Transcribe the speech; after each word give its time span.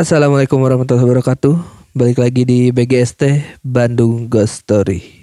Assalamualaikum 0.00 0.64
warahmatullahi 0.64 1.04
wabarakatuh. 1.04 1.60
Balik 1.92 2.24
lagi 2.24 2.48
di 2.48 2.72
BGST 2.72 3.44
Bandung 3.60 4.32
Ghost 4.32 4.64
Story. 4.64 5.19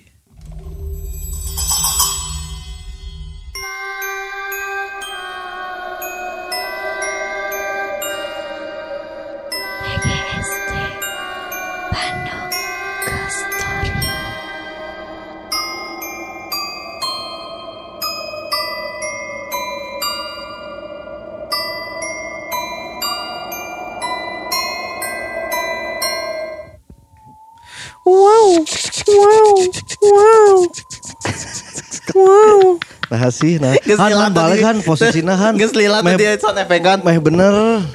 Sih 33.37 33.61
nah. 33.61 33.77
Han, 34.01 34.09
han 34.11 34.33
balik 34.33 34.59
tadi. 34.59 34.65
han 34.65 34.77
posisinya 34.81 35.37
han. 35.37 35.53
Geus 35.61 35.77
lila 35.77 36.01
tadi 36.01 36.25
sound 36.41 36.57
efek 36.57 36.81
kan. 36.81 36.99
Meh 37.05 37.21
bener. 37.21 37.85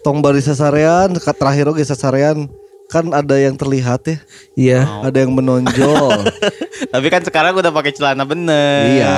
Tong 0.00 0.22
bari 0.22 0.40
sasarean, 0.40 1.12
terakhir 1.12 1.68
oge 1.68 1.84
sasarean 1.84 2.48
kan 2.88 3.06
ada 3.12 3.36
yang 3.36 3.54
terlihat 3.54 4.02
ya, 4.02 4.16
Iya. 4.56 4.80
ada 5.04 5.14
yang 5.14 5.30
menonjol. 5.30 6.24
Tapi 6.94 7.06
kan 7.06 7.22
sekarang 7.22 7.52
udah 7.52 7.70
pakai 7.70 7.92
celana 7.92 8.24
bener. 8.24 8.96
iya. 8.96 9.14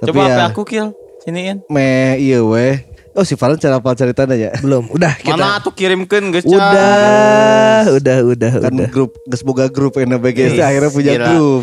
Tapi 0.00 0.16
Coba 0.16 0.22
ya, 0.26 0.48
aku 0.48 0.64
kill 0.64 0.90
siniin. 1.22 1.60
meh 1.68 2.16
iya 2.16 2.40
weh. 2.40 2.80
Oh 3.16 3.24
si 3.24 3.32
Farhan 3.32 3.56
cara 3.56 3.80
apa 3.80 3.96
ceritanya 3.96 4.36
ya? 4.36 4.52
Belum. 4.60 4.92
Udah 4.92 5.16
kita. 5.16 5.32
Mana 5.32 5.56
tuh 5.58 5.72
kirimkan 5.72 6.28
guys. 6.28 6.44
Udah, 6.44 7.88
udah, 7.88 8.16
udah, 8.28 8.52
Kan 8.60 8.72
udah. 8.76 8.88
grup 8.92 9.16
geus 9.24 9.40
boga 9.40 9.66
grup 9.66 9.96
NBGST 9.96 10.60
Ih, 10.60 10.60
akhirnya 10.60 10.90
punya 10.92 11.12
gila. 11.16 11.26
grup. 11.26 11.62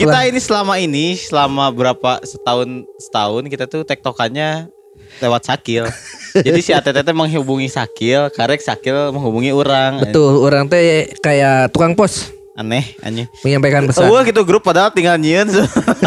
Kita 0.00 0.18
ini 0.24 0.40
selama 0.40 0.74
ini 0.76 1.12
selama 1.14 1.68
berapa 1.68 2.24
setahun 2.24 2.88
setahun 2.98 3.42
kita 3.46 3.68
tuh 3.68 3.84
tektokannya 3.84 4.72
lewat 5.20 5.44
Sakil. 5.44 5.84
Jadi 6.46 6.58
si 6.58 6.72
ATT 6.72 7.04
teh 7.04 7.12
menghubungi 7.12 7.68
Sakil, 7.68 8.32
karek 8.32 8.64
Sakil 8.64 9.12
menghubungi 9.12 9.52
orang. 9.52 10.00
Betul, 10.00 10.40
orang 10.40 10.66
teh 10.66 11.12
kayak 11.20 11.68
tukang 11.68 11.92
pos 11.92 12.32
Aneh, 12.54 12.94
aneh. 13.02 13.26
menyampaikan 13.42 13.84
pesan. 13.84 14.06
Wah 14.08 14.22
gitu 14.22 14.40
grup 14.42 14.62
padahal 14.62 14.88
tinggal 14.88 15.18
nyieun. 15.18 15.50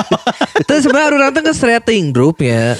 Itu 0.64 0.74
sebenarnya 0.80 1.08
orang 1.14 1.32
teh 1.32 1.44
nge-setting 1.44 2.10
grup 2.10 2.42
ya. 2.42 2.74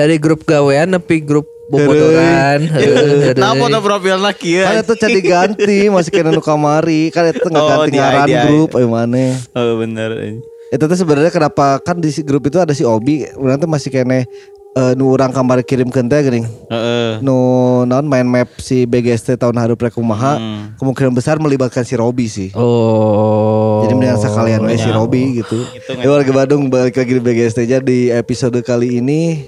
Dari 0.00 0.16
grup 0.16 0.40
gawean 0.42 0.88
nepi 0.90 1.20
grup 1.20 1.44
bobodoran. 1.68 2.64
Heueuh, 2.64 3.36
Nah, 3.36 3.52
heueuh. 3.52 3.60
foto 3.60 3.78
profilnya 3.86 4.32
kieu. 4.32 4.64
Kan 4.64 4.80
itu 4.80 4.94
jadi 4.96 5.20
ganti 5.20 5.78
masih 5.94 6.10
kena 6.10 6.32
nu 6.32 6.40
kamari 6.40 7.12
kan 7.12 7.28
itu 7.28 7.44
nggak 7.44 7.60
Oh, 7.60 7.68
ganti 7.70 7.90
di 7.90 7.98
ngaran 8.00 8.26
ID. 8.26 8.36
grup 8.48 8.70
ayo 8.74 8.88
mana. 8.88 9.36
Oh 9.54 9.78
bener. 9.78 10.40
Itu 10.70 10.84
tuh 10.86 10.96
sebenarnya 10.96 11.28
kenapa 11.28 11.78
kan 11.78 11.98
di 11.98 12.08
grup 12.22 12.46
itu 12.46 12.56
ada 12.56 12.72
si 12.72 12.82
Obi, 12.82 13.26
tuh 13.26 13.68
masih 13.68 13.90
kene 13.90 14.26
eh, 14.70 14.92
nu 14.94 15.10
orang 15.10 15.30
kamar 15.30 15.62
kirim 15.62 15.90
ke 15.90 15.98
teh 16.00 16.20
geuning. 16.20 16.46
Heeh. 16.70 17.18
Nu 17.20 17.38
non 17.84 18.06
main 18.06 18.22
map 18.22 18.50
si 18.56 18.86
BGST 18.86 19.34
tahun 19.36 19.58
haru 19.58 19.74
kumaha 19.90 20.38
Hmm. 20.38 20.74
kemungkinan 20.74 21.10
besar 21.12 21.38
melibatkan 21.38 21.82
si 21.82 21.94
Robi 21.94 22.26
sih. 22.26 22.50
Oh. 22.54 23.82
Jadi 23.82 23.94
mendingan 23.94 24.18
sekalian 24.18 24.62
we 24.62 24.74
si 24.74 24.86
ya. 24.86 24.94
Robi 24.94 25.38
gitu. 25.38 25.58
Itu 25.70 25.90
Ya 25.96 26.08
warga 26.08 26.32
Bandung 26.32 26.66
balik 26.66 26.96
lagi 26.96 27.14
di 27.14 27.22
BGST 27.22 27.58
aja 27.62 27.78
di 27.78 28.10
episode 28.10 28.58
kali 28.62 28.98
ini. 28.98 29.42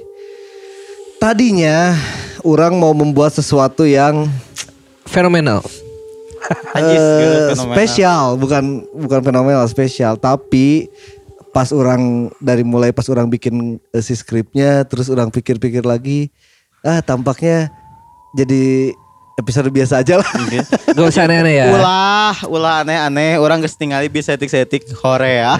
Tadinya 1.22 1.94
orang 2.42 2.82
mau 2.82 2.90
membuat 2.90 3.30
sesuatu 3.30 3.86
yang 3.86 4.26
fenomenal. 5.06 5.62
Anjis, 6.74 6.98
fenomenal. 6.98 7.62
spesial, 7.62 8.24
bukan 8.34 8.82
bukan 8.90 9.20
fenomenal 9.22 9.62
spesial, 9.70 10.18
tapi 10.18 10.90
pas 11.54 11.70
orang 11.70 12.26
dari 12.42 12.66
mulai 12.66 12.90
pas 12.90 13.06
orang 13.06 13.30
bikin 13.30 13.78
eh, 13.94 14.02
si 14.02 14.18
skripnya, 14.18 14.82
terus 14.82 15.06
orang 15.06 15.30
pikir-pikir 15.30 15.86
lagi, 15.86 16.34
ah 16.82 16.98
tampaknya 16.98 17.70
jadi 18.34 18.90
episode 19.42 19.68
biasa 19.74 20.06
aja 20.06 20.22
lah. 20.22 20.30
Gak 20.94 21.06
usah 21.10 21.26
aneh-aneh 21.26 21.54
ya. 21.58 21.66
Ulah, 21.74 22.36
ulah 22.46 22.74
aneh-aneh. 22.86 23.36
Orang 23.42 23.60
geus 23.60 23.74
tingali 23.74 24.06
bisa 24.06 24.38
setik-setik 24.38 24.86
Korea. 24.94 25.58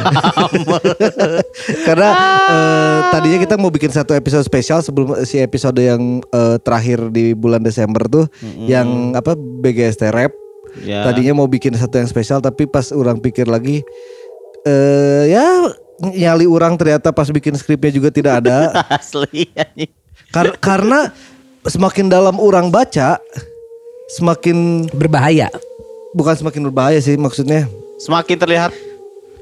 Karena 1.87 2.11
eh, 2.49 2.99
tadinya 3.11 3.39
kita 3.43 3.55
mau 3.59 3.69
bikin 3.69 3.91
satu 3.91 4.15
episode 4.15 4.47
spesial 4.47 4.81
sebelum 4.81 5.19
si 5.27 5.43
episode 5.43 5.83
yang 5.83 6.23
eh, 6.31 6.57
terakhir 6.63 7.11
di 7.11 7.35
bulan 7.35 7.61
Desember 7.61 8.07
tuh, 8.07 8.31
yang 8.65 9.13
apa 9.19 9.35
BGST 9.37 10.09
Rap. 10.15 10.33
Ya. 10.81 11.05
Tadinya 11.05 11.37
mau 11.37 11.49
bikin 11.51 11.77
satu 11.77 12.01
yang 12.01 12.09
spesial, 12.09 12.41
tapi 12.41 12.65
pas 12.65 12.89
orang 12.97 13.21
pikir 13.21 13.45
lagi, 13.45 13.85
eh 14.65 15.29
ya 15.29 15.69
nyali 16.01 16.49
orang 16.49 16.75
ternyata 16.81 17.13
pas 17.13 17.29
bikin 17.29 17.55
skripnya 17.55 17.93
juga 17.93 18.09
tidak 18.09 18.41
ada. 18.47 18.73
Asli. 18.97 19.53
Kar- 20.33 20.57
karena 20.59 21.13
semakin 21.69 22.09
dalam 22.09 22.41
orang 22.41 22.73
baca, 22.73 23.21
semakin 24.13 24.89
Berbahaya. 24.91 25.49
bukan 26.13 26.35
semakin 26.35 26.61
berbahaya 26.65 26.99
sih 26.99 27.17
maksudnya. 27.17 27.65
Semakin 27.97 28.37
terlihat 28.37 28.71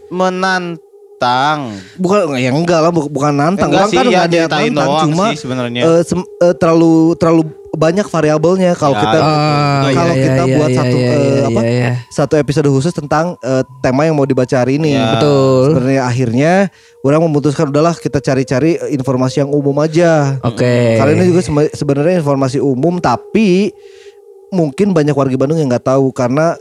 menantang. 0.09 1.75
Bukan 1.97 2.19
ya 2.37 2.51
enggak 2.51 2.79
lah 2.81 2.91
bu- 2.91 3.09
bukan 3.09 3.33
nantang. 3.33 3.69
Enggak 3.69 3.81
Orang 3.81 3.91
kan 3.91 3.91
sih, 3.91 3.97
ya, 3.97 4.03
enggak 4.05 4.25
ada 4.25 4.37
yang 4.37 4.49
nantang 4.49 4.87
doang 4.87 5.05
cuma 5.09 5.25
sih 5.29 5.39
sebenarnya. 5.39 5.83
eh, 5.83 6.03
sem- 6.03 6.31
eh, 6.39 6.55
terlalu 6.55 6.93
terlalu 7.15 7.43
banyak 7.73 8.03
variabelnya 8.05 8.75
kalau 8.75 8.93
Ya, 8.93 9.01
kita 9.01 9.17
Oh, 9.17 9.83
kalau 9.89 10.11
iya, 10.11 10.25
kita 10.27 10.43
iya, 10.43 10.55
buat 10.55 10.69
iya, 10.69 10.77
satu 10.77 10.97
iya, 10.97 11.07
eh, 11.09 11.19
iya, 11.21 11.43
apa 11.45 11.61
iya, 11.61 11.71
iya. 11.73 11.93
satu 12.09 12.35
episode 12.37 12.69
khusus 12.69 12.91
tentang 12.93 13.35
eh, 13.41 13.63
tema 13.81 14.03
yang 14.03 14.15
mau 14.15 14.25
dibaca 14.25 14.57
hari 14.57 14.77
ini. 14.77 14.91
Ya. 14.93 15.15
Betul. 15.15 15.63
Sebenarnya 15.71 16.03
akhirnya 16.05 16.53
orang 17.01 17.21
memutuskan 17.23 17.67
udahlah 17.69 17.95
kita 17.95 18.19
cari-cari 18.19 18.75
informasi 18.91 19.41
yang 19.41 19.51
umum 19.51 19.75
aja. 19.77 20.39
Oke. 20.41 20.95
Kali 20.95 21.11
ini 21.13 21.25
juga 21.29 21.41
sebenarnya 21.69 22.19
informasi 22.19 22.59
umum 22.59 22.99
tapi 22.99 23.71
mungkin 24.51 24.91
banyak 24.91 25.15
warga 25.15 25.35
Bandung 25.35 25.59
yang 25.59 25.71
nggak 25.71 25.87
tahu 25.87 26.11
karena 26.11 26.55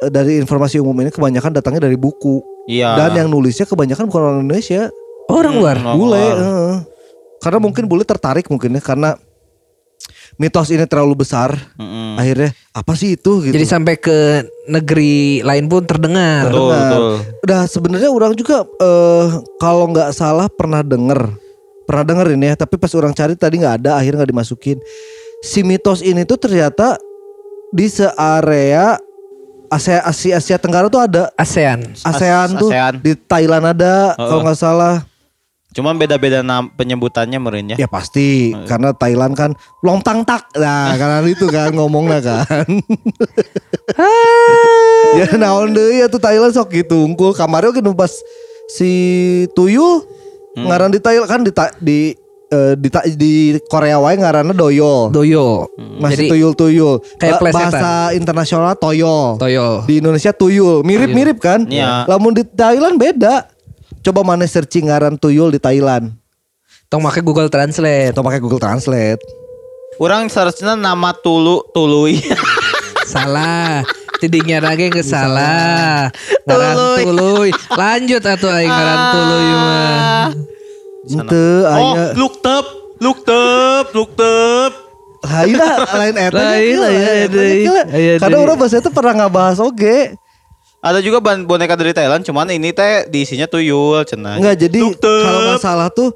eh, 0.00 0.10
dari 0.10 0.36
informasi 0.36 0.80
umum 0.80 0.96
ini 1.00 1.08
kebanyakan 1.08 1.52
datangnya 1.52 1.84
dari 1.84 1.96
buku 1.96 2.40
Iya. 2.64 2.96
dan 2.96 3.12
yang 3.14 3.28
nulisnya 3.28 3.68
kebanyakan 3.68 4.08
bukan 4.08 4.20
orang 4.24 4.40
Indonesia, 4.42 4.88
Orang 5.28 5.56
luar. 5.56 5.76
Hmm, 5.76 5.96
bule. 5.96 6.16
heeh. 6.16 6.74
Karena 7.40 7.58
mungkin 7.60 7.84
bule 7.84 8.04
tertarik 8.04 8.48
mungkin 8.48 8.72
ya 8.72 8.80
karena 8.80 9.16
mitos 10.36 10.68
ini 10.68 10.84
terlalu 10.84 11.20
besar. 11.20 11.54
Mm-mm. 11.76 12.16
Akhirnya 12.16 12.50
apa 12.72 12.92
sih 12.96 13.14
itu 13.14 13.44
gitu. 13.44 13.54
Jadi 13.54 13.66
sampai 13.68 13.94
ke 13.96 14.42
negeri 14.66 15.44
lain 15.44 15.68
pun 15.68 15.84
terdengar. 15.84 16.48
Betul, 16.50 16.68
Benar. 16.68 16.80
betul. 16.80 17.04
Udah 17.44 17.60
sebenarnya 17.68 18.10
orang 18.10 18.32
juga 18.34 18.64
eh 18.64 19.26
kalau 19.56 19.92
nggak 19.92 20.10
salah 20.10 20.48
pernah 20.48 20.80
denger, 20.80 21.20
pernah 21.84 22.04
dengerin 22.04 22.42
ya. 22.42 22.54
Tapi 22.56 22.74
pas 22.76 22.92
orang 22.96 23.12
cari 23.12 23.36
tadi 23.36 23.60
nggak 23.60 23.84
ada, 23.84 23.90
akhirnya 24.00 24.24
nggak 24.24 24.32
dimasukin. 24.32 24.78
Si 25.40 25.60
mitos 25.60 26.00
ini 26.00 26.24
tuh 26.24 26.40
ternyata 26.40 26.96
di 27.74 27.90
searea 27.90 28.94
Asia 29.66 30.06
Asia, 30.06 30.38
Asia 30.38 30.56
Tenggara 30.62 30.86
tuh 30.86 31.02
ada. 31.02 31.34
ASEAN. 31.34 31.98
ASEAN 32.06 32.54
As- 32.54 32.60
tuh 32.62 32.70
ASEAN. 32.70 33.02
di 33.02 33.18
Thailand 33.18 33.74
ada 33.74 34.14
kalau 34.14 34.46
nggak 34.46 34.58
salah. 34.58 35.02
Cuman 35.74 35.98
beda-beda 35.98 36.38
penyebutannya 36.78 37.34
meureun 37.42 37.74
ya. 37.74 37.76
Ya 37.82 37.90
pasti 37.90 38.54
karena 38.70 38.94
Thailand 38.94 39.34
kan 39.34 39.50
lontang 39.82 40.22
tak. 40.22 40.46
Nah, 40.54 40.94
karena 41.00 41.18
itu 41.26 41.50
kan 41.50 41.74
ngomongnya 41.74 42.22
kan. 42.22 42.62
ya 45.18 45.34
naon 45.34 45.74
deui 45.74 45.98
atuh 46.06 46.22
Thailand 46.22 46.54
sok 46.54 46.70
gitu 46.70 47.02
unggul 47.02 47.34
kamarnya 47.34 47.74
oke 47.74 47.82
nu 47.82 47.92
pas 47.98 48.14
si 48.70 48.90
Tuyul 49.58 50.06
ngaran 50.54 50.94
di 50.94 51.02
Thailand 51.02 51.28
kan 51.28 51.40
di 51.42 51.50
ta- 51.50 51.74
di 51.82 52.14
eh, 52.54 52.72
di, 52.78 52.88
di 53.18 53.32
Korea 53.66 53.98
wae 53.98 54.14
ngaranna 54.14 54.54
doyol. 54.54 55.10
Doyo. 55.10 55.66
Masih 55.98 56.30
Jadi 56.30 56.30
tuyul-tuyul. 56.30 57.02
kayak 57.18 57.42
plesetan. 57.42 57.58
bahasa 57.74 57.92
internasional 58.14 58.72
toyol. 58.78 59.34
Toyo. 59.42 59.82
Di 59.90 59.98
Indonesia 59.98 60.30
tuyul, 60.30 60.86
mirip-mirip 60.86 61.42
kan? 61.42 61.66
Iya. 61.66 62.06
Lamun 62.06 62.38
di 62.38 62.46
Thailand 62.46 62.94
beda. 62.94 63.50
Coba 64.04 64.22
mana 64.22 64.46
searching 64.46 64.86
ngaran 64.86 65.18
tuyul 65.18 65.50
di 65.50 65.58
Thailand. 65.58 66.14
Tong 66.86 67.02
make 67.02 67.18
Google 67.26 67.50
Translate. 67.50 68.14
Atau 68.14 68.22
pakai 68.22 68.38
Google 68.38 68.62
Translate. 68.62 69.18
Orang 69.98 70.30
seharusnya 70.30 70.78
nama 70.78 71.10
Tulu 71.10 71.74
Tului. 71.74 72.22
Salah. 73.12 73.82
Tidinya 74.22 74.62
lagi 74.72 74.88
ke 74.88 75.04
salah. 75.04 76.08
Ngaran 76.48 76.76
Tuluy. 77.02 77.50
Lanjut 77.76 78.22
atuh 78.24 78.50
aing 78.56 78.72
ngaran 78.72 79.00
tuluy 79.12 79.46
mah. 79.52 80.26
Ente 81.04 81.44
oh, 81.68 81.94
look 82.16 82.40
up, 82.48 82.66
look 82.96 83.28
up, 83.28 83.86
look 83.92 84.16
up. 84.16 84.72
lain 85.24 85.56
lah, 85.56 85.76
lain 86.00 86.14
eta 86.20 86.36
Lain, 86.36 86.76
lain, 86.80 88.16
Karena 88.20 88.36
orang 88.40 88.56
bahasa 88.60 88.80
itu 88.80 88.92
pernah 88.92 89.24
ngabahas 89.24 89.60
oge. 89.60 90.16
Ada 90.84 91.00
juga 91.00 91.20
ban- 91.20 91.48
boneka 91.48 91.80
dari 91.80 91.96
Thailand, 91.96 92.24
cuman 92.28 92.52
ini 92.52 92.72
teh 92.76 93.08
diisinya 93.08 93.48
tuyul, 93.48 94.04
cenah. 94.04 94.36
Enggak 94.36 94.68
jadi 94.68 94.78
kalau 95.00 95.40
nggak 95.48 95.60
salah 95.64 95.88
tuh 95.88 96.12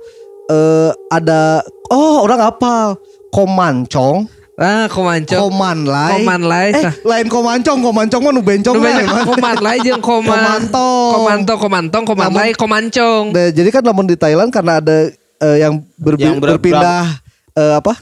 eh 0.48 0.92
ada 1.12 1.60
oh 1.92 2.24
orang 2.24 2.40
apal 2.40 2.96
komancong 3.28 4.28
Ah, 4.58 4.90
komancong. 4.90 5.38
Komanlai. 5.48 6.12
Komanlai. 6.18 6.68
Eh, 6.72 6.82
Nah. 6.82 6.94
lain 7.06 7.26
komancong, 7.26 7.78
komancong 7.78 8.20
mah 8.20 8.32
nu 8.34 8.42
bencong 8.42 8.74
Nu 8.74 8.82
banyak 8.82 9.06
Mas. 9.06 9.22
komanlai 9.24 9.76
jeung 9.80 10.02
koman. 10.02 10.34
Komantong. 10.34 11.12
Komantong, 11.14 11.58
komantong, 11.58 12.04
komanlai, 12.04 12.50
komancong. 12.52 13.24
Nah, 13.30 13.48
jadi 13.48 13.70
kan 13.70 13.82
namun 13.82 14.04
di 14.04 14.18
Thailand 14.18 14.50
karena 14.50 14.82
ada 14.82 15.14
eh, 15.38 15.56
yang, 15.62 15.78
berbi- 15.94 16.26
Yang 16.26 16.42
ber- 16.42 16.50
berpindah 16.52 17.06
eh, 17.54 17.74
apa? 17.78 17.94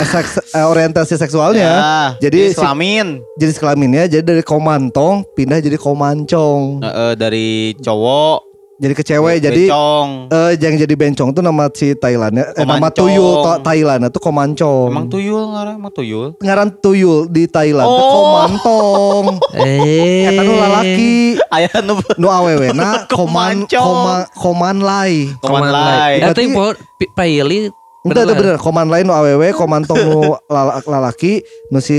Seks, 0.00 0.40
eh, 0.50 0.64
orientasi 0.64 1.12
seksualnya. 1.14 1.68
Ya, 1.68 1.92
jadi 2.18 2.48
si- 2.48 2.56
kelamin. 2.56 3.20
jenis 3.36 3.56
kelaminnya 3.56 4.08
jadi 4.08 4.24
dari 4.24 4.40
komantong 4.40 5.28
pindah 5.30 5.60
jadi 5.60 5.76
komancong. 5.76 6.80
Eh, 6.80 6.88
eh, 6.88 7.12
dari 7.14 7.48
cowok 7.76 8.49
jadi 8.80 8.92
ke 8.92 9.04
cewek 9.04 9.36
jadi 9.38 9.68
bencong. 9.68 10.08
eh 10.30 10.50
yang 10.56 10.74
jadi 10.74 10.94
bencong 10.94 11.30
tuh 11.30 11.44
nama 11.44 11.68
si 11.70 11.92
Thailandnya 11.92 12.48
eh, 12.50 12.64
nama 12.64 12.88
tuyul 12.88 13.44
to- 13.44 13.60
Thailand 13.60 14.08
itu 14.08 14.16
komancong. 14.16 14.88
Emang 14.88 15.06
tuyul 15.06 15.42
ngaran 15.46 15.74
emang 15.76 15.92
tuyul. 15.92 16.32
ngaran 16.38 16.68
tuyul 16.74 17.28
di 17.28 17.44
Thailand 17.44 17.84
Oh. 17.84 18.00
komantong. 18.00 19.26
Eh. 19.60 20.26
Eta 20.26 20.40
nu 20.40 20.54
lalaki 20.54 21.36
Aya 21.46 21.68
nu 21.80 22.00
nu 22.16 22.26
awewena 22.26 23.04
koman 23.12 23.68
Komancong. 23.68 23.84
koma, 23.84 24.16
koman 24.32 24.76
lai. 24.80 25.28
Koman 25.38 25.68
lai. 25.68 25.84
lai. 25.84 26.12
Eta 26.16 26.32
Berarti- 26.32 27.68
paili. 28.02 28.16
Itu 28.22 28.32
bener 28.34 28.56
koman 28.56 28.86
lain 28.86 29.04
nu 29.04 29.12
awewe 29.12 29.48
komantong 29.50 30.00
nu 30.00 30.20
lala- 30.46 30.80
lalaki 30.80 31.40
nu 31.68 31.78
si 31.78 31.96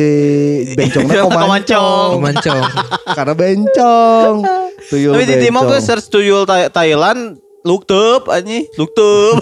bencongna 0.74 1.22
komancong. 1.26 2.18
Komancong. 2.18 2.18
Komancong. 2.18 2.64
Karena 3.08 3.34
bencong. 3.34 4.36
Tuyul 4.84 5.14
Tapi 5.14 5.26
di 5.26 5.36
timur 5.40 5.62
gue 5.64 5.70
bencong. 5.72 5.86
search 5.86 6.08
tuyul 6.08 6.44
Thai- 6.44 6.70
Thailand 6.70 7.38
Luktup 7.62 8.26
anjing, 8.26 8.66
luktup. 8.74 9.38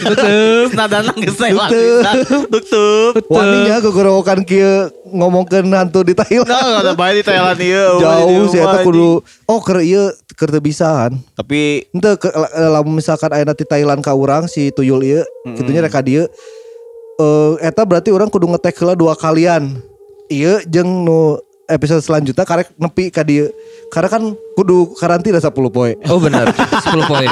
Luktup. 0.00 0.68
Nadana 0.72 1.12
geus 1.12 1.36
Thailand. 1.36 1.68
Luktup. 2.48 3.12
Luktup. 3.20 3.28
Waninya 3.28 3.84
gegorokan 3.84 4.40
kieu 4.48 4.88
ngomongkeun 5.12 5.68
hantu 5.68 6.00
di 6.00 6.16
Thailand. 6.16 6.48
Nah, 6.48 6.80
ada 6.80 6.96
bae 6.96 7.20
di 7.20 7.24
Thailand 7.24 7.60
ieu. 7.60 7.98
Jauh 8.04 8.44
sih 8.48 8.64
eta 8.64 8.80
kudu 8.80 9.20
oh 9.44 9.60
keur 9.60 9.84
ieu 9.84 10.08
keur 10.40 10.48
teu 10.48 10.64
bisa 10.64 10.88
kan. 10.88 11.12
Tapi 11.36 11.84
Ente 11.92 12.16
ke, 12.16 12.32
lamun 12.56 12.96
misalkan 12.96 13.28
aya 13.28 13.44
di 13.52 13.66
Thailand 13.68 14.00
ka 14.00 14.16
urang 14.16 14.48
si 14.48 14.72
tuyul 14.72 15.04
ieu, 15.04 15.20
kitunya 15.52 15.84
rek 15.84 15.92
ka 15.92 16.00
dieu. 16.00 16.24
Eh 17.20 17.52
eta 17.60 17.84
berarti 17.84 18.08
orang 18.08 18.32
kudu 18.32 18.48
ngetek 18.48 18.80
heula 18.80 18.96
dua 18.96 19.12
kalian. 19.12 19.84
Ieu 20.32 20.64
jeung 20.64 21.04
nu 21.04 21.36
episode 21.68 22.00
selanjutnya 22.00 22.48
karek 22.48 22.72
nepi 22.80 23.12
ka 23.12 23.20
dieu. 23.20 23.52
Karena 23.90 24.08
kan 24.08 24.22
kudu 24.54 24.94
karantina 24.94 25.36
10 25.36 25.50
poe. 25.68 25.98
Oh 26.06 26.16
benar, 26.16 26.46
10 26.48 26.86
poin. 27.04 27.26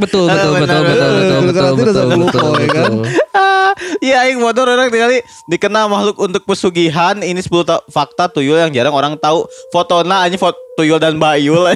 Betul, 0.00 0.24
betul, 0.26 0.52
betul, 0.56 0.80
betul, 0.80 0.80
betul, 0.82 1.10
betul, 1.12 1.40
betul, 1.42 1.52
Karantina 1.52 1.84
betul, 1.86 2.04
10 2.08 2.24
betul, 2.24 2.40
poin, 2.42 2.68
kan? 2.68 2.92
betul. 2.96 3.04
Ah, 3.32 3.70
Iya 4.04 4.16
aing 4.24 4.38
motor 4.38 4.66
orang 4.66 4.88
tinggali 4.88 5.20
dikena 5.46 5.86
makhluk 5.86 6.16
untuk 6.18 6.42
pesugihan 6.44 7.16
ini 7.18 7.38
10 7.38 7.48
ta- 7.62 7.84
fakta 7.86 8.26
tuyul 8.26 8.56
yang 8.56 8.70
jarang 8.70 8.92
orang 8.92 9.14
tahu. 9.16 9.44
Fotona 9.68 10.24
anjing 10.24 10.36
foto 10.36 10.56
tuyul 10.74 10.96
dan 10.96 11.16
bayul. 11.16 11.68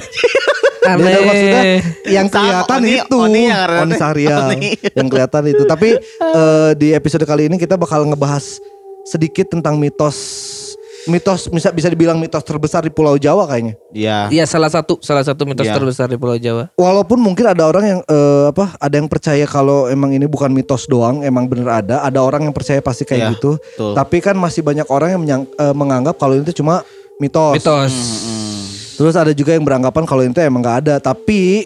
Ya, 0.87 0.95
dan 0.95 1.03
maksudnya 1.03 1.63
yang 2.07 2.27
Sama, 2.27 2.35
kelihatan 2.63 2.79
Oni- 2.79 2.95
itu 2.95 3.15
Oni 3.17 3.41
yang 3.43 3.59
karena- 3.59 3.81
Oni 3.81 3.93
Sahrial 3.93 4.39
Oni. 4.49 4.69
yang 4.93 5.07
kelihatan 5.07 5.43
itu. 5.45 5.63
Tapi 5.63 5.89
eh, 6.39 6.71
di 6.73 6.87
episode 6.91 7.21
kali 7.21 7.51
ini 7.51 7.59
kita 7.59 7.75
bakal 7.75 8.07
ngebahas 8.07 8.61
sedikit 9.03 9.47
tentang 9.49 9.75
mitos 9.75 10.15
mitos 11.07 11.47
bisa 11.47 11.71
bisa 11.71 11.87
dibilang 11.87 12.15
mitos 12.15 12.43
terbesar 12.43 12.83
di 12.83 12.91
Pulau 12.91 13.15
Jawa 13.15 13.47
kayaknya. 13.47 13.73
Iya. 13.91 14.27
Iya 14.29 14.45
salah 14.45 14.67
satu 14.67 14.99
salah 14.99 15.23
satu 15.23 15.47
mitos 15.47 15.65
Iya. 15.65 15.75
terbesar 15.75 16.07
di 16.07 16.15
Pulau 16.15 16.35
Jawa. 16.35 16.69
Walaupun 16.75 17.17
mungkin 17.17 17.47
ada 17.47 17.63
orang 17.65 17.83
yang 17.83 17.99
eh, 18.03 18.45
apa 18.51 18.75
ada 18.77 18.95
yang 18.95 19.07
percaya 19.07 19.43
kalau 19.43 19.87
emang 19.87 20.11
ini 20.11 20.27
bukan 20.27 20.51
mitos 20.51 20.85
doang, 20.85 21.23
emang 21.23 21.47
bener 21.47 21.67
ada. 21.67 22.03
Ada 22.03 22.19
orang 22.19 22.45
yang 22.45 22.53
percaya 22.53 22.77
pasti 22.79 23.03
kayak 23.03 23.19
Iya, 23.19 23.31
gitu. 23.35 23.51
betul. 23.57 23.91
Tapi 23.95 24.17
kan 24.19 24.35
masih 24.35 24.61
banyak 24.61 24.87
orang 24.87 25.09
yang 25.15 25.21
menyang- 25.23 25.49
eh, 25.49 25.73
menganggap 25.73 26.15
kalau 26.15 26.35
itu 26.35 26.51
cuma 26.53 26.83
mitos. 27.17 27.57
Mitos. 27.57 27.93
Terus 28.97 29.13
ada 29.13 29.29
juga 29.31 29.53
yang 29.53 29.65
beranggapan 29.65 30.03
kalau 30.05 30.21
itu 30.21 30.37
emang 30.37 30.61
nggak 30.61 30.77
ada. 30.85 30.95
Tapi 30.99 31.65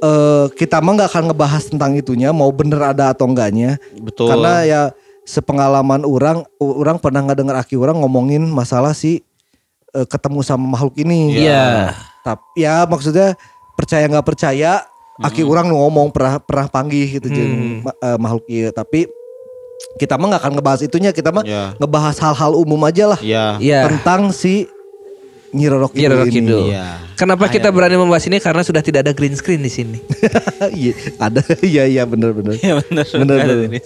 eh, 0.00 0.46
kita 0.52 0.84
mah 0.84 0.92
nggak 0.96 1.10
akan 1.10 1.24
ngebahas 1.32 1.62
tentang 1.64 1.96
itunya, 1.96 2.28
mau 2.28 2.50
bener 2.50 2.92
ada 2.92 3.14
atau 3.14 3.24
enggaknya. 3.24 3.80
Betul. 3.96 4.28
Karena 4.28 4.60
ya 4.64 4.82
sepengalaman 5.24 6.04
orang, 6.04 6.44
orang 6.60 6.96
pernah 7.00 7.24
nggak 7.24 7.38
dengar 7.40 7.56
aki 7.58 7.74
orang 7.74 7.96
ngomongin 7.98 8.44
masalah 8.44 8.92
si 8.92 9.24
eh, 9.90 10.06
ketemu 10.06 10.44
sama 10.44 10.64
makhluk 10.68 10.94
ini. 11.00 11.40
Iya. 11.40 11.96
Tapi 12.20 12.64
ya 12.64 12.84
maksudnya 12.84 13.36
percaya 13.74 14.04
nggak 14.04 14.24
percaya, 14.24 14.84
aki 15.18 15.40
orang 15.42 15.68
nu 15.68 15.80
ngomong 15.80 16.12
pernah 16.12 16.36
pernah 16.38 16.66
panggih 16.68 17.18
gitu 17.18 17.28
jeung 17.28 17.82
ma- 17.82 17.96
eh, 17.96 18.18
makhluk 18.20 18.44
iya. 18.48 18.68
Tapi 18.70 19.08
kita 19.96 20.14
mah 20.16 20.30
nggak 20.32 20.42
akan 20.44 20.52
ngebahas 20.56 20.80
itunya, 20.84 21.10
kita 21.10 21.32
mah 21.32 21.44
Iya. 21.44 21.74
ngebahas 21.76 22.16
hal-hal 22.20 22.52
umum 22.54 22.78
aja 22.84 23.16
lah 23.16 23.20
Iya. 23.20 23.58
Iya. 23.58 23.80
tentang 23.88 24.28
si 24.30 24.68
Nyi 25.54 25.66
Roro 25.66 25.86
Nyi 25.88 26.04
Roro 26.04 26.24
ini. 26.24 26.34
Kidul. 26.34 26.62
Iya. 26.68 26.98
Kenapa 27.14 27.46
kita 27.46 27.70
berani 27.70 27.94
membahas 27.94 28.26
ini 28.26 28.36
karena 28.36 28.60
sudah 28.60 28.82
tidak 28.82 29.06
ada 29.06 29.12
green 29.12 29.32
screen 29.32 29.62
di 29.62 29.70
sini. 29.70 29.98
Iya, 30.74 30.92
ada 31.20 31.40
iya 31.62 31.84
iya 31.84 32.02
bener 32.02 32.32
bener. 32.32 32.56
Iya 32.56 32.80
benar. 32.80 33.04
Bener, 33.06 33.36
bener. 33.38 33.80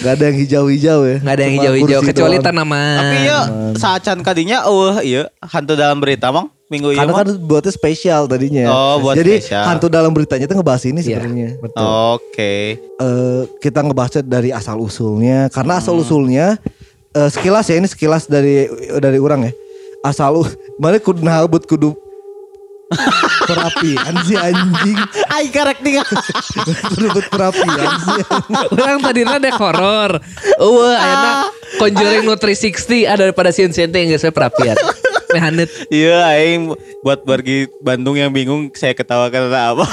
Gak 0.00 0.12
ada 0.12 0.24
yang 0.26 0.36
hijau-hijau 0.36 0.98
ya. 1.02 1.16
Nggak 1.18 1.32
ada 1.32 1.42
yang 1.42 1.54
hijau-hijau 1.56 2.00
kecuali 2.04 2.36
doang. 2.36 2.46
tanaman. 2.46 2.96
Tapi 2.98 3.16
ya 3.22 3.40
saat 3.74 4.00
can 4.02 4.20
kadinya 4.20 4.66
eueuh 4.66 5.00
ieu 5.00 5.22
hantu 5.40 5.72
dalam 5.72 5.96
berita 5.96 6.28
mang 6.28 6.50
minggu 6.66 6.92
ieu. 6.92 6.98
Karena 6.98 7.12
kan 7.16 7.26
buatnya 7.38 7.72
spesial 7.72 8.26
tadinya. 8.26 8.66
Oh, 8.68 9.00
buat 9.00 9.14
Jadi 9.14 9.40
spesial. 9.40 9.64
hantu 9.64 9.86
dalam 9.86 10.10
beritanya 10.10 10.44
itu 10.44 10.52
ngebahas 10.52 10.82
ini 10.84 11.00
Iya, 11.00 11.06
sebenarnya. 11.16 11.48
betul. 11.56 11.80
Oke. 12.18 12.54
Eh, 12.76 13.42
kita 13.58 13.80
ngebahasnya 13.80 14.22
dari 14.22 14.50
asal 14.50 14.76
usulnya. 14.76 15.48
Karena 15.48 15.78
asal 15.78 15.96
Hmm. 15.96 16.02
usulnya 16.02 16.46
eh, 17.10 17.26
sekilas 17.26 17.64
ya 17.64 17.74
ini 17.74 17.86
sekilas 17.86 18.26
dari 18.26 18.68
dari 18.94 19.16
orang 19.16 19.48
ya. 19.48 19.52
Asal 20.00 20.32
u- 20.34 20.48
mana 20.76 20.96
kudu 20.96 21.20
nabut 21.20 21.64
kudu 21.64 21.92
perapian 23.46 24.14
si 24.26 24.34
anjing. 24.34 24.98
Ai 25.28 25.46
karek 25.46 25.78
tinggal. 25.78 26.06
Rebut 26.96 27.26
perapian 27.28 27.78
sih. 28.00 28.22
Orang 28.74 28.98
tadi 29.00 29.20
dek 29.22 29.54
horor. 29.54 30.18
Wah, 30.58 30.96
ayeuna 30.96 31.32
Conjuring 31.78 32.26
nu 32.26 32.34
360 32.34 33.06
ada 33.06 33.22
daripada 33.22 33.54
sieun-sieun 33.54 33.88
teh 33.88 34.02
yang 34.02 34.10
geus 34.10 34.26
we 34.26 34.32
perapian. 34.32 34.74
Mehanet. 35.30 35.70
Iya, 35.86 36.26
aing 36.34 36.74
buat 37.00 37.22
pergi 37.22 37.70
Bandung 37.78 38.18
yang 38.18 38.34
bingung 38.34 38.66
saya 38.74 38.90
ketawakan 38.90 39.46
karena 39.46 39.70
apa. 39.70 39.86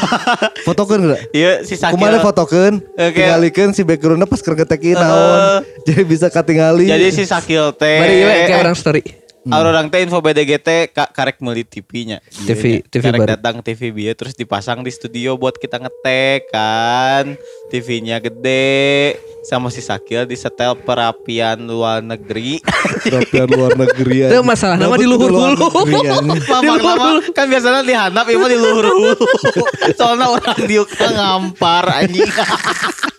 Fotokeun 0.66 1.14
gak? 1.14 1.22
Iya, 1.30 1.62
si 1.62 1.78
Sakil. 1.78 1.94
Kumaha 1.94 2.18
fotokeun, 2.18 2.82
Oke. 2.82 3.14
tingalikeun 3.14 3.70
si 3.70 3.86
backgroundnya 3.86 4.26
pas 4.26 4.42
keur 4.42 4.58
ngetekin 4.58 4.98
Eh. 4.98 4.98
naon. 4.98 5.62
Jadi 5.86 6.02
bisa 6.02 6.28
katingali. 6.28 6.90
Jadi 6.90 7.14
si 7.14 7.30
Sakil 7.30 7.70
teh. 7.78 8.02
Bari 8.02 8.14
ieu 8.18 8.30
kayak 8.50 8.66
orang 8.66 8.74
story. 8.74 9.06
Kalau 9.48 9.68
orang 9.72 9.88
teh 9.88 10.04
info 10.04 10.20
BDGT 10.20 10.92
ka, 10.92 11.08
karek 11.10 11.40
meuli 11.40 11.64
TV-nya. 11.64 12.20
TV 12.44 12.84
TV 12.84 13.04
karek 13.08 13.22
baru. 13.24 13.32
datang 13.40 13.56
TV 13.64 13.96
bieu 13.96 14.14
terus 14.14 14.36
dipasang 14.36 14.84
di 14.84 14.92
studio 14.92 15.40
buat 15.40 15.56
kita 15.56 15.80
ngetek 15.80 16.52
kan. 16.52 17.40
TV-nya 17.72 18.20
gede 18.20 19.16
sama 19.48 19.72
si 19.72 19.80
Sakil 19.80 20.28
disetel 20.28 20.76
perapian 20.84 21.56
luar 21.64 22.04
negeri. 22.04 22.60
Perapian 23.00 23.48
luar 23.48 23.80
negeri. 23.80 24.28
Itu 24.28 24.44
masalah 24.44 24.76
nama 24.76 25.00
di 25.02 25.08
luhur 25.08 25.32
hulu. 25.32 25.56
negeri, 25.56 25.96
anjing. 26.04 26.44
Mamang 26.52 26.80
nama 26.84 27.10
kan 27.32 27.48
biasanya 27.48 27.80
di 27.88 27.96
handap 27.96 28.28
ieu 28.28 28.44
mah 28.44 28.52
di 28.52 28.60
luhur 28.60 28.86
hulu. 28.92 29.16
Soalnya 29.96 30.28
orang 30.36 30.60
diuk 30.68 30.92
ngampar 30.92 31.88
anjing. 31.96 32.28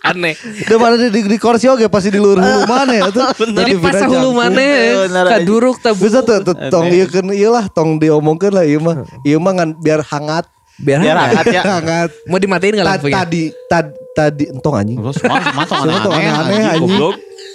Aneh. 0.05 0.37
Udah 0.69 0.77
mana 0.77 0.95
di, 1.01 1.09
di, 1.09 1.21
di 1.25 1.37
kursi 1.41 1.65
oke 1.65 1.89
pasti 1.89 2.13
di 2.13 2.21
luar 2.21 2.37
hulu 2.45 2.61
mana 2.69 2.93
ya 2.93 3.09
tuh. 3.09 3.25
Jadi 3.49 3.71
pas 3.81 3.97
hulu 4.05 4.29
mana 4.29 4.61
Bener, 5.09 5.25
kaduruk 5.33 5.81
tabu. 5.81 6.05
Bisa 6.05 6.21
tuh, 6.21 6.45
tong 6.45 6.93
iya 6.93 7.09
kan 7.09 7.25
iya 7.33 7.49
lah 7.49 7.65
tong 7.73 7.97
diomongkan 7.97 8.53
lah 8.53 8.69
iya 8.69 8.77
mah. 8.77 9.01
Iya 9.25 9.41
mah 9.41 9.57
ngan 9.57 9.81
biar 9.81 10.05
hangat. 10.05 10.45
Biar, 10.79 10.97
Biar 10.97 11.11
hangat. 11.13 11.35
hangat 11.35 11.45
ya. 11.51 11.61
hangat. 11.61 12.09
Mau 12.23 12.37
dimatiin 12.37 12.73
enggak 12.73 12.85
Ta- 12.85 12.93
lampunya? 12.95 13.15
Tadi 13.17 13.43
tad, 13.65 13.85
tadi 14.13 14.43
entong 14.47 14.75
anjing. 14.75 14.97
Lu 14.97 15.11
semua 15.11 15.39
semua 15.41 15.65
tong 15.65 15.79
Semua 15.81 15.99
tong 15.99 16.13
aneh-aneh 16.13 16.63
anjing. 16.69 17.01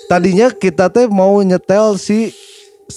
Tadinya 0.04 0.46
kita 0.52 0.86
teh 0.86 1.06
mau 1.06 1.40
nyetel 1.40 1.96
si 1.96 2.28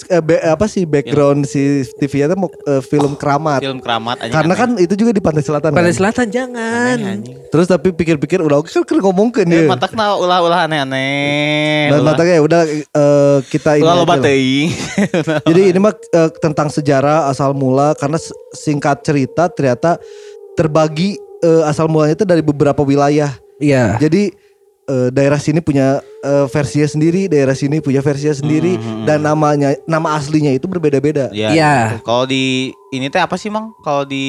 eh, 0.07 0.19
be- 0.19 0.39
apa 0.39 0.65
sih 0.65 0.83
background 0.83 1.43
si 1.43 1.59
TV-nya 1.93 2.31
teh 2.31 2.37
mau 2.37 2.47
eh, 2.47 2.81
film 2.81 3.13
keramat. 3.13 3.59
Film 3.59 3.79
keramat 3.79 4.19
anjing. 4.19 4.33
Karena 4.33 4.53
aneh. 4.53 4.59
kan 4.59 4.69
itu 4.77 4.93
juga 4.93 5.11
di 5.11 5.19
pantai 5.19 5.41
selatan. 5.41 5.71
Pantai 5.71 5.89
kan? 5.89 5.97
Selatan 5.97 6.27
jangan. 6.27 6.95
Aneh, 6.95 7.13
anjing. 7.15 7.37
Terus 7.47 7.65
tapi 7.65 7.89
pikir-pikir 7.89 8.39
udah 8.39 8.59
oke 8.59 8.67
kan 8.67 8.83
kan 8.83 8.97
ngomongkeun 8.97 9.47
Eh, 9.47 9.63
ya. 9.63 9.67
matakna 9.67 10.13
ulah-ulah 10.13 10.65
aneh-aneh. 10.65 11.89
Dan 11.89 11.99
Ulah- 11.99 12.13
matanya 12.13 12.33
ya 12.33 12.41
udah 12.41 12.61
eh, 12.67 13.37
kita 13.47 13.71
ini 13.75 13.83
Ulah 13.83 13.93
aja 13.93 14.01
loba. 14.03 14.15
Jadi 15.49 15.61
ini 15.67 15.79
mah 15.79 15.93
eh, 15.93 16.29
tentang 16.37 16.67
sejarah 16.67 17.27
asal 17.27 17.51
mula 17.51 17.95
karena 17.95 18.19
singkat 18.51 19.01
cerita 19.01 19.47
ternyata 19.47 19.97
terbagi 20.53 21.15
eh, 21.39 21.63
asal 21.65 21.87
mulanya 21.87 22.15
itu 22.15 22.25
dari 22.25 22.41
beberapa 22.41 22.81
wilayah. 22.81 23.31
Iya. 23.57 23.97
Jadi 23.97 24.29
eh, 24.87 25.09
daerah 25.09 25.37
sini 25.37 25.59
punya 25.59 25.99
eh, 26.19 26.45
versinya 26.47 26.87
sendiri, 26.87 27.27
daerah 27.27 27.53
sini 27.53 27.77
punya 27.77 27.99
versinya 27.99 28.33
sendiri 28.33 28.75
dan 29.03 29.21
namanya 29.21 29.75
nama 29.83 30.15
aslinya 30.15 30.49
itu 30.49 30.65
berbeda-beda. 30.65 31.29
Iya. 31.29 31.49
Iya. 31.51 31.75
gitu. 31.93 32.03
Kalau 32.03 32.23
di 32.23 32.43
ini 32.89 33.07
teh 33.07 33.19
apa 33.19 33.35
sih 33.35 33.47
mang? 33.47 33.75
Kalau 33.79 34.03
di 34.03 34.25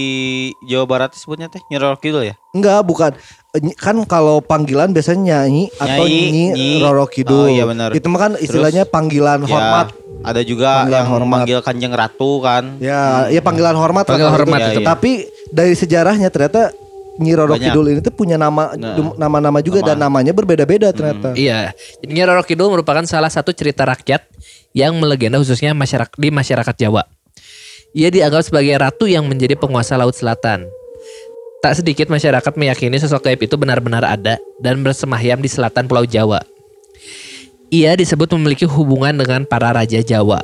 Jawa 0.61 0.85
Barat 0.85 1.15
sebutnya 1.15 1.47
teh 1.47 1.62
Nyi 1.65 1.79
Roro 1.79 1.95
Kidul 1.97 2.23
ya? 2.25 2.35
Enggak, 2.50 2.83
bukan. 2.83 3.11
Eh, 3.55 3.73
Kan 3.75 4.03
kalau 4.05 4.38
panggilan 4.38 4.91
biasanya 4.91 5.47
nyanyi 5.47 5.71
atau 5.75 6.05
Nyanyi, 6.05 6.23
nyi, 6.29 6.45
nyi. 6.53 6.71
Roro 6.79 7.07
Kidul. 7.07 7.47
Oh, 7.47 7.49
iya 7.49 7.65
benar. 7.65 7.95
Itu 7.95 8.07
mah 8.07 8.21
kan 8.21 8.33
istilahnya 8.37 8.83
panggilan 8.85 9.43
Ya, 9.43 9.49
hormat. 9.49 9.87
ada 10.21 10.41
juga 10.43 10.83
Panggilan 10.83 10.99
yang 10.99 11.09
hormat. 11.09 11.31
manggil 11.38 11.59
Kanjeng 11.62 11.95
Ratu 11.95 12.43
kan. 12.43 12.65
Ya, 12.79 13.31
ya 13.31 13.38
panggilan 13.38 13.73
hormat 13.73 14.05
Panggilan 14.05 14.27
kalau 14.27 14.37
hormat 14.37 14.61
itu. 14.61 14.71
itu. 14.75 14.81
Tapi 14.83 15.11
dari 15.49 15.73
sejarahnya 15.73 16.29
ternyata 16.29 16.75
Nyi 17.19 17.35
Roro. 17.35 17.59
Kidul 17.59 17.87
ini 17.93 18.01
tuh 18.01 18.15
punya 18.15 18.39
nama 18.39 18.73
Nah. 18.79 19.15
nama-nama 19.19 19.59
juga 19.59 19.83
dan 19.83 19.99
namanya 19.99 20.31
berbeda-beda 20.31 20.95
ternyata. 20.95 21.35
Iya, 21.35 21.75
jadi 22.03 22.11
Nyi 22.15 22.25
Roro 22.25 22.43
Kidul 22.47 22.71
merupakan 22.71 23.03
salah 23.05 23.31
satu 23.31 23.51
cerita 23.51 23.83
rakyat 23.83 24.23
yang 24.73 24.95
melegenda 24.97 25.43
khususnya 25.43 25.75
masyarakat 25.75 26.15
di 26.15 26.31
masyarakat 26.31 26.75
Jawa. 26.79 27.03
Ia 27.97 28.09
dianggap 28.13 28.47
sebagai 28.47 28.75
ratu 28.79 29.09
yang 29.09 29.27
menjadi 29.27 29.59
penguasa 29.59 29.99
Laut 29.99 30.15
Selatan. 30.15 30.69
Tak 31.59 31.83
sedikit 31.83 32.07
masyarakat 32.07 32.55
meyakini 32.55 33.03
sosok 33.03 33.27
gaib 33.27 33.43
itu 33.43 33.59
benar-benar 33.59 34.07
ada 34.07 34.39
dan 34.63 34.79
bersemayam 34.87 35.43
di 35.43 35.51
selatan 35.51 35.91
Pulau 35.91 36.07
Jawa. 36.07 36.39
Ia 37.75 37.99
disebut 37.99 38.31
memiliki 38.39 38.63
hubungan 38.63 39.19
dengan 39.19 39.43
para 39.43 39.75
raja 39.75 39.99
Jawa. 39.99 40.39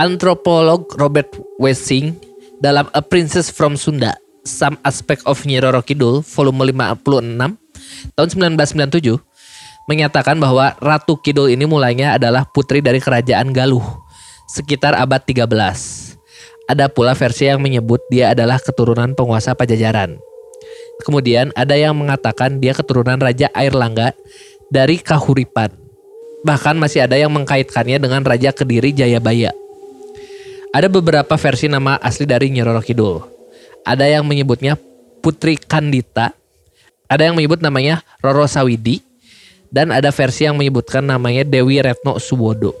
Antropolog 0.00 0.88
Robert 0.96 1.28
Wessing 1.60 2.16
dalam 2.64 2.88
A 2.96 3.04
Princess 3.04 3.52
from 3.52 3.76
Sunda, 3.76 4.16
Some 4.46 4.78
Aspect 4.86 5.26
of 5.26 5.42
Nyi 5.46 5.62
Roro 5.62 5.82
Kidul, 5.82 6.22
volume 6.22 6.70
56, 6.74 7.58
tahun 8.14 8.28
1997, 8.58 9.18
menyatakan 9.88 10.36
bahwa 10.36 10.76
Ratu 10.78 11.16
Kidul 11.16 11.48
ini 11.48 11.64
mulainya 11.64 12.14
adalah 12.14 12.44
putri 12.44 12.84
dari 12.84 13.00
kerajaan 13.00 13.50
Galuh, 13.56 13.84
sekitar 14.46 14.92
abad 14.94 15.24
13. 15.24 15.48
Ada 16.68 16.92
pula 16.92 17.16
versi 17.16 17.48
yang 17.48 17.64
menyebut 17.64 18.04
dia 18.12 18.36
adalah 18.36 18.60
keturunan 18.60 19.16
penguasa 19.16 19.56
Pajajaran. 19.56 20.20
Kemudian 21.00 21.48
ada 21.56 21.72
yang 21.78 21.96
mengatakan 21.96 22.60
dia 22.60 22.76
keturunan 22.76 23.16
Raja 23.16 23.48
Airlangga 23.56 24.12
dari 24.68 25.00
Kahuripan. 25.00 25.72
Bahkan 26.44 26.76
masih 26.76 27.08
ada 27.08 27.16
yang 27.16 27.32
mengkaitkannya 27.32 27.96
dengan 27.96 28.20
Raja 28.20 28.52
Kediri 28.52 28.92
Jayabaya. 28.92 29.54
Ada 30.76 30.92
beberapa 30.92 31.40
versi 31.40 31.66
nama 31.66 31.96
asli 31.96 32.28
dari 32.28 32.52
Nyi 32.52 32.60
Roro 32.60 32.84
Kidul. 32.84 33.37
Ada 33.82 34.06
yang 34.08 34.24
menyebutnya 34.24 34.74
Putri 35.20 35.58
Kandita. 35.58 36.32
Ada 37.08 37.28
yang 37.30 37.34
menyebut 37.34 37.58
namanya 37.58 38.00
Roro 38.18 38.44
Sawidi. 38.44 39.00
Dan 39.68 39.92
ada 39.92 40.08
versi 40.08 40.48
yang 40.48 40.56
menyebutkan 40.56 41.04
namanya 41.04 41.44
Dewi 41.44 41.76
Retno 41.78 42.16
Suwodo. 42.16 42.72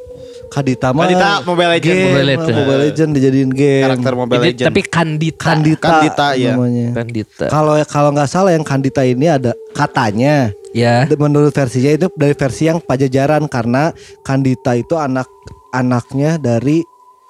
Kadita 0.48 0.96
mah 0.96 1.04
Kadita 1.04 1.44
Mobile 1.44 1.76
Legends. 1.76 1.92
game, 1.92 2.04
Mobile 2.08 2.24
Legends. 2.32 2.56
Mobile 2.56 2.80
Legends 2.80 3.12
dijadiin 3.12 3.50
game. 3.52 3.84
Karakter 3.84 4.12
Mobile 4.16 4.38
Ini- 4.40 4.46
Legends. 4.48 4.68
tapi 4.72 4.80
Kandita. 4.80 5.44
Kandita, 5.44 5.88
Kandita, 5.92 6.26
iya. 6.32 6.52
namanya. 6.56 6.86
Kandita. 6.96 7.44
Kalau 7.52 7.74
kalau 7.84 8.10
nggak 8.16 8.30
salah 8.32 8.56
yang 8.56 8.64
Kandita 8.64 9.04
ini 9.04 9.28
ada 9.28 9.52
katanya 9.76 10.48
Ya. 10.72 11.04
menurut 11.20 11.52
versinya 11.52 11.92
itu 11.92 12.08
dari 12.16 12.32
versi 12.32 12.64
yang 12.64 12.80
Pajajaran 12.80 13.44
karena 13.52 13.92
Kandita 14.24 14.72
itu 14.72 14.96
anak 14.96 15.28
anaknya 15.68 16.40
dari 16.40 16.80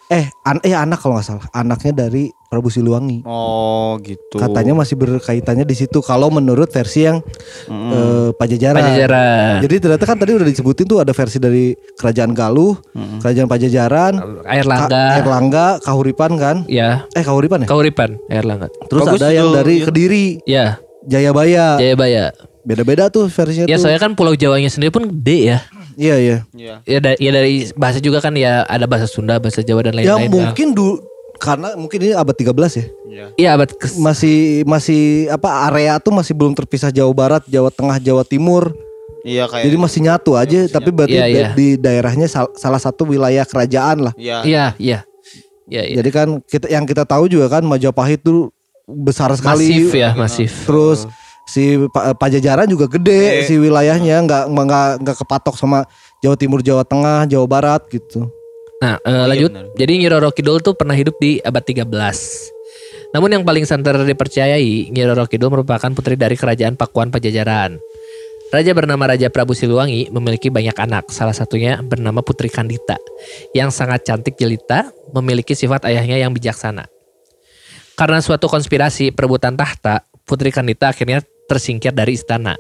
eh 0.06 0.30
an 0.46 0.62
eh 0.62 0.78
anak 0.78 1.02
kalau 1.02 1.18
nggak 1.18 1.26
salah 1.26 1.46
anaknya 1.50 2.06
dari 2.06 2.30
Prabu 2.48 2.68
Siliwangi. 2.68 3.22
Oh 3.22 4.00
gitu. 4.00 4.34
Katanya 4.34 4.72
masih 4.72 4.96
berkaitannya 4.96 5.62
di 5.62 5.76
situ 5.76 6.00
kalau 6.00 6.28
menurut 6.28 6.66
versi 6.66 7.04
yang 7.04 7.20
eh, 7.68 8.32
Pajajaran. 8.32 8.80
Pajajaran. 8.80 9.54
Jadi 9.60 9.74
ternyata 9.78 10.04
kan 10.04 10.16
tadi 10.16 10.32
udah 10.32 10.44
disebutin 10.44 10.86
tuh 10.86 10.98
ada 10.98 11.12
versi 11.12 11.36
dari 11.36 11.76
Kerajaan 11.94 12.32
Galuh, 12.32 12.80
Kerajaan 13.20 13.46
Pajajaran, 13.46 14.12
Air 14.44 14.64
Ka- 14.64 14.70
Langga. 14.70 15.04
Erlangga, 15.18 15.66
Kahuripan 15.78 16.32
kan? 16.34 16.56
Ya. 16.64 17.04
Eh 17.12 17.20
Kahuripan 17.20 17.64
ya? 17.64 17.68
Kauripan. 17.68 18.16
Air 18.26 18.44
Langga. 18.44 18.72
Terus 18.86 19.04
Bagus 19.04 19.20
ada 19.20 19.28
yang 19.28 19.52
dari 19.52 19.74
iya. 19.74 19.84
Kediri, 19.84 20.26
Ya. 20.42 20.66
Jayabaya. 21.04 21.76
Jayabaya. 21.76 22.32
Beda-beda 22.64 23.08
tuh 23.08 23.28
versinya 23.28 23.64
Ya 23.64 23.76
tuh. 23.76 23.84
soalnya 23.84 24.00
kan 24.02 24.12
Pulau 24.12 24.32
Jawanya 24.32 24.68
sendiri 24.68 24.88
pun 24.88 25.04
gede 25.06 25.38
ya. 25.46 25.58
Iya 25.96 26.14
iya. 26.16 26.36
Iya. 26.52 26.74
Ya, 26.84 26.98
da- 26.98 27.18
ya 27.18 27.30
dari 27.30 27.68
bahasa 27.74 27.98
juga 27.98 28.20
kan 28.20 28.32
ya 28.32 28.62
ada 28.62 28.84
bahasa 28.84 29.04
Sunda, 29.04 29.36
bahasa 29.36 29.60
Jawa 29.60 29.84
dan 29.84 29.96
Ya 29.96 30.14
lain-lain. 30.14 30.30
mungkin 30.30 30.72
dulu 30.72 31.00
karena 31.38 31.74
mungkin 31.74 31.98
ini 32.00 32.12
abad 32.12 32.34
13 32.34 32.50
ya. 32.74 32.84
Iya. 33.06 33.26
Iya 33.34 33.48
abad 33.54 33.70
ke 33.70 33.86
Masih 33.96 34.36
masih 34.64 35.02
apa 35.28 35.66
area 35.66 35.96
tuh 35.96 36.10
masih 36.10 36.32
belum 36.32 36.52
terpisah 36.52 36.90
Jawa 36.90 37.10
Barat, 37.10 37.42
Jawa 37.44 37.70
Tengah, 37.70 37.96
Jawa 37.96 38.22
Timur. 38.22 38.74
Iya 39.22 39.46
kayak. 39.46 39.64
Jadi 39.64 39.76
masih 39.76 40.00
nyatu 40.02 40.30
aja 40.34 40.58
tapi 40.68 40.90
berarti 40.90 41.14
Iya, 41.14 41.24
da- 41.24 41.30
iya. 41.30 41.48
di 41.52 41.66
daerahnya 41.74 42.26
sal- 42.26 42.54
salah 42.54 42.78
satu 42.78 43.02
wilayah 43.04 43.42
kerajaan 43.42 44.04
lah. 44.04 44.14
Iya. 44.14 44.38
Iya, 44.42 44.64
iya. 44.78 44.98
Iya, 45.64 45.82
iya. 45.84 45.94
Jadi 45.96 46.10
kan 46.10 46.28
kita 46.42 46.66
yang 46.66 46.82
kita 46.82 47.02
tahu 47.02 47.26
juga 47.26 47.48
kan 47.48 47.62
Majapahit 47.62 48.20
tuh 48.20 48.48
besar 48.84 49.28
sekali. 49.32 49.68
Masif 49.68 49.92
ya, 49.92 50.10
masif. 50.12 50.50
Terus 50.64 51.04
si 51.44 51.76
Pa- 51.88 52.12
Pajajaran 52.12 52.64
juga 52.66 52.86
gede 52.86 53.44
si 53.44 53.54
wilayahnya 53.56 54.16
nggak 54.22 54.44
nggak 54.48 54.88
nggak 55.00 55.16
kepatok 55.18 55.54
sama 55.54 55.84
Jawa 56.18 56.34
Timur, 56.34 56.60
Jawa 56.60 56.82
Tengah, 56.82 57.24
Jawa 57.24 57.44
Barat 57.44 57.84
gitu. 57.88 58.28
Nah, 58.78 58.96
iya 59.02 59.26
lanjut. 59.26 59.50
benar. 59.50 59.64
Jadi 59.74 59.92
Nyi 59.98 60.08
Roro 60.08 60.30
Kidul 60.30 60.62
tuh 60.62 60.74
pernah 60.78 60.94
hidup 60.94 61.18
di 61.18 61.42
abad 61.42 61.62
13. 61.62 61.86
Namun 63.10 63.28
yang 63.34 63.42
paling 63.42 63.64
santer 63.66 63.98
dipercayai, 64.04 64.92
Nyi 64.94 65.02
Roro 65.08 65.26
Kidul 65.26 65.50
merupakan 65.50 65.90
putri 65.90 66.14
dari 66.14 66.38
kerajaan 66.38 66.78
Pakuan 66.78 67.10
Pajajaran. 67.10 67.80
Raja 68.48 68.72
bernama 68.72 69.12
Raja 69.12 69.28
Prabu 69.28 69.52
Siliwangi 69.52 70.08
memiliki 70.08 70.48
banyak 70.48 70.72
anak, 70.80 71.12
salah 71.12 71.36
satunya 71.36 71.84
bernama 71.84 72.24
Putri 72.24 72.48
Kandita, 72.48 72.96
yang 73.52 73.68
sangat 73.68 74.08
cantik 74.08 74.40
jelita, 74.40 74.88
memiliki 75.12 75.52
sifat 75.52 75.84
ayahnya 75.84 76.16
yang 76.16 76.32
bijaksana. 76.32 76.88
Karena 77.92 78.24
suatu 78.24 78.48
konspirasi 78.48 79.12
perebutan 79.12 79.52
tahta, 79.52 80.08
Putri 80.24 80.48
Kandita 80.48 80.96
akhirnya 80.96 81.20
tersingkir 81.44 81.92
dari 81.92 82.16
istana. 82.16 82.56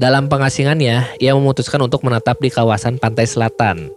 Dalam 0.00 0.32
pengasingannya, 0.32 1.20
ia 1.20 1.32
memutuskan 1.36 1.80
untuk 1.84 2.00
menetap 2.00 2.40
di 2.40 2.48
kawasan 2.48 2.96
pantai 2.96 3.28
selatan. 3.28 3.92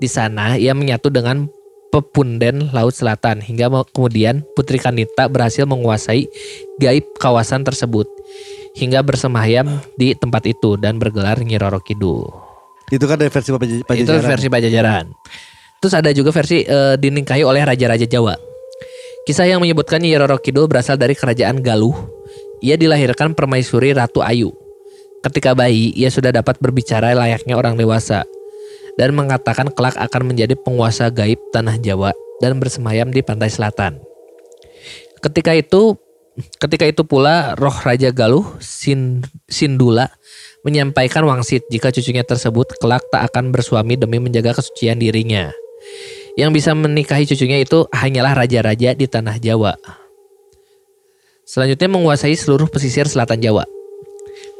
Di 0.00 0.08
sana 0.08 0.56
ia 0.56 0.72
menyatu 0.72 1.12
dengan 1.12 1.48
pepunden 1.92 2.72
Laut 2.72 2.96
Selatan 2.96 3.44
hingga 3.44 3.68
kemudian 3.92 4.40
Putri 4.56 4.80
Kanita 4.80 5.28
berhasil 5.28 5.68
menguasai 5.68 6.24
gaib 6.80 7.04
kawasan 7.20 7.62
tersebut 7.68 8.08
hingga 8.72 9.04
bersemayam 9.04 9.68
di 10.00 10.16
tempat 10.16 10.48
itu 10.48 10.80
dan 10.80 10.96
bergelar 10.96 11.36
Nyi 11.44 11.60
Roro 11.60 11.78
Kidul. 11.84 12.24
Itu 12.88 13.04
kan 13.04 13.20
dari 13.20 13.28
versi 13.28 13.52
Paj- 13.52 13.84
Pajajaran. 13.84 14.00
Itu 14.00 14.12
versi 14.24 14.48
Pajajaran. 14.48 15.04
Terus 15.84 15.94
ada 15.94 16.10
juga 16.16 16.32
versi 16.32 16.64
eh, 16.64 16.96
dinikahi 16.96 17.44
oleh 17.44 17.60
raja-raja 17.60 18.08
Jawa. 18.08 18.32
Kisah 19.28 19.46
yang 19.46 19.60
menyebutkan 19.60 20.00
Nyi 20.00 20.16
Roro 20.16 20.40
Kidul 20.40 20.66
berasal 20.66 20.96
dari 20.96 21.12
kerajaan 21.12 21.60
Galuh. 21.60 21.94
Ia 22.64 22.80
dilahirkan 22.80 23.36
permaisuri 23.36 23.92
Ratu 23.92 24.24
Ayu. 24.24 24.54
Ketika 25.22 25.54
bayi, 25.54 25.94
ia 25.94 26.10
sudah 26.10 26.34
dapat 26.34 26.58
berbicara 26.58 27.14
layaknya 27.14 27.54
orang 27.54 27.78
dewasa 27.78 28.26
dan 29.00 29.16
mengatakan 29.16 29.72
kelak 29.72 29.96
akan 29.96 30.32
menjadi 30.32 30.56
penguasa 30.58 31.08
gaib 31.08 31.38
tanah 31.52 31.80
Jawa 31.80 32.12
dan 32.42 32.58
bersemayam 32.58 33.08
di 33.08 33.22
pantai 33.24 33.48
selatan. 33.48 34.02
Ketika 35.22 35.54
itu, 35.54 35.94
ketika 36.58 36.84
itu 36.84 37.06
pula 37.06 37.54
roh 37.54 37.72
Raja 37.72 38.10
Galuh 38.10 38.58
Sin, 38.58 39.22
Sindula 39.46 40.10
menyampaikan 40.66 41.22
wangsit 41.26 41.62
jika 41.70 41.94
cucunya 41.94 42.26
tersebut 42.26 42.78
kelak 42.82 43.02
tak 43.10 43.30
akan 43.30 43.54
bersuami 43.54 43.94
demi 43.94 44.18
menjaga 44.18 44.58
kesucian 44.58 44.98
dirinya. 44.98 45.54
Yang 46.34 46.50
bisa 46.62 46.70
menikahi 46.72 47.28
cucunya 47.28 47.60
itu 47.60 47.84
hanyalah 47.92 48.32
raja-raja 48.34 48.96
di 48.96 49.06
tanah 49.06 49.36
Jawa. 49.36 49.76
Selanjutnya 51.44 51.90
menguasai 51.92 52.32
seluruh 52.32 52.70
pesisir 52.70 53.04
selatan 53.04 53.42
Jawa. 53.42 53.68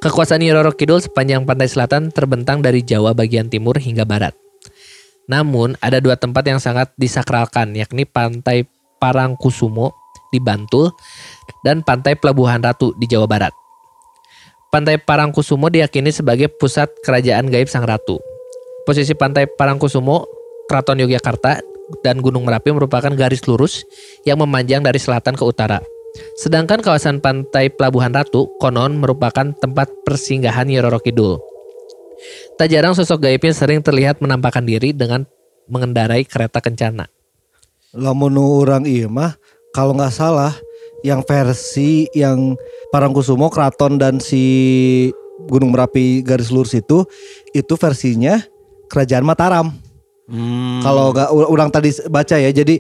Kekuasaan 0.02 0.42
Nyi 0.42 0.50
Roro 0.50 0.74
Kidul 0.74 0.98
sepanjang 0.98 1.46
pantai 1.46 1.70
selatan 1.70 2.10
terbentang 2.10 2.58
dari 2.58 2.82
Jawa 2.82 3.14
bagian 3.14 3.46
timur 3.46 3.78
hingga 3.78 4.02
barat. 4.02 4.34
Namun 5.30 5.78
ada 5.78 6.02
dua 6.02 6.18
tempat 6.18 6.42
yang 6.42 6.58
sangat 6.58 6.90
disakralkan 6.98 7.70
yakni 7.78 8.02
pantai 8.02 8.66
Parangkusumo 8.98 9.94
di 10.34 10.42
Bantul 10.42 10.90
dan 11.62 11.86
pantai 11.86 12.18
Pelabuhan 12.18 12.58
Ratu 12.58 12.98
di 12.98 13.06
Jawa 13.06 13.30
Barat. 13.30 13.54
Pantai 14.74 14.98
Parangkusumo 14.98 15.70
diyakini 15.70 16.10
sebagai 16.10 16.50
pusat 16.50 16.90
kerajaan 17.06 17.46
gaib 17.46 17.70
Sang 17.70 17.86
Ratu. 17.86 18.18
Posisi 18.82 19.14
pantai 19.14 19.46
Parangkusumo, 19.46 20.26
Keraton 20.66 20.98
Yogyakarta 20.98 21.62
dan 22.02 22.18
Gunung 22.18 22.42
Merapi 22.42 22.74
merupakan 22.74 23.14
garis 23.14 23.46
lurus 23.46 23.86
yang 24.26 24.42
memanjang 24.42 24.82
dari 24.82 24.98
selatan 24.98 25.38
ke 25.38 25.46
utara. 25.46 25.78
Sedangkan 26.36 26.84
kawasan 26.84 27.20
pantai 27.24 27.72
Pelabuhan 27.72 28.12
Ratu 28.12 28.52
konon 28.60 29.00
merupakan 29.00 29.52
tempat 29.56 29.88
persinggahan 30.04 30.68
Nyi 30.68 30.80
Roro 30.84 31.00
Kidul. 31.00 31.40
Tak 32.60 32.68
jarang 32.70 32.94
sosok 32.94 33.26
gaibnya 33.26 33.50
sering 33.56 33.80
terlihat 33.80 34.20
menampakkan 34.22 34.62
diri 34.62 34.94
dengan 34.94 35.26
mengendarai 35.66 36.22
kereta 36.28 36.60
kencana. 36.60 37.08
Lamun 37.92 38.36
orang 38.38 38.84
iya 38.88 39.08
mah 39.08 39.36
kalau 39.72 39.96
nggak 39.96 40.14
salah 40.14 40.52
yang 41.02 41.24
versi 41.26 42.06
yang 42.14 42.54
Parangkusumo 42.92 43.48
Kraton 43.48 43.96
dan 43.96 44.20
si 44.20 45.08
Gunung 45.48 45.72
Merapi 45.72 46.20
garis 46.22 46.52
lurus 46.52 46.76
itu 46.76 47.08
itu 47.56 47.74
versinya 47.80 48.38
Kerajaan 48.92 49.24
Mataram. 49.24 49.72
Hmm. 50.28 50.80
Kalau 50.84 51.10
nggak 51.12 51.28
orang 51.32 51.68
tadi 51.72 51.90
baca 52.08 52.36
ya, 52.36 52.52
jadi 52.52 52.78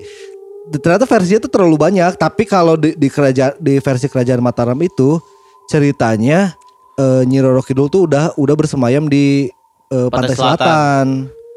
ternyata 0.70 1.08
versinya 1.08 1.42
itu 1.42 1.50
terlalu 1.50 1.76
banyak. 1.80 2.12
Tapi 2.14 2.46
kalau 2.46 2.78
di, 2.78 2.94
di 2.94 3.08
kerajaan 3.10 3.58
di 3.58 3.82
versi 3.82 4.06
Kerajaan 4.06 4.42
Mataram 4.44 4.78
itu 4.78 5.18
ceritanya 5.66 6.54
eh, 7.00 7.22
Nyi 7.26 7.42
Roro 7.42 7.62
Kidul 7.64 7.90
tuh 7.90 8.06
udah 8.06 8.36
udah 8.38 8.54
bersemayam 8.54 9.10
di 9.10 9.50
eh, 9.90 10.08
Pantai 10.10 10.34
pantai, 10.34 10.38
selatan. 10.38 11.06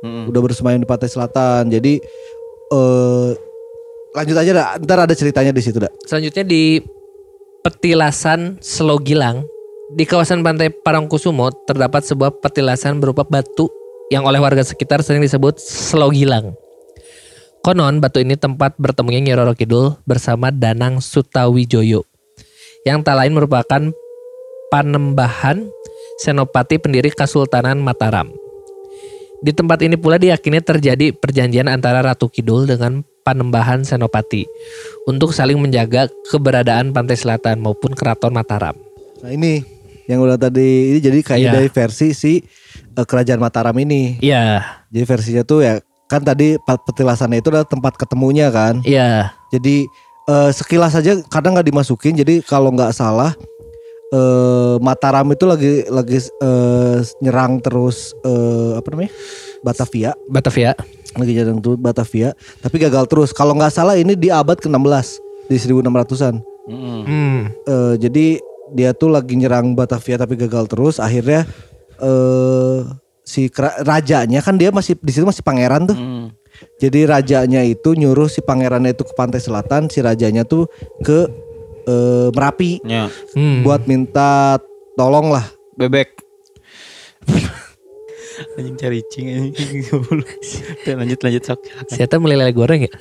Mm-mm. 0.05 0.29
Udah 0.33 0.41
bersemayam 0.41 0.79
di 0.81 0.89
pantai 0.89 1.09
selatan. 1.09 1.69
Jadi 1.69 2.01
eh 2.73 3.29
lanjut 4.15 4.37
aja 4.37 4.51
dah. 4.55 4.67
Ntar 4.81 4.99
ada 5.05 5.13
ceritanya 5.13 5.53
di 5.53 5.61
situ 5.61 5.77
dah. 5.77 5.91
Selanjutnya 6.05 6.45
di 6.45 6.81
petilasan 7.65 8.61
Selogilang 8.61 9.41
di 9.93 10.05
kawasan 10.05 10.41
pantai 10.41 10.73
Parangkusumo 10.73 11.53
terdapat 11.69 12.01
sebuah 12.01 12.41
petilasan 12.41 12.97
berupa 12.97 13.21
batu 13.21 13.69
yang 14.09 14.25
oleh 14.25 14.41
warga 14.41 14.65
sekitar 14.65 15.05
sering 15.05 15.21
disebut 15.21 15.61
Selogilang. 15.61 16.57
Konon 17.65 17.97
batu 17.97 18.21
ini 18.21 18.37
tempat 18.37 18.77
bertemunya 18.77 19.17
Nyi 19.25 19.33
Roro 19.33 19.57
Kidul 19.57 19.97
bersama 20.05 20.53
Danang 20.53 21.01
Sutawijoyo 21.01 22.05
yang 22.85 23.01
tak 23.01 23.17
lain 23.17 23.33
merupakan 23.33 23.89
panembahan 24.69 25.65
senopati 26.21 26.77
pendiri 26.77 27.09
Kesultanan 27.09 27.81
Mataram. 27.81 28.29
Di 29.41 29.49
tempat 29.49 29.81
ini 29.81 29.97
pula 29.97 30.21
diyakini 30.21 30.61
terjadi 30.61 31.09
perjanjian 31.17 31.65
antara 31.65 32.05
Ratu 32.05 32.29
Kidul 32.29 32.69
dengan 32.69 33.01
Panembahan 33.25 33.81
Senopati 33.81 34.45
untuk 35.09 35.33
saling 35.33 35.57
menjaga 35.57 36.05
keberadaan 36.29 36.93
pantai 36.93 37.17
selatan 37.17 37.65
maupun 37.65 37.97
keraton 37.97 38.37
Mataram. 38.37 38.77
Nah 39.25 39.33
ini 39.33 39.65
yang 40.05 40.21
udah 40.21 40.37
tadi 40.37 40.93
ini 40.93 40.99
jadi 41.01 41.17
kayak 41.25 41.41
Iya. 41.41 41.53
dari 41.57 41.69
versi 41.73 42.13
si 42.13 42.45
eh, 42.93 43.05
Kerajaan 43.09 43.41
Mataram 43.41 43.73
ini. 43.81 44.21
Iya, 44.21 44.61
Jadi 44.93 45.05
versinya 45.09 45.41
tuh 45.41 45.65
ya 45.65 45.81
kan 46.05 46.21
tadi 46.21 46.55
petilasannya 46.61 47.41
itu 47.41 47.49
adalah 47.49 47.65
tempat 47.65 47.97
ketemunya 47.97 48.53
kan. 48.53 48.81
iya, 48.85 49.33
Jadi 49.49 49.89
eh, 50.29 50.51
sekilas 50.53 50.93
aja 50.93 51.17
kadang 51.29 51.57
nggak 51.57 51.69
dimasukin. 51.69 52.13
Jadi 52.13 52.45
kalau 52.45 52.69
nggak 52.73 52.93
salah 52.93 53.33
eh, 54.13 54.75
Mataram 54.81 55.25
itu 55.33 55.45
lagi 55.49 55.85
lagi 55.89 56.21
eh, 56.21 56.97
nyerang 57.21 57.57
terus 57.59 58.13
eh, 58.21 58.77
apa 58.77 58.87
namanya 58.93 59.11
Batavia 59.65 60.11
Batavia. 60.29 60.71
lagi 61.15 61.31
nyerang 61.31 61.63
terus 61.63 61.77
Batavia 61.79 62.29
tapi 62.61 62.75
gagal 62.77 63.05
terus. 63.09 63.29
Kalau 63.33 63.55
nggak 63.57 63.73
salah 63.73 63.95
ini 63.97 64.13
di 64.13 64.29
abad 64.29 64.59
ke-16 64.59 65.07
di 65.49 65.57
1600-an. 65.57 66.35
Mm-mm. 66.65 67.01
Hmm. 67.05 67.39
Eh, 67.65 67.95
jadi 68.01 68.41
dia 68.73 68.91
tuh 68.97 69.13
lagi 69.13 69.37
nyerang 69.37 69.73
Batavia 69.73 70.17
tapi 70.17 70.35
gagal 70.37 70.65
terus. 70.69 70.97
Akhirnya 70.97 71.45
eh 72.01 72.79
si 73.25 73.49
rajanya 73.81 74.39
kan 74.45 74.55
dia 74.55 74.69
masih 74.69 74.93
di 75.01 75.11
situ 75.11 75.25
masih 75.25 75.41
pangeran 75.41 75.89
tuh. 75.89 75.97
Mm. 75.97 76.29
Jadi 76.79 77.03
rajanya 77.03 77.67
itu 77.67 77.97
nyuruh 77.97 78.31
si 78.31 78.39
pangerannya 78.39 78.95
itu 78.95 79.03
ke 79.03 79.11
pantai 79.11 79.43
selatan, 79.43 79.91
si 79.91 79.99
rajanya 79.99 80.47
tuh 80.47 80.71
ke 81.03 81.27
eh, 81.89 82.29
Merapi 82.31 82.79
Ya. 82.87 83.11
Hmm. 83.35 83.65
buat 83.65 83.83
minta 83.89 84.61
tolong 84.95 85.33
lah. 85.35 85.43
Bebek. 85.75 86.15
anjing 88.59 88.75
cari 88.79 88.99
cing 89.11 89.27
anjing. 89.31 89.83
Lanjut 90.99 91.19
lanjut 91.23 91.43
sok. 91.43 91.59
Siapa 91.91 92.19
meleleh 92.19 92.51
goreng 92.55 92.87
ya? 92.87 92.93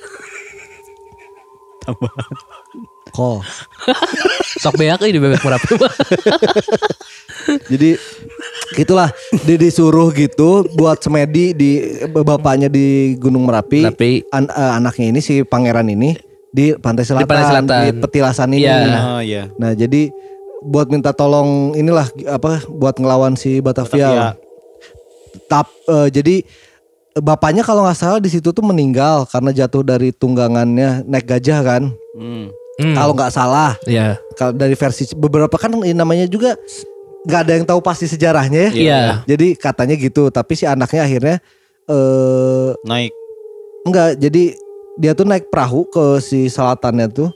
Tambah. 1.85 2.11
Kol. 3.13 3.39
Sok 4.63 4.75
beak 4.81 4.99
ini 5.05 5.21
bebek 5.21 5.43
merapi. 5.45 5.77
Jadi 7.69 7.89
gitulah 8.75 9.09
dia 9.47 9.57
disuruh 9.57 10.11
gitu 10.11 10.67
buat 10.75 10.99
semedi 10.99 11.55
di 11.55 11.71
bapaknya 12.11 12.67
di 12.67 13.15
Gunung 13.15 13.47
Merapi. 13.47 13.87
Tapi 13.87 14.27
An- 14.29 14.51
eh, 14.51 14.71
anaknya 14.75 15.15
ini 15.15 15.19
si 15.23 15.41
pangeran 15.41 15.87
ini 15.87 16.13
di 16.51 16.71
pantai 16.75 17.03
selatan, 17.03 17.27
pantai 17.27 17.45
selatan. 17.47 17.79
di 17.79 17.89
petilasan 17.99 18.49
ini. 18.55 18.63
Iya. 18.67 18.99
Oh 19.03 19.21
iya. 19.23 19.43
Nah, 19.59 19.71
jadi 19.75 20.07
buat 20.63 20.87
minta 20.87 21.11
tolong 21.11 21.75
inilah 21.75 22.07
apa 22.31 22.63
buat 22.67 22.95
ngelawan 22.99 23.35
si 23.35 23.59
Batavia. 23.59 24.07
Batavia. 24.11 24.27
Tap, 25.45 25.67
eh, 25.67 26.07
jadi 26.09 26.35
bapaknya 27.15 27.63
kalau 27.63 27.83
nggak 27.83 27.99
salah 27.99 28.19
di 28.19 28.31
situ 28.31 28.51
tuh 28.51 28.63
meninggal 28.63 29.27
karena 29.27 29.51
jatuh 29.51 29.83
dari 29.83 30.15
tunggangannya 30.15 31.03
naik 31.07 31.27
gajah 31.27 31.59
kan. 31.63 31.83
Hmm. 32.15 32.51
hmm, 32.79 32.95
Kalau 32.95 33.11
nggak 33.15 33.31
salah, 33.35 33.75
ya. 33.87 34.15
kalau 34.39 34.55
dari 34.55 34.75
versi 34.75 35.07
beberapa 35.15 35.55
kan 35.59 35.75
namanya 35.75 36.27
juga 36.27 36.55
nggak 37.25 37.41
ada 37.45 37.53
yang 37.57 37.65
tahu 37.65 37.81
pasti 37.81 38.05
sejarahnya 38.05 38.69
ya. 38.69 38.71
Iya. 38.71 39.01
Jadi 39.25 39.57
katanya 39.57 39.97
gitu, 39.97 40.29
tapi 40.29 40.53
si 40.53 40.63
anaknya 40.69 41.01
akhirnya 41.03 41.35
eh 41.85 42.69
Naik. 42.85 43.11
enggak, 43.85 44.17
jadi 44.17 44.43
dia 44.95 45.11
tuh 45.11 45.27
naik 45.27 45.51
perahu 45.51 45.85
ke 45.89 46.21
si 46.23 46.47
selatannya 46.47 47.09
tuh. 47.11 47.29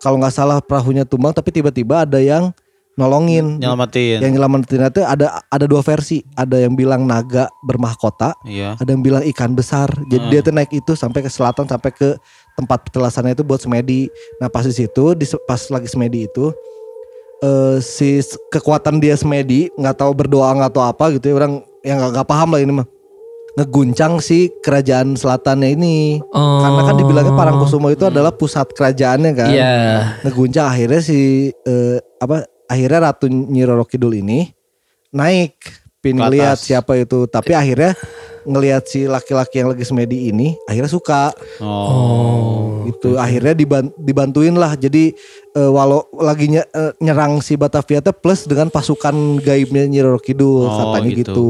Kalau 0.00 0.20
nggak 0.20 0.34
salah 0.36 0.60
perahunya 0.60 1.08
tumbang, 1.08 1.32
tapi 1.32 1.48
tiba-tiba 1.50 2.04
ada 2.04 2.20
yang 2.20 2.52
nolongin. 2.94 3.58
Nyelamatin. 3.58 4.22
Yang 4.22 4.32
nyelamatin 4.36 4.80
itu 4.86 5.02
ada 5.02 5.40
ada 5.48 5.64
dua 5.66 5.80
versi. 5.82 6.22
Ada 6.36 6.68
yang 6.68 6.76
bilang 6.78 7.08
naga 7.08 7.48
bermahkota, 7.64 8.36
Iya. 8.46 8.76
ada 8.78 8.88
yang 8.92 9.02
bilang 9.02 9.24
ikan 9.34 9.56
besar. 9.56 9.90
Jadi 10.12 10.24
dia 10.30 10.40
tuh 10.44 10.52
naik 10.54 10.70
itu 10.70 10.92
sampai 10.94 11.24
ke 11.24 11.30
selatan 11.32 11.66
sampai 11.66 11.90
ke 11.90 12.14
tempat 12.54 12.86
petilasannya 12.86 13.34
itu 13.34 13.42
buat 13.42 13.58
semedi. 13.58 14.06
Nah 14.38 14.46
pas 14.46 14.62
di 14.62 14.70
situ, 14.76 15.16
di, 15.18 15.26
pas 15.48 15.58
lagi 15.72 15.88
semedi 15.90 16.28
itu, 16.30 16.54
eh 17.44 17.76
si 17.84 18.24
kekuatan 18.48 18.96
dia 19.04 19.12
semedi 19.20 19.68
nggak 19.76 20.00
tahu 20.00 20.12
berdoa 20.16 20.56
nggak 20.56 20.72
tahu 20.72 20.84
apa 20.88 21.04
gitu 21.20 21.28
ya 21.28 21.34
orang 21.36 21.60
yang 21.84 22.00
nggak 22.00 22.24
paham 22.24 22.56
lah 22.56 22.60
ini 22.64 22.72
mah. 22.72 22.88
Ngeguncang 23.54 24.18
si 24.18 24.50
kerajaan 24.64 25.14
selatannya 25.14 25.78
ini. 25.78 26.18
Oh. 26.32 26.58
karena 26.58 26.80
kan 26.90 26.94
dibilangnya 26.98 27.34
Parangkusumo 27.38 27.86
itu 27.92 28.08
adalah 28.08 28.32
pusat 28.34 28.72
kerajaannya 28.72 29.30
kan. 29.36 29.50
Iya. 29.52 29.74
ngeguncang 30.26 30.66
akhirnya 30.72 31.00
si 31.04 31.52
eh, 31.52 31.96
apa 32.18 32.48
akhirnya 32.66 33.12
Ratu 33.12 33.28
Nyi 33.30 33.62
Roro 33.62 33.84
Kidul 33.84 34.18
ini 34.24 34.48
naik. 35.14 35.84
Pin 36.04 36.20
atas. 36.20 36.68
siapa 36.68 37.00
itu. 37.00 37.24
Tapi 37.24 37.56
akhirnya 37.56 37.96
ngelihat 38.44 38.84
si 38.84 39.04
laki-laki 39.04 39.58
yang 39.58 39.68
lagi 39.68 39.82
semedi 39.82 40.28
ini 40.28 40.52
akhirnya 40.64 40.88
suka 40.88 41.32
Oh. 41.58 42.84
gitu 42.84 43.16
akhirnya 43.16 43.52
diban- 43.52 43.92
dibantuin 43.96 44.52
lah 44.52 44.74
jadi 44.74 45.16
eh, 45.50 45.70
walau 45.70 46.04
lagi 46.14 46.48
nye- 46.48 46.66
eh, 46.66 46.92
nyerang 46.98 47.38
si 47.38 47.54
Batavia 47.54 47.98
teh 47.98 48.12
plus 48.12 48.44
dengan 48.44 48.68
pasukan 48.68 49.12
gaibnya 49.38 49.84
Nyi 49.84 50.00
Roro 50.00 50.18
Kidul 50.18 50.64
Oh, 50.64 50.76
katanya 50.92 51.10
gitu. 51.10 51.20
gitu, 51.20 51.48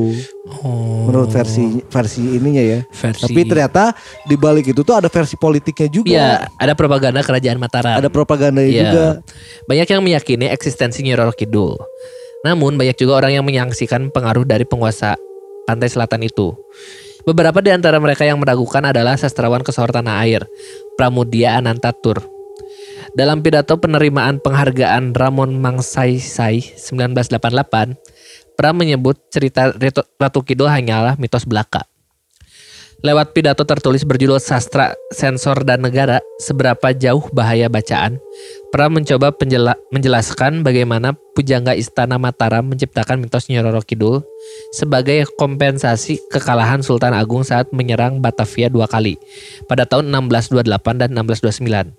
Oh. 0.57 1.09
menurut 1.09 1.29
versi 1.29 1.65
versi 1.85 2.23
ininya 2.33 2.61
ya 2.61 2.81
Versi. 2.87 3.25
tapi 3.25 3.41
ternyata 3.43 3.91
di 4.23 4.37
balik 4.37 4.69
itu 4.69 4.81
tuh 4.81 4.95
ada 4.95 5.09
versi 5.09 5.35
politiknya 5.35 5.89
juga 5.89 6.11
Iya, 6.11 6.31
ada 6.55 6.73
propaganda 6.73 7.21
kerajaan 7.21 7.57
Mataram. 7.57 7.97
ada 7.97 8.09
propagandanya 8.09 8.71
Iya. 8.71 8.83
juga 8.85 9.07
Banyak 9.65 9.89
yang 9.89 10.03
meyakini 10.03 10.47
eksistensi 10.47 11.01
Nyi 11.01 11.15
Roro 11.15 11.33
Kidul. 11.33 11.75
Namun 12.43 12.77
banyak 12.77 12.95
juga 12.95 13.17
orang 13.17 13.33
yang 13.33 13.43
menyaksikan 13.43 14.11
pengaruh 14.11 14.45
dari 14.45 14.63
penguasa 14.63 15.17
pantai 15.65 15.89
selatan 15.89 16.25
itu. 16.25 16.57
Beberapa 17.25 17.65
di 17.65 17.73
antara 17.73 17.97
mereka 17.97 18.29
yang 18.29 18.37
meragukan 18.37 18.85
adalah 18.85 19.17
sastrawan 19.17 19.65
kesohor 19.65 19.93
tanah 19.93 20.21
air, 20.29 20.45
Pramudia 21.01 21.57
Anantatur. 21.57 22.21
Dalam 23.17 23.41
pidato 23.41 23.81
penerimaan 23.81 24.43
penghargaan 24.45 25.17
Ramon 25.17 25.57
Magsaysay 25.57 26.77
1988, 26.77 27.97
Pram 28.55 28.75
menyebut 28.77 29.19
cerita 29.35 29.75
Ratu 30.21 30.41
Kidul 30.47 30.71
hanyalah 30.71 31.19
mitos 31.19 31.43
belaka. 31.49 31.89
Lewat 33.05 33.37
pidato 33.37 33.69
tertulis 33.69 34.01
berjudul 34.01 34.41
Sastra, 34.41 34.97
Sensor, 35.13 35.61
dan 35.69 35.85
Negara, 35.85 36.25
Seberapa 36.41 36.89
Jauh 36.97 37.29
Bahaya 37.37 37.69
Bacaan, 37.69 38.17
Pram 38.73 38.97
mencoba 38.97 39.29
penjela- 39.29 39.77
menjelaskan 39.93 40.65
bagaimana 40.65 41.13
Pujangga 41.37 41.77
Istana 41.77 42.17
Mataram 42.17 42.65
menciptakan 42.65 43.21
mitos 43.21 43.53
Nyi 43.53 43.61
Roro 43.61 43.85
Kidul 43.85 44.25
sebagai 44.73 45.29
kompensasi 45.37 46.17
kekalahan 46.33 46.81
Sultan 46.81 47.13
Agung 47.13 47.45
saat 47.45 47.69
menyerang 47.77 48.25
Batavia 48.25 48.73
dua 48.73 48.89
kali, 48.89 49.21
pada 49.69 49.85
tahun 49.85 50.09
1628 50.09 50.65
dan 50.97 51.13
1629. 51.13 51.93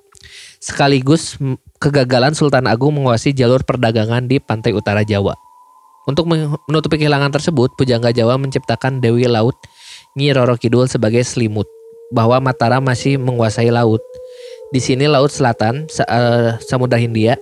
Sekaligus 0.58 1.38
kegagalan 1.78 2.34
Sultan 2.34 2.65
Agung 2.65 2.98
menguasai 2.98 3.38
jalur 3.38 3.62
perdagangan 3.62 4.26
di 4.26 4.41
pantai 4.41 4.74
utara 4.74 5.06
Jawa. 5.06 5.38
Untuk 6.10 6.26
menutupi 6.26 6.98
kehilangan 6.98 7.30
tersebut, 7.30 7.78
Pujangga 7.78 8.10
Jawa 8.10 8.41
menciptakan 8.41 9.02
Dewi 9.02 9.30
Laut 9.30 9.54
Nyi 10.15 10.32
Roro 10.32 10.56
Kidul 10.56 10.88
sebagai 10.88 11.21
selimut 11.28 11.67
bahwa 12.08 12.39
Mataram 12.39 12.80
masih 12.80 13.19
menguasai 13.19 13.67
laut. 13.67 13.99
Di 14.71 14.80
sini 14.80 15.12
laut 15.12 15.30
selatan 15.32 15.88
eh, 15.88 16.49
Samudra 16.63 16.95
Hindia. 16.95 17.36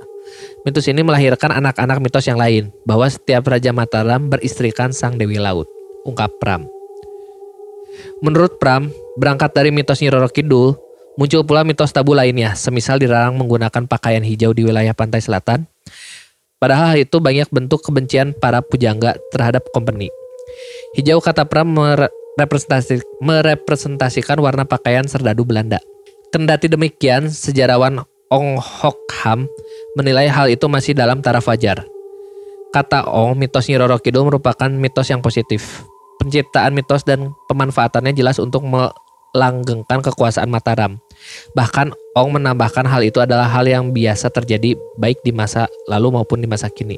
Mitos 0.65 0.87
ini 0.89 1.05
melahirkan 1.05 1.53
anak-anak 1.53 2.01
mitos 2.01 2.25
yang 2.25 2.39
lain 2.39 2.73
bahwa 2.87 3.05
setiap 3.05 3.45
raja 3.45 3.69
Mataram 3.69 4.31
beristrikan 4.31 4.89
sang 4.89 5.21
Dewi 5.21 5.37
Laut. 5.37 5.69
Ungkap 6.07 6.33
Pram. 6.41 6.65
Menurut 8.25 8.57
Pram, 8.57 8.89
berangkat 9.21 9.53
dari 9.53 9.69
mitos 9.69 10.01
Nyi 10.01 10.09
Roro 10.09 10.31
Kidul, 10.31 10.73
muncul 11.19 11.45
pula 11.45 11.61
mitos 11.61 11.93
tabu 11.93 12.17
lainnya, 12.17 12.57
semisal 12.57 12.97
dilarang 12.97 13.37
menggunakan 13.37 13.85
pakaian 13.85 14.25
hijau 14.25 14.55
di 14.55 14.65
wilayah 14.65 14.97
pantai 14.97 15.21
selatan, 15.21 15.69
Padahal 16.63 16.95
itu 16.95 17.19
banyak 17.19 17.51
bentuk 17.51 17.83
kebencian 17.83 18.31
para 18.39 18.63
pujangga 18.63 19.19
terhadap 19.35 19.67
company. 19.75 20.07
Hijau 20.95 21.19
kata 21.19 21.43
Pram 21.43 21.67
merepresentasi- 22.39 23.05
merepresentasikan 23.21 24.37
warna 24.41 24.65
pakaian 24.65 25.05
serdadu 25.05 25.45
Belanda. 25.45 25.79
Kendati 26.33 26.65
demikian, 26.65 27.29
sejarawan 27.29 28.01
Ong 28.33 28.57
Hok 28.57 29.13
Ham 29.21 29.45
menilai 29.93 30.25
hal 30.25 30.49
itu 30.49 30.65
masih 30.65 30.97
dalam 30.97 31.21
taraf 31.21 31.45
wajar. 31.45 31.85
Kata 32.73 33.05
Ong, 33.05 33.37
mitos 33.37 33.69
Nyi 33.69 33.77
Roro 33.77 34.01
Kidul 34.01 34.25
merupakan 34.25 34.65
mitos 34.65 35.05
yang 35.13 35.21
positif. 35.21 35.85
Penciptaan 36.17 36.73
mitos 36.73 37.05
dan 37.05 37.29
pemanfaatannya 37.45 38.17
jelas 38.17 38.41
untuk 38.41 38.65
melanggengkan 38.65 40.01
kekuasaan 40.01 40.49
Mataram. 40.49 40.97
Bahkan 41.53 41.93
Ong 42.17 42.29
menambahkan 42.33 42.89
hal 42.89 43.05
itu 43.05 43.21
adalah 43.21 43.45
hal 43.45 43.69
yang 43.69 43.93
biasa 43.93 44.33
terjadi 44.33 44.73
baik 44.97 45.21
di 45.21 45.29
masa 45.29 45.69
lalu 45.85 46.17
maupun 46.17 46.41
di 46.41 46.49
masa 46.49 46.65
kini. 46.73 46.97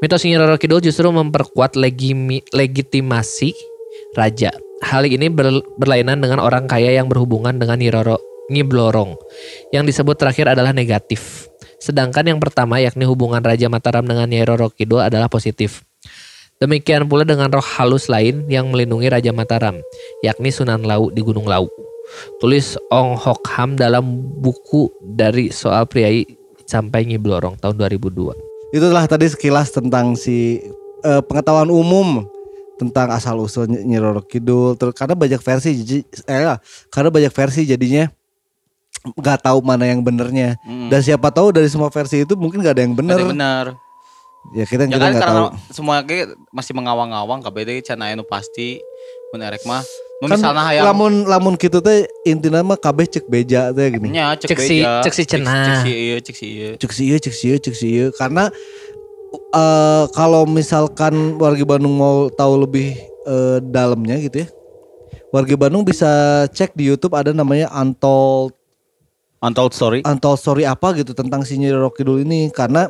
Mitos 0.00 0.24
Nyi 0.24 0.40
Roro 0.40 0.56
Kidul 0.56 0.80
justru 0.80 1.12
memperkuat 1.12 1.76
legimi- 1.76 2.44
legitimasi 2.56 3.52
raja. 4.16 4.50
Hal 4.82 5.06
ini 5.06 5.30
ber- 5.30 5.64
berlainan 5.78 6.18
dengan 6.18 6.42
orang 6.42 6.66
kaya 6.66 6.92
yang 6.92 7.06
berhubungan 7.06 7.56
dengan 7.56 7.78
Nyi 7.78 7.90
Roro 7.94 8.18
Nyi 8.50 8.66
Blorong. 8.66 9.16
Yang 9.70 9.94
disebut 9.94 10.18
terakhir 10.18 10.52
adalah 10.52 10.74
negatif. 10.74 11.48
Sedangkan 11.82 12.22
yang 12.26 12.38
pertama 12.38 12.78
yakni 12.78 13.02
hubungan 13.08 13.42
Raja 13.42 13.66
Mataram 13.66 14.06
dengan 14.06 14.30
Nyai 14.30 14.46
Roro 14.46 14.70
Kidul 14.70 15.02
adalah 15.02 15.26
positif. 15.26 15.82
Demikian 16.62 17.10
pula 17.10 17.26
dengan 17.26 17.50
roh 17.50 17.64
halus 17.64 18.06
lain 18.06 18.46
yang 18.46 18.70
melindungi 18.70 19.10
Raja 19.10 19.34
Mataram, 19.34 19.82
yakni 20.22 20.54
Sunan 20.54 20.86
Lau 20.86 21.10
di 21.10 21.18
Gunung 21.18 21.50
Lau. 21.50 21.66
Tulis 22.38 22.78
Ong 22.94 23.18
Hok 23.18 23.42
Ham 23.58 23.74
dalam 23.74 24.04
buku 24.38 24.86
dari 25.02 25.50
soal 25.50 25.90
priai 25.90 26.22
sampai 26.70 27.02
Nyi 27.02 27.18
Blorong 27.18 27.58
tahun 27.58 27.82
2002. 27.82 28.78
Itulah 28.78 29.10
tadi 29.10 29.26
sekilas 29.26 29.74
tentang 29.74 30.14
si 30.14 30.62
eh, 31.02 31.22
pengetahuan 31.26 31.66
umum 31.66 32.30
tentang 32.74 33.08
asal 33.10 33.36
usul 33.36 33.66
Ny- 33.66 33.84
Nyi 33.84 33.98
Roro 33.98 34.20
Kidul. 34.20 34.74
Terus 34.74 34.92
karena 34.92 35.14
banyak 35.14 35.38
versi, 35.38 35.70
jadi 35.74 35.98
eh, 36.26 36.56
karena 36.88 37.08
banyak 37.08 37.30
versi 37.30 37.62
jadinya 37.62 38.08
nggak 39.02 39.38
tahu 39.42 39.58
mana 39.60 39.84
yang 39.84 39.98
benernya. 40.00 40.54
Mm. 40.62 40.86
Dan 40.86 41.00
siapa 41.00 41.28
tahu 41.28 41.50
dari 41.50 41.66
semua 41.66 41.88
versi 41.88 42.22
itu 42.22 42.34
mungkin 42.34 42.62
nggak 42.62 42.74
ada 42.74 42.82
yang 42.82 42.94
bener. 42.94 43.16
Ada 43.16 43.26
benar. 43.26 43.66
Ya 44.50 44.64
kita 44.64 44.84
Ya 44.84 44.98
kita 44.98 44.98
kan 45.00 45.14
karena 45.16 45.22
tahu. 45.22 45.46
semua 45.70 45.96
masih 46.50 46.72
mengawang-awang 46.72 47.40
KBD 47.40 47.78
can 47.80 48.02
aya 48.02 48.14
nu 48.14 48.22
pasti 48.22 48.82
mun 49.30 49.38
erek 49.40 49.62
mah. 49.62 49.82
Nu 50.18 50.26
Kan 50.26 50.38
misalna 50.38 50.62
hayang 50.62 50.86
lamun 50.86 51.12
lamun 51.24 51.54
gitu 51.54 51.78
teh 51.78 52.06
intinya 52.22 52.62
mah 52.62 52.74
kabeh 52.74 53.06
cek 53.06 53.26
beja 53.26 53.70
teh 53.70 53.90
gini. 53.90 54.14
nya 54.14 54.34
cek, 54.34 54.54
Cek 54.54 54.58
si- 54.60 54.82
beja, 54.82 55.02
cek 55.02 55.14
si 55.14 55.22
cenah. 55.26 55.66
Cek 55.66 55.78
si 55.82 55.90
ieu, 55.90 56.18
cek 56.18 56.36
si 56.36 56.46
ieu. 56.48 56.72
cek 56.76 56.92
si 56.92 57.02
ieu, 57.06 57.18
cek 57.18 57.34
si 57.34 57.44
ieu, 57.48 57.58
cek 57.58 57.74
si 57.74 57.86
ieu. 57.88 58.06
karena 58.12 58.50
eh 59.32 60.04
kalau 60.12 60.44
misalkan 60.44 61.36
warga 61.40 61.64
Bandung 61.64 61.96
mau 61.96 62.28
tahu 62.32 62.64
lebih 62.68 62.96
eh, 63.26 63.58
dalamnya 63.64 64.20
gitu 64.20 64.44
ya. 64.44 64.48
Warga 65.32 65.56
Bandung 65.56 65.82
bisa 65.84 66.44
cek 66.52 66.76
di 66.76 66.92
YouTube 66.92 67.16
ada 67.16 67.32
namanya 67.32 67.72
Untold 67.72 68.52
Untold 69.42 69.74
story. 69.74 70.00
Untold 70.06 70.38
Story 70.38 70.62
apa 70.62 70.94
gitu 70.94 71.16
tentang 71.18 71.42
si 71.42 71.58
Nyai 71.58 71.74
Roro 71.74 71.90
Kidul 71.90 72.22
ini 72.22 72.46
karena 72.54 72.86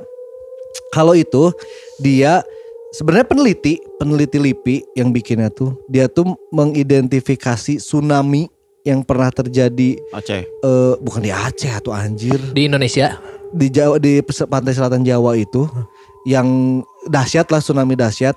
kalau 0.92 1.16
itu 1.16 1.48
dia 1.96 2.44
sebenarnya 2.92 3.24
peneliti, 3.24 3.80
peneliti 3.96 4.36
LIPI 4.36 4.76
yang 5.00 5.16
bikinnya 5.16 5.48
tuh 5.48 5.72
dia 5.88 6.12
tuh 6.12 6.36
mengidentifikasi 6.52 7.80
tsunami 7.80 8.52
yang 8.84 9.00
pernah 9.06 9.30
terjadi 9.32 9.96
Aceh. 10.12 10.42
eh, 10.44 10.94
bukan 11.00 11.22
di 11.24 11.32
Aceh 11.32 11.72
atau 11.72 11.94
anjir 11.94 12.36
Di 12.52 12.68
Indonesia, 12.68 13.16
di 13.54 13.72
Jawa 13.72 13.96
di 13.96 14.20
pantai 14.26 14.76
selatan 14.76 15.06
Jawa 15.06 15.38
itu 15.38 15.64
yang 16.24 16.46
dahsyat 17.04 17.48
lah 17.48 17.58
tsunami 17.58 17.94
dahsyat. 17.94 18.36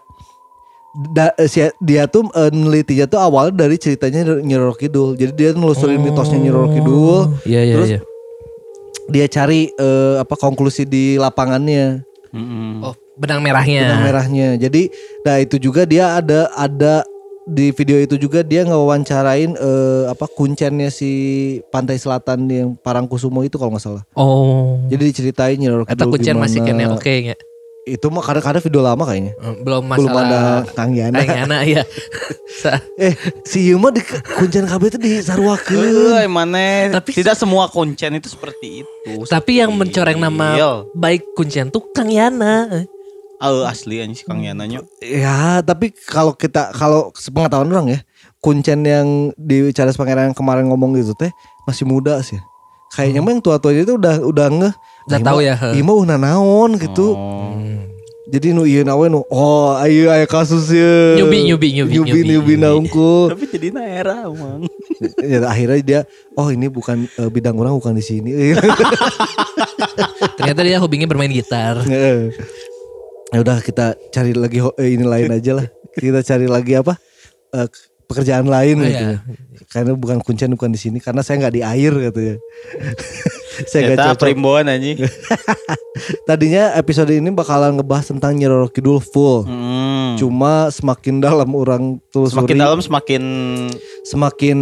Da- 1.12 1.36
eh, 1.36 1.52
si- 1.52 1.76
dia 1.80 2.08
tuh 2.08 2.24
eh, 2.32 2.48
nelitinya 2.50 3.04
tuh 3.04 3.20
awal 3.20 3.52
dari 3.52 3.76
ceritanya 3.76 4.40
Nyi 4.40 4.56
Roro 4.56 4.72
Kidul. 4.72 5.14
Jadi 5.14 5.32
dia 5.36 5.50
nelusurin 5.52 6.00
mitosnya 6.00 6.40
Nyi 6.40 6.50
Roro 6.50 6.72
Kidul. 6.72 7.36
Iya 7.44 7.62
iya 7.62 7.76
Terus 7.76 7.90
iya. 7.90 8.02
Dia 9.06 9.26
cari 9.28 9.70
eh, 9.70 10.16
apa 10.18 10.34
konklusi 10.34 10.82
di 10.84 11.14
lapangannya, 11.16 12.00
Mm-mm. 12.32 12.82
Oh, 12.82 12.96
benang 13.16 13.44
merahnya. 13.44 13.86
benang 13.86 14.02
merahnya. 14.04 14.48
Jadi 14.56 14.88
nah 15.22 15.38
itu 15.38 15.60
juga 15.60 15.84
dia 15.84 16.16
ada 16.16 16.48
ada 16.56 17.04
di 17.46 17.70
video 17.70 18.02
itu 18.02 18.18
juga 18.18 18.42
dia 18.42 18.66
ngewawancarain 18.66 19.54
eh, 19.54 20.04
apa 20.10 20.26
kuncennya 20.26 20.90
si 20.90 21.12
pantai 21.70 22.00
selatan 22.00 22.40
yang 22.48 22.70
Parangkusumo 22.74 23.44
itu 23.44 23.60
kalau 23.60 23.76
nggak 23.76 23.84
salah. 23.84 24.04
Oh. 24.16 24.82
Jadi 24.88 25.04
diceritain 25.06 25.54
Nyi 25.54 25.70
Roro 25.70 25.84
Eta 25.84 26.02
Kidul 26.02 26.10
kuncian 26.10 26.40
masih 26.40 26.64
kene 26.64 26.88
oke 26.88 27.14
nya. 27.22 27.36
Itu 27.86 28.10
mah 28.10 28.20
kadang-kadang 28.20 28.60
video 28.60 28.82
lama 28.82 29.06
kayaknya. 29.06 29.38
Eh, 29.38 29.62
Belum 29.62 29.86
Belum 29.86 30.10
ada 30.10 30.26
masalah 30.26 30.74
Kang 30.74 30.92
Yana. 30.92 31.22
Kang 31.22 31.38
Yana 31.46 31.58
ya. 31.70 31.86
Eh, 32.98 33.14
si 33.46 33.70
Ieu 33.70 33.78
mah 33.78 33.94
di 33.94 34.02
kuncen 34.02 34.66
KB 34.66 34.82
itu 34.88 34.98
disarwakeun. 34.98 35.86
Euy, 36.10 36.26
maneh. 36.26 36.90
Tapi- 36.90 37.14
tidak 37.14 37.38
semua 37.38 37.70
kuncen 37.70 38.18
itu 38.18 38.26
seperti 38.26 38.82
itu. 38.82 39.22
Tapi 39.24 39.62
yang 39.62 39.70
mencoreng 39.72 40.18
nama 40.18 40.48
Iya. 40.52 40.72
baik 40.92 41.38
kuncian 41.38 41.70
tuh 41.70 41.86
Kang 41.92 42.10
Yana. 42.10 42.90
Ah, 43.38 43.70
asli 43.70 44.02
anjing 44.02 44.18
si 44.18 44.26
Kang 44.26 44.42
Yana 44.42 44.66
nya. 44.66 44.82
Ya, 44.98 45.62
tapi 45.62 45.94
kalau 45.94 46.34
kita 46.34 46.74
kalau 46.74 47.14
sepengetahuan 47.14 47.70
orang 47.70 47.88
ya, 47.92 48.00
kuncen 48.40 48.82
yang 48.82 49.08
di 49.36 49.70
Charles 49.70 49.94
Pangeran 49.94 50.34
kemarin 50.34 50.66
ngomong 50.66 50.98
gitu 50.98 51.14
teh 51.14 51.30
masih 51.64 51.86
muda 51.86 52.18
sih. 52.22 52.42
Kayaknya 52.94 53.20
mah 53.24 53.32
yang 53.34 53.42
tua-tua 53.42 53.72
itu 53.74 53.98
udah 53.98 54.16
udah 54.22 54.48
ngeh. 54.52 54.74
Udah 55.10 55.20
"Ieu 55.20 55.26
tahu 55.26 55.40
ya, 55.42 55.54
he." 55.58 55.70
Ieu 55.80 55.86
mah 55.86 55.96
udah 55.98 56.18
naon 56.22 56.78
gitu. 56.78 57.18
Oh. 57.18 57.46
Jadi 58.26 58.58
nu 58.58 58.66
ieu 58.66 58.82
nawe 58.82 59.06
nu 59.06 59.22
oh 59.30 59.78
ayo 59.78 60.10
ayo 60.10 60.26
kasus 60.26 60.74
ya. 60.74 61.14
Nyubi, 61.22 61.46
nyubi, 61.46 61.68
nyubi, 61.78 61.92
nyubi, 61.94 62.10
nyubi, 62.10 62.22
nyubi 62.26 62.34
nyubi. 62.34 62.54
naungkul. 62.58 63.30
Tapi 63.38 63.46
jadi 63.54 63.68
naera 63.70 64.26
emang. 64.26 64.66
ya, 65.32 65.46
akhirnya 65.46 65.80
dia 65.86 66.00
oh 66.34 66.50
ini 66.50 66.66
bukan 66.66 67.06
eh, 67.06 67.30
bidang 67.30 67.54
orang 67.62 67.78
bukan 67.78 67.94
di 67.94 68.02
sini. 68.02 68.34
Ternyata 70.42 70.62
dia 70.66 70.82
hobinya 70.82 71.06
bermain 71.06 71.30
gitar. 71.30 71.86
Heeh. 71.86 72.34
ya 73.34 73.42
udah 73.42 73.62
kita 73.62 73.94
cari 74.10 74.34
lagi 74.34 74.58
eh, 74.58 74.90
ini 74.90 75.06
lain 75.06 75.30
aja 75.30 75.62
lah. 75.62 75.68
Kita 75.94 76.26
cari 76.26 76.50
lagi 76.50 76.74
apa? 76.82 76.98
Eh, 77.54 77.70
pekerjaan 78.06 78.46
lain 78.46 78.78
Oh, 78.78 78.86
gitu. 78.86 79.06
iya. 79.06 79.18
ya. 79.18 79.36
Karena 79.66 79.92
bukan 79.94 80.18
kuncen 80.20 80.52
bukan 80.52 80.70
di 80.70 80.80
sini 80.80 80.98
karena 80.98 81.20
saya 81.20 81.42
nggak 81.42 81.54
di 81.54 81.62
air 81.62 81.92
katanya. 81.92 82.36
saya 83.72 83.82
nggak 83.86 83.98
cocok. 84.14 84.22
primbon 84.22 84.66
anjing. 84.66 84.98
Tadinya 86.28 86.76
episode 86.76 87.12
ini 87.12 87.30
bakalan 87.30 87.76
ngebahas 87.76 88.12
tentang 88.12 88.36
Nyi 88.36 88.48
Roro 88.48 88.68
Kidul 88.68 89.00
full. 89.00 89.44
Hmm. 89.44 90.16
Cuma 90.16 90.68
semakin 90.70 91.20
dalam 91.20 91.50
orang 91.52 92.00
telusuri 92.10 92.46
Semakin 92.46 92.58
dalam 92.58 92.80
semakin 92.80 93.24
semakin 94.04 94.58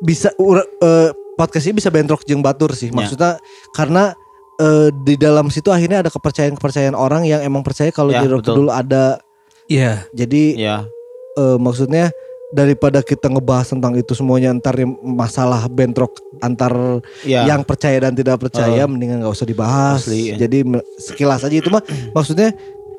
bisa 0.00 0.30
ura- 0.36 0.66
eh, 0.80 1.10
podcast 1.34 1.66
ini 1.66 1.78
bisa 1.78 1.90
bentrok 1.90 2.22
jeung 2.24 2.42
batur 2.42 2.72
sih. 2.72 2.90
Ya. 2.90 2.94
Maksudnya 2.94 3.38
karena 3.74 4.14
eh, 4.58 4.88
di 5.02 5.14
dalam 5.14 5.50
situ 5.50 5.70
akhirnya 5.70 6.02
ada 6.02 6.10
kepercayaan-kepercayaan 6.10 6.94
orang 6.94 7.26
yang 7.26 7.42
emang 7.42 7.62
percaya 7.62 7.90
kalau 7.90 8.10
Ya, 8.10 8.22
Nyi 8.22 8.28
Roro. 8.30 8.42
Kidul 8.42 8.68
ada. 8.70 9.18
Iya. 9.66 10.06
Jadi 10.12 10.58
ya 10.58 10.86
eh, 11.34 11.56
maksudnya 11.58 12.10
daripada 12.52 13.00
kita 13.00 13.32
ngebahas 13.32 13.72
tentang 13.72 13.96
itu 13.96 14.12
semuanya 14.12 14.52
ntar 14.52 14.76
masalah 15.00 15.64
bentrok 15.72 16.20
antar 16.44 17.00
ya 17.24 17.48
yang 17.48 17.64
percaya 17.64 17.96
dan 18.04 18.12
tidak 18.12 18.44
percaya 18.44 18.84
mendingan 18.84 19.24
nggak 19.24 19.32
usah 19.32 19.48
dibahas. 19.48 20.04
Asli, 20.04 20.36
ya. 20.36 20.46
Jadi 20.46 20.60
sekilas 21.00 21.42
aja 21.42 21.56
itu 21.56 21.72
mah 21.72 21.80
maksudnya 22.12 22.52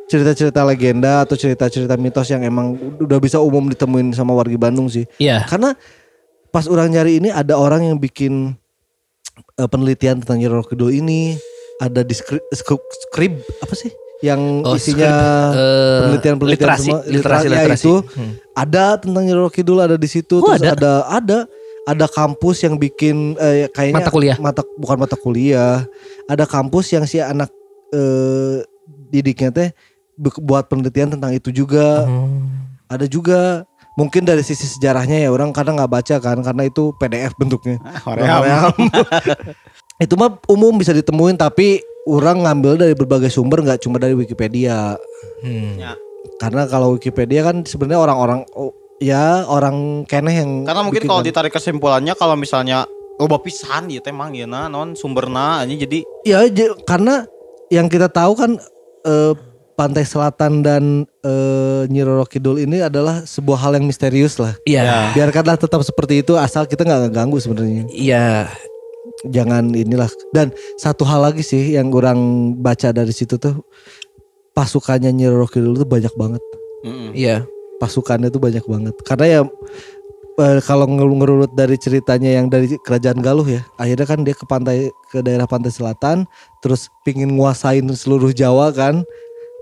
cerita-cerita 0.09 0.65
legenda 0.65 1.23
atau 1.23 1.37
cerita-cerita 1.37 1.95
mitos 1.95 2.27
yang 2.33 2.43
emang 2.43 2.75
udah 2.99 3.17
bisa 3.21 3.39
umum 3.39 3.69
ditemuin 3.69 4.11
sama 4.17 4.33
warga 4.33 4.57
Bandung 4.57 4.89
sih. 4.89 5.05
Iya. 5.21 5.45
Karena 5.45 5.77
pas 6.49 6.65
orang 6.65 6.89
nyari 6.91 7.21
ini 7.21 7.29
ada 7.29 7.55
orang 7.55 7.93
yang 7.93 7.97
bikin 8.01 8.57
eh, 9.61 9.69
penelitian 9.69 10.21
tentang 10.25 10.41
Nyi 10.41 10.49
Roro 10.49 10.65
Kidul 10.65 10.97
ini 10.97 11.37
ada 11.81 12.01
di 12.05 12.13
skrip, 12.13 12.81
skrip 13.09 13.33
apa 13.61 13.73
sih 13.73 13.89
yang 14.23 14.63
Oh, 14.63 14.73
isinya 14.73 15.11
Eh, 15.51 15.99
penelitian-penelitian 15.99 16.63
literasi, 16.65 16.87
semua 16.87 16.99
literasi, 17.05 17.45
ya 17.45 17.51
literasi. 17.59 17.83
itu 17.83 17.93
Hmm. 18.09 18.31
ada 18.53 18.83
tentang 18.95 19.21
Nyi 19.21 19.33
Roro 19.33 19.49
Kidul 19.49 19.77
ada 19.77 19.95
di 19.95 20.07
situ 20.07 20.39
Oh, 20.39 20.47
terus 20.49 20.63
ada? 20.63 20.71
ada 20.73 20.93
ada 21.11 21.37
ada 21.83 22.05
kampus 22.07 22.63
yang 22.63 22.75
bikin 22.75 23.35
eh, 23.35 23.67
kayaknya 23.67 23.99
Mata 23.99 24.09
kuliah. 24.09 24.37
mata 24.37 24.61
bukan 24.73 24.97
mata 24.97 25.15
kuliah 25.15 25.83
ada 26.25 26.45
kampus 26.45 26.89
yang 26.89 27.03
si 27.03 27.19
anak 27.19 27.51
eh, 27.91 28.63
didiknya 29.09 29.51
teh 29.51 29.69
bu- 30.13 30.39
buat 30.39 30.65
penelitian 30.65 31.11
tentang 31.11 31.31
itu 31.31 31.51
juga 31.51 32.07
Hmm. 32.07 32.71
ada 32.87 33.03
juga 33.03 33.67
mungkin 33.93 34.23
dari 34.23 34.41
sisi 34.41 34.65
sejarahnya 34.65 35.19
ya 35.19 35.29
orang 35.29 35.51
kadang 35.51 35.75
nggak 35.75 35.91
baca 35.91 36.15
kan 36.17 36.39
karena 36.39 36.63
itu 36.63 36.95
PDF 36.95 37.35
bentuknya 37.35 37.77
Hoream. 38.01 38.25
Hoream. 38.25 38.71
itu 40.03 40.13
mah 40.15 40.33
umum 40.47 40.73
bisa 40.73 40.89
ditemuin 40.91 41.35
tapi 41.35 41.83
orang 42.05 42.43
ngambil 42.43 42.77
dari 42.77 42.93
berbagai 42.93 43.27
sumber 43.27 43.61
nggak 43.61 43.79
cuma 43.79 43.97
dari 43.97 44.13
Wikipedia 44.13 44.95
Hmm. 45.39 45.75
Ya. 45.75 45.95
karena 46.35 46.63
kalau 46.65 46.95
Wikipedia 46.95 47.43
kan 47.43 47.63
sebenarnya 47.63 47.99
orang-orang 48.01 48.47
oh, 48.53 48.71
ya 48.97 49.43
orang 49.43 50.03
keneh 50.03 50.39
yang 50.39 50.63
Karena 50.63 50.81
mungkin 50.81 50.99
bikin 50.99 51.09
kalau 51.09 51.19
kan. 51.19 51.27
ditarik 51.27 51.51
kesimpulannya 51.51 52.13
kalau 52.13 52.35
misalnya 52.35 52.87
loba 53.13 53.37
pisan 53.37 53.87
ya 53.87 53.99
emang 54.03 54.31
ya 54.31 54.47
non 54.47 54.95
sumberna 54.95 55.59
anjing 55.59 55.79
jadi 55.79 55.99
ya 56.23 56.47
j- 56.47 56.75
karena 56.83 57.27
yang 57.67 57.85
kita 57.85 58.07
tahu 58.07 58.33
kan 58.33 58.55
eh, 59.03 59.33
pantai 59.73 60.03
selatan 60.03 60.61
dan 60.61 60.83
eh, 61.19 61.81
Nyi 61.87 62.01
Roro 62.01 62.23
Kidul 62.23 62.61
ini 62.61 62.79
adalah 62.79 63.21
sebuah 63.21 63.59
hal 63.59 63.71
yang 63.73 63.85
misterius 63.85 64.37
lah. 64.37 64.53
Iya. 64.63 65.11
Biarkanlah 65.11 65.57
tetap 65.57 65.81
seperti 65.81 66.21
itu 66.21 66.37
asal 66.37 66.63
kita 66.63 66.83
nggak 66.83 67.09
ngeganggu 67.09 67.37
sebenarnya. 67.37 67.83
Iya. 67.89 68.47
Jangan 69.27 69.75
inilah. 69.75 70.07
Dan 70.31 70.51
satu 70.79 71.03
hal 71.03 71.27
lagi 71.31 71.43
sih 71.43 71.75
yang 71.75 71.91
orang 71.91 72.53
baca 72.59 72.91
dari 72.91 73.11
situ 73.11 73.35
tuh 73.35 73.63
pasukannya 74.53 75.11
Nyi 75.11 75.27
Roro 75.27 75.47
Kidul 75.49 75.75
tuh 75.79 75.87
banyak 75.87 76.13
banget. 76.15 76.43
Iya. 77.15 77.43
Pasukannya 77.79 78.31
tuh 78.31 78.39
banyak 78.39 78.63
banget. 78.63 78.95
Karena 79.03 79.25
ya 79.27 79.41
eh, 80.39 80.59
kalau 80.65 80.87
ngerurut 80.87 81.51
dari 81.53 81.75
ceritanya 81.77 82.31
yang 82.41 82.47
dari 82.47 82.73
kerajaan 82.81 83.19
Galuh 83.19 83.45
ya, 83.45 83.61
akhirnya 83.77 84.07
kan 84.07 84.19
dia 84.23 84.35
ke 84.35 84.45
pantai 84.47 84.89
ke 85.11 85.19
daerah 85.21 85.45
pantai 85.45 85.69
selatan, 85.69 86.25
terus 86.63 86.87
pingin 87.05 87.35
nguasain 87.35 87.85
seluruh 87.93 88.33
Jawa 88.33 88.73
kan, 88.73 89.03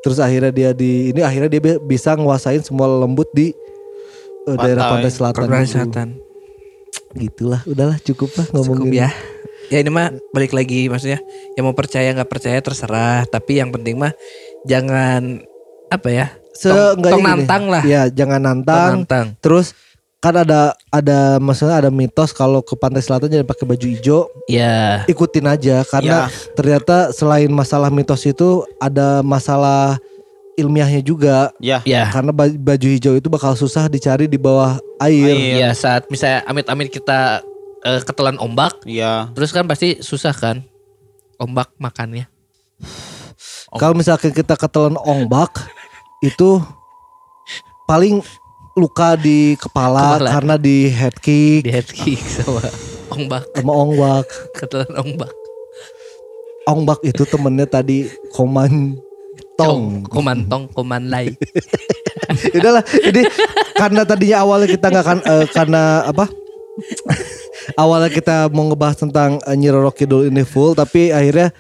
terus 0.06 0.22
akhirnya 0.22 0.54
dia 0.54 0.70
di 0.72 1.12
ini 1.12 1.22
akhirnya 1.26 1.50
dia 1.52 1.62
bi- 1.62 1.82
bisa 1.86 2.16
nguasain 2.16 2.64
semua 2.64 2.88
lembut 2.88 3.28
di 3.36 3.52
eh, 4.48 4.58
daerah 4.58 4.96
Pantai. 4.96 5.12
selatan. 5.74 6.08
Gitulah, 7.14 7.62
udahlah 7.68 7.98
cukup 8.00 8.32
lah 8.40 8.46
Cukup 8.48 8.56
ngomongin. 8.82 9.08
ya. 9.08 9.10
Ya 9.72 9.80
ini 9.80 9.88
mah 9.88 10.12
balik 10.36 10.52
lagi 10.52 10.92
maksudnya 10.92 11.24
yang 11.56 11.64
mau 11.64 11.76
percaya 11.76 12.12
nggak 12.12 12.28
percaya 12.28 12.60
terserah. 12.60 13.24
Tapi 13.26 13.64
yang 13.64 13.72
penting 13.72 13.96
mah 13.96 14.12
jangan 14.68 15.40
apa 15.88 16.10
ya? 16.12 16.28
Tong- 16.52 17.00
tong 17.00 17.24
gini, 17.24 17.28
nantang 17.28 17.64
lah. 17.72 17.84
Ya, 17.88 18.12
jangan 18.12 18.44
nantang. 18.44 19.08
nantang. 19.08 19.28
Terus 19.40 19.72
kan 20.22 20.38
ada 20.38 20.78
ada 20.94 21.42
maksudnya 21.42 21.82
ada 21.82 21.90
mitos 21.90 22.30
kalau 22.30 22.62
ke 22.62 22.78
pantai 22.78 23.02
selatan 23.02 23.32
jangan 23.32 23.48
pakai 23.48 23.66
baju 23.66 23.86
hijau. 23.90 24.20
Ya. 24.46 25.08
ikutin 25.08 25.48
aja 25.48 25.82
karena 25.88 26.28
ternyata 26.54 27.10
selain 27.16 27.50
masalah 27.50 27.88
mitos 27.90 28.22
itu 28.28 28.68
ada 28.78 29.24
masalah 29.24 29.98
ilmiahnya 30.54 31.00
juga 31.00 31.50
Ya. 31.58 31.80
Ya. 31.82 32.10
karena 32.10 32.30
ba- 32.30 32.52
baju 32.52 32.88
hijau 32.88 33.14
itu 33.14 33.28
bakal 33.28 33.54
susah 33.54 33.86
dicari 33.86 34.26
di 34.26 34.36
bawah 34.36 34.76
air. 34.98 35.58
Iya 35.58 35.72
saat 35.72 36.08
misalnya 36.08 36.44
amit-amit 36.46 36.90
kita 36.90 37.42
eh, 37.82 38.02
ketelan 38.02 38.38
ombak, 38.38 38.84
Iya. 38.84 39.32
terus 39.32 39.50
kan 39.50 39.66
pasti 39.66 39.98
susah 40.00 40.32
kan 40.32 40.62
ombak 41.36 41.72
makannya. 41.76 42.30
Kalau 43.72 43.96
misalkan 43.96 44.30
kita 44.30 44.54
ketelan 44.54 45.00
ombak 45.00 45.50
itu 46.20 46.60
paling 47.84 48.20
luka 48.72 49.16
di 49.16 49.56
kepala, 49.58 50.16
Kepala. 50.16 50.30
karena 50.30 50.56
di 50.56 50.88
head 50.88 51.16
kick 51.18 51.66
Di 51.66 51.72
head 51.72 51.90
kick 51.90 52.22
sama 52.22 52.62
ombak, 53.10 53.44
sama 53.52 53.74
ombak. 53.74 54.26
ketelan 54.60 54.94
ombak. 54.98 55.32
Ombak 56.64 57.00
itu 57.02 57.26
temennya 57.26 57.66
tadi 57.66 58.06
koman 58.30 58.94
tong. 59.68 59.84
komantong, 60.10 60.64
komanlai. 60.74 61.34
Udahlah, 62.58 62.84
jadi 62.86 63.28
karena 63.76 64.02
tadinya 64.08 64.38
awalnya 64.42 64.68
kita 64.72 64.88
nggak 64.90 65.06
kan 65.06 65.20
eh, 65.22 65.46
karena 65.52 65.84
apa? 66.08 66.26
awalnya 67.84 68.10
kita 68.10 68.50
mau 68.50 68.72
ngebahas 68.72 68.98
tentang 69.04 69.38
eh, 69.44 69.56
Nyi 69.56 69.70
Roro 69.70 69.92
Kidul 69.92 70.32
ini 70.32 70.42
full, 70.48 70.74
tapi 70.74 71.12
akhirnya 71.12 71.52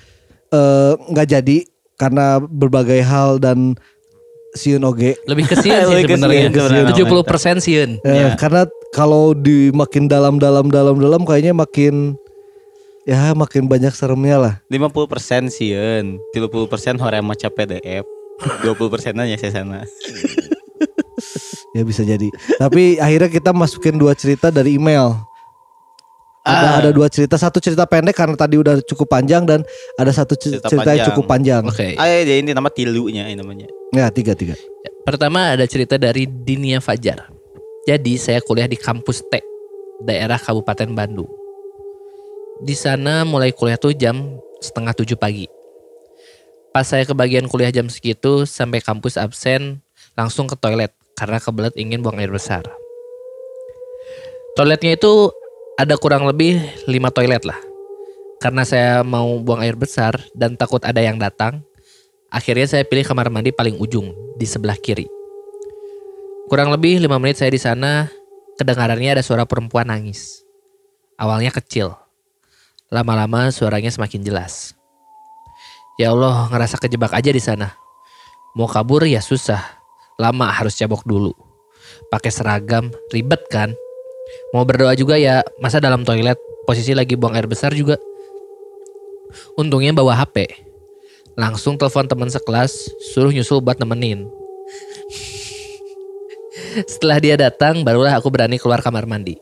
eh, 0.49 0.91
nggak 0.97 1.27
jadi 1.27 1.57
karena 1.99 2.41
berbagai 2.41 3.01
hal 3.05 3.37
dan 3.37 3.77
siun 4.55 4.83
oge. 4.83 5.15
Lebih 5.27 5.45
ke 5.47 5.55
sieun 5.59 5.83
sih 5.87 5.95
Lebih 5.95 6.05
ke 6.07 6.15
sebenarnya. 6.17 6.89
Tujuh 6.91 7.05
puluh 7.07 7.23
persen 7.23 7.59
sieun. 7.63 7.99
Eh, 8.03 8.11
Iya. 8.11 8.29
Karena 8.35 8.67
kalau 8.91 9.31
di 9.31 9.71
makin 9.71 10.11
dalam 10.11 10.35
dalam 10.41 10.67
dalam 10.67 10.99
dalam 10.99 11.21
kayaknya 11.23 11.55
makin 11.55 12.19
ya 13.11 13.35
makin 13.35 13.67
banyak 13.67 13.91
seremnya 13.91 14.39
lah. 14.39 14.53
50% 14.71 15.51
sieun, 15.51 16.15
30% 16.31 16.95
hore 17.03 17.19
maca 17.19 17.51
PDF, 17.51 18.07
20 18.63 18.87
persennya 18.87 19.35
saya 19.35 19.51
sana. 19.51 19.83
Ya 21.71 21.87
bisa 21.87 22.03
jadi. 22.03 22.27
Tapi 22.59 22.99
akhirnya 22.99 23.29
kita 23.31 23.55
masukin 23.55 23.95
dua 23.95 24.11
cerita 24.11 24.51
dari 24.51 24.75
email. 24.75 25.15
Ada 26.41 26.67
Ah. 26.67 26.77
ada 26.81 26.89
dua 26.89 27.05
cerita, 27.07 27.37
satu 27.37 27.61
cerita 27.61 27.85
pendek 27.85 28.17
karena 28.17 28.33
tadi 28.33 28.57
udah 28.57 28.81
cukup 28.81 29.07
panjang 29.07 29.45
dan 29.45 29.61
ada 29.95 30.09
satu 30.09 30.33
Cerita 30.33 30.67
cerita, 30.67 30.91
yang 30.97 31.07
cukup 31.13 31.29
panjang. 31.29 31.63
Oke. 31.63 31.93
Ayo 31.95 32.17
dia 32.25 32.41
ini 32.41 32.51
nama 32.51 32.67
tilunya 32.73 33.29
ini 33.29 33.37
namanya. 33.37 33.69
Ya 33.93 34.09
tiga 34.09 34.33
tiga. 34.33 34.57
Pertama 35.05 35.53
ada 35.53 35.63
cerita 35.69 36.01
dari 36.01 36.25
Dinia 36.25 36.81
Fajar. 36.81 37.29
Jadi 37.85 38.17
saya 38.17 38.41
kuliah 38.41 38.65
di 38.65 38.75
kampus 38.75 39.21
T, 39.29 39.39
daerah 40.01 40.41
Kabupaten 40.41 40.91
Bandung. 40.97 41.29
Di 42.61 42.77
sana 42.77 43.25
mulai 43.25 43.49
kuliah 43.49 43.73
tuh 43.73 43.89
jam 43.97 44.37
setengah 44.61 44.93
tujuh 44.93 45.17
pagi. 45.17 45.49
Pas 46.69 46.85
saya 46.85 47.09
kebagian 47.09 47.49
kuliah 47.49 47.73
jam 47.73 47.89
segitu 47.89 48.45
sampai 48.45 48.85
kampus 48.85 49.17
absen 49.17 49.81
langsung 50.13 50.45
ke 50.45 50.53
toilet 50.53 50.93
karena 51.17 51.41
kebelet 51.41 51.73
ingin 51.73 52.05
buang 52.05 52.21
air 52.21 52.29
besar. 52.29 52.61
Toiletnya 54.53 54.93
itu 54.93 55.33
ada 55.73 55.97
kurang 55.97 56.29
lebih 56.29 56.61
5 56.85 57.17
toilet 57.17 57.41
lah. 57.49 57.57
Karena 58.37 58.61
saya 58.61 59.01
mau 59.01 59.41
buang 59.41 59.65
air 59.65 59.73
besar 59.73 60.21
dan 60.37 60.53
takut 60.53 60.85
ada 60.85 61.01
yang 61.01 61.17
datang, 61.17 61.65
akhirnya 62.29 62.69
saya 62.69 62.85
pilih 62.85 63.09
kamar 63.09 63.33
mandi 63.33 63.49
paling 63.49 63.81
ujung 63.81 64.13
di 64.37 64.45
sebelah 64.45 64.77
kiri. 64.77 65.09
Kurang 66.45 66.69
lebih 66.69 67.01
5 67.01 67.17
menit 67.17 67.41
saya 67.41 67.49
di 67.49 67.57
sana, 67.57 68.05
kedengarannya 68.61 69.17
ada 69.17 69.23
suara 69.25 69.49
perempuan 69.49 69.89
nangis. 69.89 70.45
Awalnya 71.17 71.49
kecil. 71.49 71.97
Lama-lama 72.91 73.47
suaranya 73.55 73.87
semakin 73.87 74.19
jelas. 74.19 74.75
Ya 75.95 76.11
Allah, 76.11 76.51
ngerasa 76.51 76.75
kejebak 76.75 77.15
aja 77.15 77.31
di 77.31 77.39
sana. 77.39 77.71
Mau 78.51 78.67
kabur 78.67 79.07
ya 79.07 79.23
susah. 79.23 79.63
Lama 80.19 80.51
harus 80.51 80.75
cabok 80.75 81.07
dulu. 81.07 81.31
Pakai 82.11 82.35
seragam, 82.35 82.91
ribet 83.15 83.39
kan? 83.47 83.71
Mau 84.51 84.67
berdoa 84.67 84.91
juga 84.99 85.15
ya, 85.15 85.39
masa 85.63 85.79
dalam 85.79 86.03
toilet 86.03 86.35
posisi 86.67 86.91
lagi 86.91 87.15
buang 87.15 87.31
air 87.31 87.47
besar 87.47 87.71
juga. 87.71 87.95
Untungnya 89.55 89.95
bawa 89.95 90.19
HP. 90.19 90.51
Langsung 91.39 91.79
telepon 91.79 92.11
teman 92.11 92.27
sekelas, 92.27 92.75
suruh 93.15 93.31
nyusul 93.31 93.63
buat 93.63 93.79
nemenin. 93.79 94.27
Setelah 96.91 97.23
dia 97.23 97.39
datang, 97.39 97.87
barulah 97.87 98.19
aku 98.19 98.27
berani 98.27 98.59
keluar 98.59 98.83
kamar 98.83 99.07
mandi. 99.07 99.39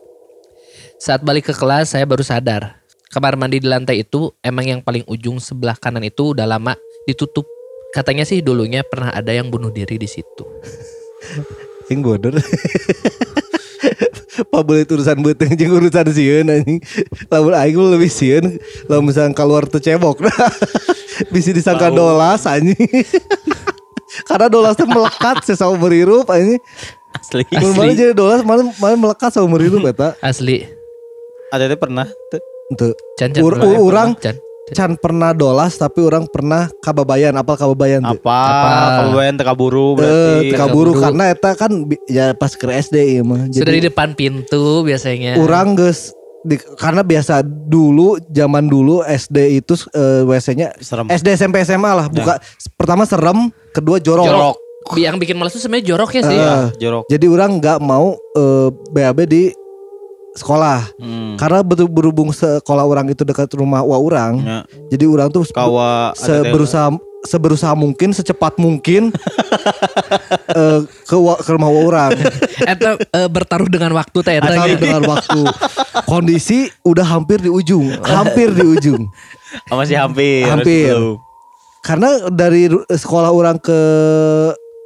Saat 1.02 1.26
balik 1.26 1.50
ke 1.50 1.54
kelas, 1.56 1.98
saya 1.98 2.06
baru 2.06 2.22
sadar. 2.22 2.79
Kamar 3.10 3.34
mandi 3.34 3.58
di 3.58 3.66
lantai 3.66 4.06
itu 4.06 4.30
emang 4.38 4.62
yang 4.62 4.80
paling 4.86 5.02
ujung 5.10 5.42
sebelah 5.42 5.74
kanan 5.74 6.06
itu 6.06 6.30
udah 6.30 6.46
lama 6.46 6.78
ditutup. 7.10 7.42
Katanya 7.90 8.22
sih 8.22 8.38
dulunya 8.38 8.86
pernah 8.86 9.10
ada 9.10 9.34
yang 9.34 9.50
bunuh 9.50 9.74
diri 9.74 9.98
di 9.98 10.06
situ. 10.06 10.46
Yang 11.90 12.06
bodor. 12.06 12.38
Pak 14.54 14.62
boleh 14.62 14.86
urusan 14.86 15.18
beteng 15.26 15.58
jeung 15.58 15.74
urusan 15.74 16.06
sieun 16.14 16.46
anjing. 16.46 16.78
Lamun 17.26 17.50
aing 17.50 17.74
lebih 17.74 18.06
sieun 18.06 18.62
lamun 18.86 19.10
misalkan 19.10 19.34
keluar 19.34 19.66
teu 19.66 19.82
cebok. 19.82 20.22
Bisa 21.34 21.50
disangka 21.50 21.90
dolas 21.90 22.46
anjing. 22.46 22.78
Karena 24.22 24.46
dolas 24.46 24.78
teh 24.78 24.86
melekat 24.86 25.42
sih 25.42 25.58
seumur 25.58 25.90
hirup 25.90 26.30
anjing. 26.30 26.62
Asli. 27.18 27.42
Mun 27.58 27.74
mana 27.74 27.90
jadi 27.90 28.14
dolas 28.14 28.46
mana 28.46 28.70
mana 28.78 28.94
melekat 28.94 29.34
seumur 29.34 29.58
hirup 29.58 29.82
eta. 29.82 30.14
Asli. 30.22 30.70
Ada 31.50 31.74
teh 31.74 31.74
pernah 31.74 32.06
tuh. 32.30 32.59
Henteu. 32.70 32.90
Can, 33.18 33.34
can, 33.34 33.42
Can. 34.16 34.36
can 34.70 34.92
pernah 34.94 35.30
dolas 35.32 35.74
tapi 35.74 35.98
orang 35.98 36.24
pernah 36.24 36.70
kababayan 36.78 37.34
apal 37.34 37.58
kababayan 37.58 37.98
tuh. 38.00 38.16
Apa? 38.16 38.38
Apa? 38.46 38.70
Kabupaten 39.02 39.34
teka 39.36 39.54
buru 39.54 39.86
Eh, 39.88 39.94
berarti. 39.96 40.48
teka 40.48 40.66
buru 40.68 40.90
kaburu. 40.92 41.02
karena 41.02 41.24
eta 41.28 41.50
kan 41.52 41.72
ya 42.06 42.30
pas 42.32 42.54
ke 42.54 42.64
SD 42.64 42.96
ya 43.12 43.22
mah. 43.22 43.50
Sudah 43.50 43.74
di 43.74 43.82
depan 43.82 44.14
pintu 44.14 44.80
biasanya. 44.80 45.34
orang 45.36 45.74
geus 45.74 46.14
di- 46.40 46.62
karena 46.78 47.02
biasa 47.02 47.42
dulu 47.44 48.16
zaman 48.24 48.64
dulu 48.64 49.02
SD 49.02 49.58
itu 49.58 49.74
eh, 49.90 50.22
WC-nya 50.22 50.78
Serem. 50.78 51.10
SD 51.10 51.34
SMP 51.34 51.60
SMA 51.60 51.90
lah 51.90 52.06
buka 52.06 52.38
pertama 52.78 53.02
serem 53.02 53.50
kedua 53.70 53.98
jorok. 53.98 54.24
jorok. 54.24 54.56
Yang 54.92 55.16
bikin 55.18 55.36
males 55.36 55.52
tuh 55.52 55.60
sebenarnya 55.60 55.86
joroknya 55.88 56.22
sih. 56.24 56.38
Eh, 56.38 56.66
Jorok. 56.80 57.04
Jadi 57.06 57.26
orang 57.26 57.58
nggak 57.58 57.78
mau 57.80 58.14
eh, 58.32 58.68
BAB 58.88 59.18
di 59.24 59.42
sekolah 60.32 60.86
Hmm. 60.96 61.34
karena 61.34 61.58
betul 61.60 61.86
berhubung 61.86 62.30
sekolah 62.30 62.82
orang 62.82 63.08
itu 63.08 63.22
dekat 63.22 63.50
rumah 63.52 63.80
wa 63.80 63.96
orang. 63.96 64.32
Ya. 64.38 64.58
Jadi 64.88 65.04
orang 65.04 65.28
tuh 65.28 65.42
Kawa 65.48 66.10
ada 66.10 66.14
teh- 66.14 66.46
seberusaha 66.46 66.88
seberusaha 67.20 67.74
mungkin 67.74 68.10
secepat 68.10 68.56
mungkin 68.56 69.12
eh, 70.56 70.80
ke 71.04 71.16
wa- 71.16 71.36
ke 71.36 71.50
rumah 71.50 71.68
wa 71.68 71.80
orang. 71.84 72.10
Eta 72.60 72.96
eh, 72.96 73.28
bertaruh 73.28 73.66
dengan 73.66 73.92
waktu 73.92 74.18
teh 74.20 74.34
eta 74.36 74.48
Asal 74.50 74.66
gitu. 74.70 74.82
dengan 74.82 75.02
waktu 75.06 75.40
kondisi 76.04 76.70
udah 76.82 77.04
hampir 77.04 77.38
di 77.38 77.50
ujung, 77.50 77.90
hampir 78.00 78.50
di 78.50 78.64
ujung. 78.64 79.02
Oh, 79.68 79.76
masih 79.76 79.98
hampir. 79.98 80.46
Hampir. 80.46 80.94
Karena 81.80 82.28
dari 82.28 82.68
sekolah 82.86 83.28
orang 83.28 83.56
ke 83.56 83.78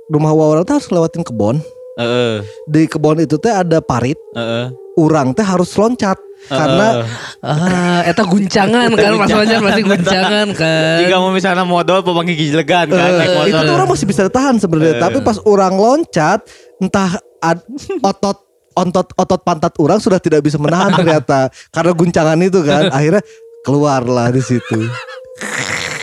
rumah 0.07 0.31
wa 0.31 0.45
orang 0.49 0.65
tuh 0.65 0.79
harus 0.79 0.89
lewatin 0.89 1.21
kebon. 1.21 1.59
Heeh. 1.95 2.43
Di 2.67 2.87
kebon 2.87 3.21
itu 3.21 3.37
teh 3.37 3.51
ada 3.51 3.79
parit, 3.79 4.19
Heeh. 4.33 4.73
Orang 4.97 5.33
teh 5.33 5.43
harus 5.43 5.71
loncat. 5.75 6.19
Karena 6.45 7.01
Ah, 7.41 8.05
eta 8.05 8.21
guncangan 8.21 8.93
kan 8.93 9.13
Mas 9.17 9.33
Wajar 9.33 9.61
masih 9.61 9.81
guncangan 9.83 10.47
kan. 10.53 10.97
Jika 11.01 11.17
mau 11.17 11.33
misalnya 11.33 11.65
modal 11.65 12.05
pemanggil 12.05 12.37
gijlegan 12.37 12.85
kan 12.87 13.11
naik 13.17 13.33
Eh, 13.33 13.49
itu 13.49 13.57
tuh 13.59 13.73
orang 13.73 13.89
masih 13.89 14.05
bisa 14.05 14.29
tahan 14.29 14.57
sebenarnya. 14.57 15.01
Tapi 15.01 15.19
pas 15.21 15.41
orang 15.43 15.73
loncat, 15.73 16.45
entah 16.77 17.17
ad- 17.41 17.65
otot 18.03 18.45
otot 18.75 19.09
otot 19.15 19.41
pantat 19.41 19.73
orang 19.79 19.97
sudah 19.97 20.19
tidak 20.19 20.43
bisa 20.43 20.59
menahan 20.59 20.93
ternyata 20.93 21.49
karena 21.71 21.93
guncangan 21.93 22.37
itu 22.39 22.61
kan. 22.61 22.93
Akhirnya 22.93 23.25
keluarlah 23.63 24.29
di 24.29 24.43
situ. 24.43 24.85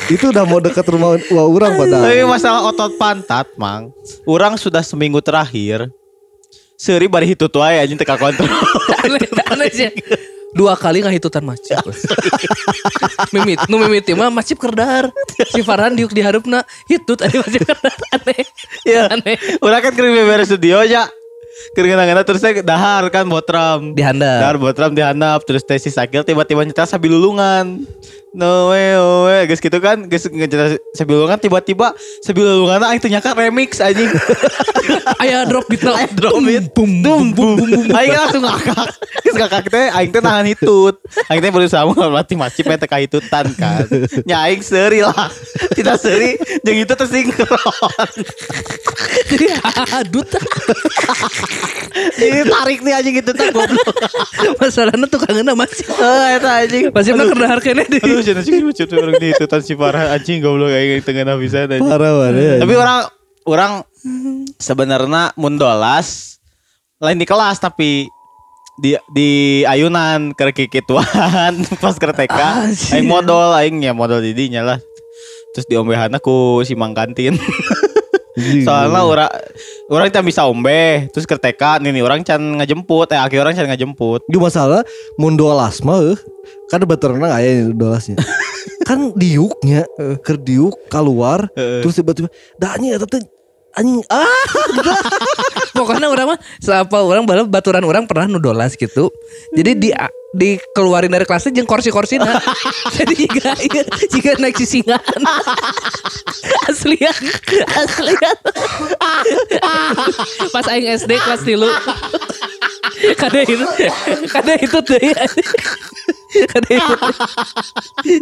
itu 0.10 0.28
udah 0.28 0.44
mau 0.44 0.58
dekat 0.58 0.84
rumah 0.86 1.16
rumah 1.22 1.46
orang 1.46 1.72
padahal. 1.78 2.04
Tapi 2.04 2.26
masalah 2.26 2.62
otot 2.66 2.92
pantat, 2.98 3.48
Mang. 3.56 3.94
Orang 4.26 4.58
sudah 4.58 4.82
seminggu 4.82 5.22
terakhir 5.22 5.88
Seri 6.82 7.06
bari 7.06 7.30
hitu 7.30 7.46
tuh 7.46 7.62
aja 7.66 7.86
anjing 7.86 8.02
teka 8.02 8.18
kontrol. 8.18 8.50
aneh, 9.54 9.70
sih. 9.70 9.94
Dua 10.52 10.74
kali 10.74 11.06
ngahitutan 11.06 11.46
macip. 11.46 11.78
mimit, 13.38 13.62
nu 13.70 13.78
mimit 13.78 14.10
mah 14.18 14.34
macip 14.34 14.58
kerdar. 14.58 15.14
Si 15.54 15.62
Farhan 15.62 15.94
diuk 15.94 16.10
diharupna 16.12 16.66
hitut 16.90 17.22
ada 17.22 17.38
macip 17.38 17.62
kerdar 17.70 17.96
aneh. 18.18 18.44
Ya. 18.82 19.14
Aneh. 19.14 19.38
Orang 19.62 19.80
kan 19.86 19.94
kering 19.94 20.18
beberes 20.18 20.50
studio 20.50 20.82
aja. 20.82 21.06
Keringan-keringan 21.78 22.26
terus 22.26 22.42
saya 22.42 22.66
dahar 22.66 23.06
kan 23.14 23.30
botram. 23.30 23.94
Dihandap. 23.94 24.42
Dahar 24.42 24.58
botram 24.58 24.92
dihandap 24.98 25.46
terus 25.46 25.62
teh 25.62 25.78
si 25.78 25.94
Sakil 25.94 26.26
tiba-tiba 26.26 26.66
nyetel 26.66 26.90
sambil 26.90 27.14
lulungan. 27.14 27.86
No 28.32 28.72
way, 28.72 28.96
no 28.96 29.28
way. 29.28 29.44
Guys 29.44 29.60
gitu 29.60 29.76
kan, 29.84 30.08
guys 30.08 30.24
ngejelas 30.24 30.80
lulungan 31.04 31.36
tiba-tiba 31.36 31.92
sambil 32.24 32.48
lulungan 32.48 32.80
aing 32.88 33.04
teh 33.04 33.12
nyaka 33.12 33.36
remix 33.36 33.84
anjing. 33.84 34.08
Aya 35.22 35.44
drop 35.44 35.68
beat 35.68 35.84
na. 35.84 36.08
drop 36.16 36.40
beat. 36.40 36.72
Bum 36.72 37.04
bum 37.04 37.36
bum 37.36 37.60
bum 37.60 37.76
bum. 37.92 37.92
Aing 37.92 38.16
langsung 38.16 38.48
ngakak. 38.48 38.88
Geus 39.28 39.36
ngakak 39.36 39.68
teh 39.68 39.92
aing 39.92 40.16
teh 40.16 40.24
nahan 40.24 40.48
hitut. 40.48 40.96
Aing 41.28 41.44
teh 41.44 41.52
berusaha 41.52 41.84
menghormati 41.84 42.40
macip 42.40 42.64
teh 42.64 42.88
kahitutan 42.88 43.52
kan. 43.60 43.84
Nya 44.24 44.48
aing 44.48 44.64
seuri 44.64 45.04
lah. 45.04 45.28
Tidak 45.76 46.00
seuri 46.00 46.40
jeung 46.64 46.88
itu 46.88 46.94
tersinkron. 46.96 48.12
Jadi 49.28 49.46
adut. 50.00 50.28
Jadi 52.16 52.40
tarik 52.48 52.80
nih 52.80 52.94
anjing 52.96 53.16
itu 53.20 53.32
teh 53.36 53.48
goblok. 53.52 53.96
Masalahnya 54.56 55.04
tukangan 55.12 55.52
macip. 55.52 55.84
Eh 56.00 56.40
eta 56.40 56.64
anjing. 56.64 56.96
Macip 56.96 57.14
na 57.20 57.28
kerdar 57.28 57.60
kene 57.60 57.84
di. 57.92 58.00
Jangan 58.22 58.44
sih 58.46 58.62
macet 58.62 58.90
orang 58.94 59.18
di 59.18 59.28
hitutan 59.34 59.62
si 59.66 59.74
parah 59.74 60.14
anjing 60.14 60.40
goblok 60.40 60.72
aing 60.72 61.02
tengah 61.02 61.38
bisa 61.38 61.66
anjing. 61.66 61.82
Parah 61.82 62.12
banget. 62.14 62.34
ya. 62.38 62.54
Tapi 62.62 62.74
orang 62.78 63.00
orang 63.46 63.72
sebenarnya 64.62 65.34
mundolas 65.38 66.38
lain 67.02 67.18
di 67.18 67.26
kelas 67.26 67.58
tapi 67.58 68.06
di 68.82 68.98
di 69.14 69.62
ayunan 69.66 70.34
ke 70.34 70.54
kikituan 70.54 71.54
pas 71.82 71.96
ke 71.98 72.06
TK 72.10 72.40
aing 72.98 73.10
modal 73.10 73.54
aing 73.58 73.82
ya 73.82 73.94
modal 73.94 74.22
di 74.22 74.34
dinya 74.34 74.66
lah 74.66 74.80
terus 75.54 75.68
diombehan 75.68 76.14
aku 76.16 76.66
si 76.66 76.74
mang 76.74 76.96
kantin 76.96 77.38
soalnya 78.66 79.02
orang 79.04 79.32
orang 79.92 80.08
tidak 80.08 80.26
bisa 80.32 80.48
ombe 80.48 81.12
terus 81.12 81.28
ke 81.28 81.36
TK 81.36 81.84
nih 81.84 82.00
orang 82.00 82.24
can 82.24 82.40
ngajemput 82.40 83.12
eh 83.12 83.20
akhir 83.20 83.44
orang 83.44 83.54
can 83.60 83.68
ngajemput 83.68 84.24
Di 84.32 84.40
masalah 84.40 84.88
mun 85.20 85.36
dolas 85.36 85.84
mah 85.84 86.00
eh, 86.16 86.18
kan 86.72 86.80
baturan 86.88 87.20
aya 87.28 87.68
dolasnya. 87.76 88.16
kan 88.88 89.12
diuknya 89.14 89.86
ke 90.24 90.34
diuk 90.40 90.88
keluar 90.88 91.52
terus 91.54 92.00
tiba-tiba 92.00 92.32
da 92.58 92.74
anjing 92.74 92.96
eta 92.96 93.06
teh 93.06 93.22
anjing 93.76 94.04
ah 94.14 94.46
Pokoknya 95.72 96.12
orang 96.12 96.36
mah 96.36 96.40
siapa 96.60 96.98
orang 97.00 97.24
balap 97.24 97.48
baturan 97.48 97.82
orang 97.88 98.06
pernah 98.06 98.28
nudolas 98.28 98.76
gitu. 98.76 99.10
Jadi 99.56 99.72
di 99.80 99.90
dikeluarin 100.32 101.12
dari 101.12 101.28
kelasnya 101.28 101.52
jeung 101.52 101.68
kursi-kursi 101.68 102.16
Jadi 102.98 103.14
jika 103.28 103.52
iya, 103.60 103.84
jika 104.08 104.40
naik 104.40 104.56
sisingan. 104.60 105.00
Aslian, 106.72 107.16
aslian. 107.84 108.38
Pas 110.56 110.66
aing 110.72 110.88
SD 110.88 111.12
kelas 111.20 111.42
tilu. 111.44 111.68
Kada 113.14 113.40
itu, 113.42 113.66
kada 114.28 114.54
itu 114.56 114.78
tuh. 114.80 114.98
Kada 116.48 116.70
itu. 116.70 116.94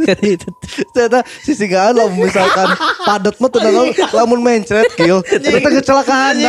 Kada 0.02 0.26
itu. 0.26 0.48
ternyata 0.89 1.20
sisigaan 1.39 1.94
lah 1.94 2.08
misalkan 2.08 2.68
padat 3.00 3.36
mah 3.38 3.50
tenang 3.50 3.94
lamun 4.10 4.39
mencret 4.39 4.88
kill 4.94 5.22
ternyata 5.22 5.70
kecelakaan. 5.72 6.34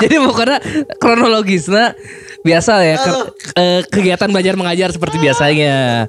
Jadi 0.00 0.14
pokoknya 0.18 0.56
kronologisnya 0.96 1.94
biasa 2.40 2.72
ya 2.82 2.96
ke- 2.96 3.18
eh, 3.54 3.80
kegiatan 3.86 4.28
belajar 4.28 4.54
mengajar 4.54 4.88
seperti 4.90 5.16
biasanya. 5.18 6.06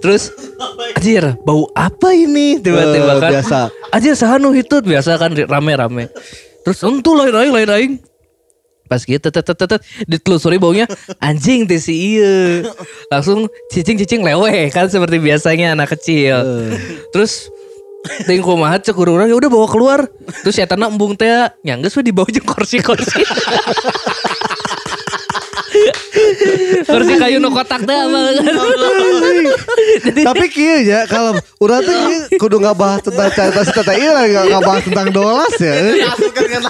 Terus 0.00 0.32
anjir 0.96 1.36
bau 1.42 1.68
apa 1.70 2.10
ini 2.10 2.56
tiba-tiba 2.56 3.10
Eh, 3.10 3.18
kan. 3.18 3.30
biasa. 3.32 3.58
Anjir 3.90 4.14
sahanu 4.14 4.50
hitut 4.50 4.80
biasa 4.80 5.16
kan 5.16 5.30
rame-rame. 5.32 6.08
Terus 6.60 6.78
entu 6.82 7.12
lain 7.12 7.32
aing 7.32 7.52
lain 7.54 7.68
aing. 7.70 7.92
Pas 8.90 8.98
gitu 9.06 9.30
tet 9.30 9.46
tet 9.46 9.54
tet 9.54 9.78
ditelusuri 10.10 10.58
baunya 10.58 10.90
anjing 11.22 11.70
teh 11.70 11.78
si 11.78 12.18
ieu. 12.18 12.66
Langsung 13.06 13.46
cicing-cicing 13.70 14.26
lewe 14.26 14.74
kan 14.74 14.90
seperti 14.90 15.22
biasanya 15.22 15.78
anak 15.78 15.94
kecil. 15.94 16.42
Terus 17.14 17.46
Ting 18.00 18.40
kumaha 18.40 18.80
cek 18.80 18.96
urang 18.96 19.28
ya 19.28 19.36
udah 19.36 19.52
bawa 19.52 19.68
keluar. 19.68 20.00
Terus 20.40 20.56
tanah 20.56 20.88
embung 20.88 21.20
teh 21.20 21.28
nyanggeus 21.60 22.00
we 22.00 22.02
dibawa 22.08 22.32
jeung 22.32 22.48
kursi-kursi. 22.48 23.20
kursi 26.90 27.14
kayu 27.16 27.36
nu 27.40 27.50
kotak 27.52 27.82
teh 27.84 27.96
apa 27.96 28.18
kan. 28.36 28.54
Tapi 30.30 30.44
kieu 30.52 30.84
ya 30.84 31.06
kalau 31.08 31.36
urang 31.60 31.82
teh 31.84 32.00
kudu 32.36 32.60
nggak 32.60 32.76
bahas 32.76 33.00
tentang 33.04 33.30
cerita 33.32 33.62
cerita 33.64 33.92
ieu 33.96 34.10
lah 34.12 34.24
nggak 34.26 34.44
nggak 34.52 34.62
bahas 34.64 34.82
tentang 34.84 35.08
dolas 35.12 35.54
ya 35.60 35.74
keringan 36.36 36.62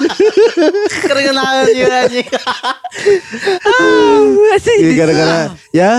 keringan 1.05 1.37
anjing 1.39 1.89
anjing. 1.89 2.27
Iya, 4.81 4.93
gara-gara 4.97 5.41
ya 5.75 5.93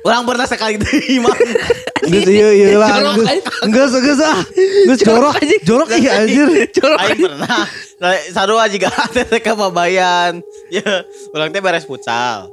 Orang 0.00 0.24
pernah 0.24 0.48
sekali 0.48 0.80
di 0.80 1.20
Mang. 1.20 1.36
Geus 2.08 2.24
iya 2.24 2.48
iya 2.56 2.66
lah 2.80 2.88
anjing. 3.20 3.44
Geus 3.68 3.92
geus 4.00 4.20
ah 4.24 4.40
Geus 4.88 5.00
jorok. 5.04 5.36
Jorok 5.60 5.88
iya 5.92 6.24
anjir 6.24 6.48
Jorok 6.72 6.98
Aing 7.04 7.20
pernah. 7.20 7.68
Nah, 8.00 8.16
sarua 8.32 8.64
juga 8.72 8.88
teh 9.14 9.28
ke 9.28 9.52
Babayan. 9.52 10.40
Ya, 10.72 11.04
orang 11.36 11.52
teh 11.52 11.60
beres 11.60 11.84
futsal. 11.84 12.48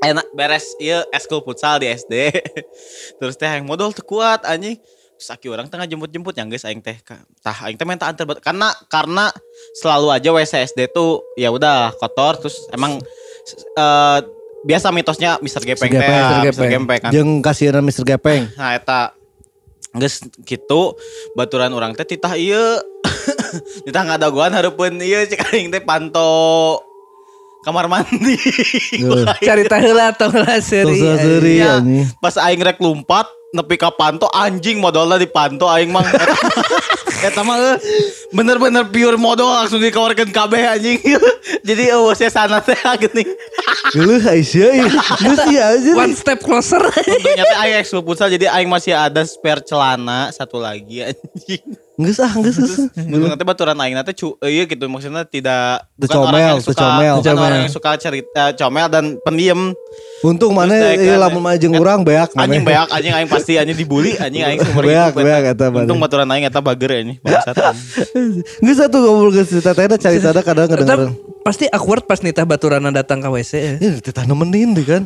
Enak 0.00 0.30
beres 0.32 0.78
ieu 0.78 1.02
eskul 1.10 1.42
futsal 1.42 1.82
di 1.82 1.90
SD. 1.90 2.30
Terus 3.18 3.34
teh 3.34 3.50
yang 3.50 3.66
modal 3.66 3.90
teu 3.90 4.06
kuat 4.06 4.46
anjing. 4.46 4.78
Terus 5.18 5.28
aki 5.36 5.52
orang 5.52 5.68
tengah 5.68 5.84
jemput-jemput 5.84 6.32
yang 6.32 6.48
guys 6.48 6.64
aing 6.64 6.80
teh 6.80 6.96
tah 7.44 7.56
aing 7.68 7.76
teh 7.76 7.84
minta 7.84 8.08
antar 8.08 8.24
karena 8.40 8.72
karena 8.88 9.28
selalu 9.76 10.16
aja 10.16 10.32
WC 10.32 10.72
SD 10.72 10.96
tuh 10.96 11.20
ya 11.36 11.52
udah 11.52 11.92
kotor 12.00 12.40
terus 12.40 12.56
emang 12.72 12.96
eh, 13.76 14.18
biasa 14.64 14.88
mitosnya 14.96 15.36
Mr. 15.44 15.60
Gepeng 15.60 15.92
teh. 15.92 16.00
Mr. 16.00 16.72
Gepeng 16.72 17.00
kan. 17.04 17.10
Jeung 17.12 17.44
kasihan 17.44 17.84
Mr. 17.84 18.16
Gepeng 18.16 18.48
Nah 18.56 18.80
eta 18.80 19.12
Geus 19.92 20.24
gitu 20.48 20.94
baturan 21.36 21.74
orang 21.76 21.92
teh 21.98 22.06
titah 22.06 22.32
ieu 23.84 23.90
titah 23.90 24.02
ngadaguan 24.06 24.54
hareupeun 24.54 25.00
ieu 25.02 25.22
cek 25.26 25.42
aing 25.54 25.70
teh 25.74 25.82
panto 25.82 26.78
kamar 27.60 27.86
mandi. 27.92 28.36
Cari 29.46 29.64
heula 29.68 30.16
tong 30.16 30.32
lah 30.32 30.60
Terus 30.60 30.96
seuri. 30.96 31.00
seuri 31.00 31.54
Ya, 31.60 31.80
pas 32.20 32.36
aing 32.40 32.60
rek 32.64 32.80
lompat 32.80 33.28
nepi 33.50 33.74
ka 33.76 33.90
panto 33.90 34.30
anjing 34.30 34.78
modalnya 34.78 35.18
di 35.18 35.26
panto 35.26 35.66
aing 35.66 35.90
mang 35.90 36.06
eta, 37.20 37.42
mah 37.44 37.58
eh, 37.58 37.76
bener-bener 38.32 38.86
pure 38.88 39.18
modal 39.20 39.50
langsung 39.50 39.82
dikeluarkan 39.82 40.30
kabeh 40.32 40.62
anjing. 40.78 40.98
Jadi 41.60 41.92
eueuh 41.92 42.14
saya 42.16 42.32
sana 42.32 42.64
teh 42.64 42.78
geuning. 42.78 43.28
Geuleuh 43.90 44.22
Aisyah 44.22 44.70
Geus 45.18 45.40
iya 45.50 45.74
anjir 45.74 45.94
One 45.98 46.14
step 46.16 46.40
closer. 46.40 46.80
Teh 46.80 47.56
aing 47.60 47.82
ekskul 47.82 48.00
futsal 48.06 48.32
jadi 48.32 48.48
aing 48.54 48.70
masih 48.70 48.96
ada 48.96 49.20
spare 49.26 49.60
celana 49.66 50.32
satu 50.32 50.56
lagi 50.56 51.04
anjing. 51.04 51.64
Geus 52.00 52.16
ah 52.16 52.32
geus 52.32 52.56
geus 52.56 52.88
Betul 52.90 53.28
nanti 53.28 53.44
baturan 53.44 53.76
aing 53.76 53.92
nanti 53.92 54.12
cu 54.12 54.40
iya 54.40 54.64
gitu 54.64 54.88
maksudnya 54.88 55.20
tidak 55.22 55.84
bukan 55.94 56.16
orang 56.16 56.24
comel, 56.26 56.40
yang 56.40 56.56
teu 56.56 56.66
suka 56.66 56.80
comel. 56.82 57.14
bukan 57.14 57.28
Comel. 57.28 57.44
orang 57.44 57.58
yang 57.60 57.72
suka 57.72 57.90
cerita 57.94 58.42
eh, 58.42 58.52
comel 58.54 58.86
dan 58.88 59.04
pendiam 59.20 59.60
Untung 60.20 60.52
mana 60.52 60.76
kan, 60.94 61.16
lamun 61.18 61.40
mah 61.40 61.56
jeung 61.56 61.72
urang 61.74 62.00
beak 62.00 62.28
mana. 62.32 62.44
anjing 62.44 62.62
beak 62.62 62.88
anjing 62.88 63.12
aing 63.14 63.28
pasti 63.28 63.52
anjing 63.54 63.72
dibully 63.74 64.16
anjing 64.16 64.40
aing 64.42 64.60
Beak, 64.60 65.12
hidup, 65.12 65.16
beak, 65.18 65.42
eta. 65.50 65.66
untung 65.70 65.96
baturan 65.96 66.28
aing 66.28 66.44
eta 66.44 66.60
bager 66.60 66.92
ini 66.98 67.16
bangsat. 67.20 67.56
Geus 68.64 68.78
atuh 68.78 69.00
ngobrol 69.00 69.32
geus 69.32 69.48
cerita 69.48 69.72
teh 69.72 69.84
cari 69.86 70.18
tada 70.18 70.40
kadang 70.40 70.68
kedengeran. 70.68 71.12
pasti 71.40 71.64
awkward 71.68 72.04
pas 72.04 72.20
nitah 72.20 72.44
baturana 72.44 72.88
datang 72.90 73.18
ke 73.18 73.28
WC 73.28 73.52
ya. 73.56 73.74
Ya 73.76 73.90
teteh 73.98 74.24
nemenin 74.24 74.72
deh 74.72 74.84
kan. 74.84 75.02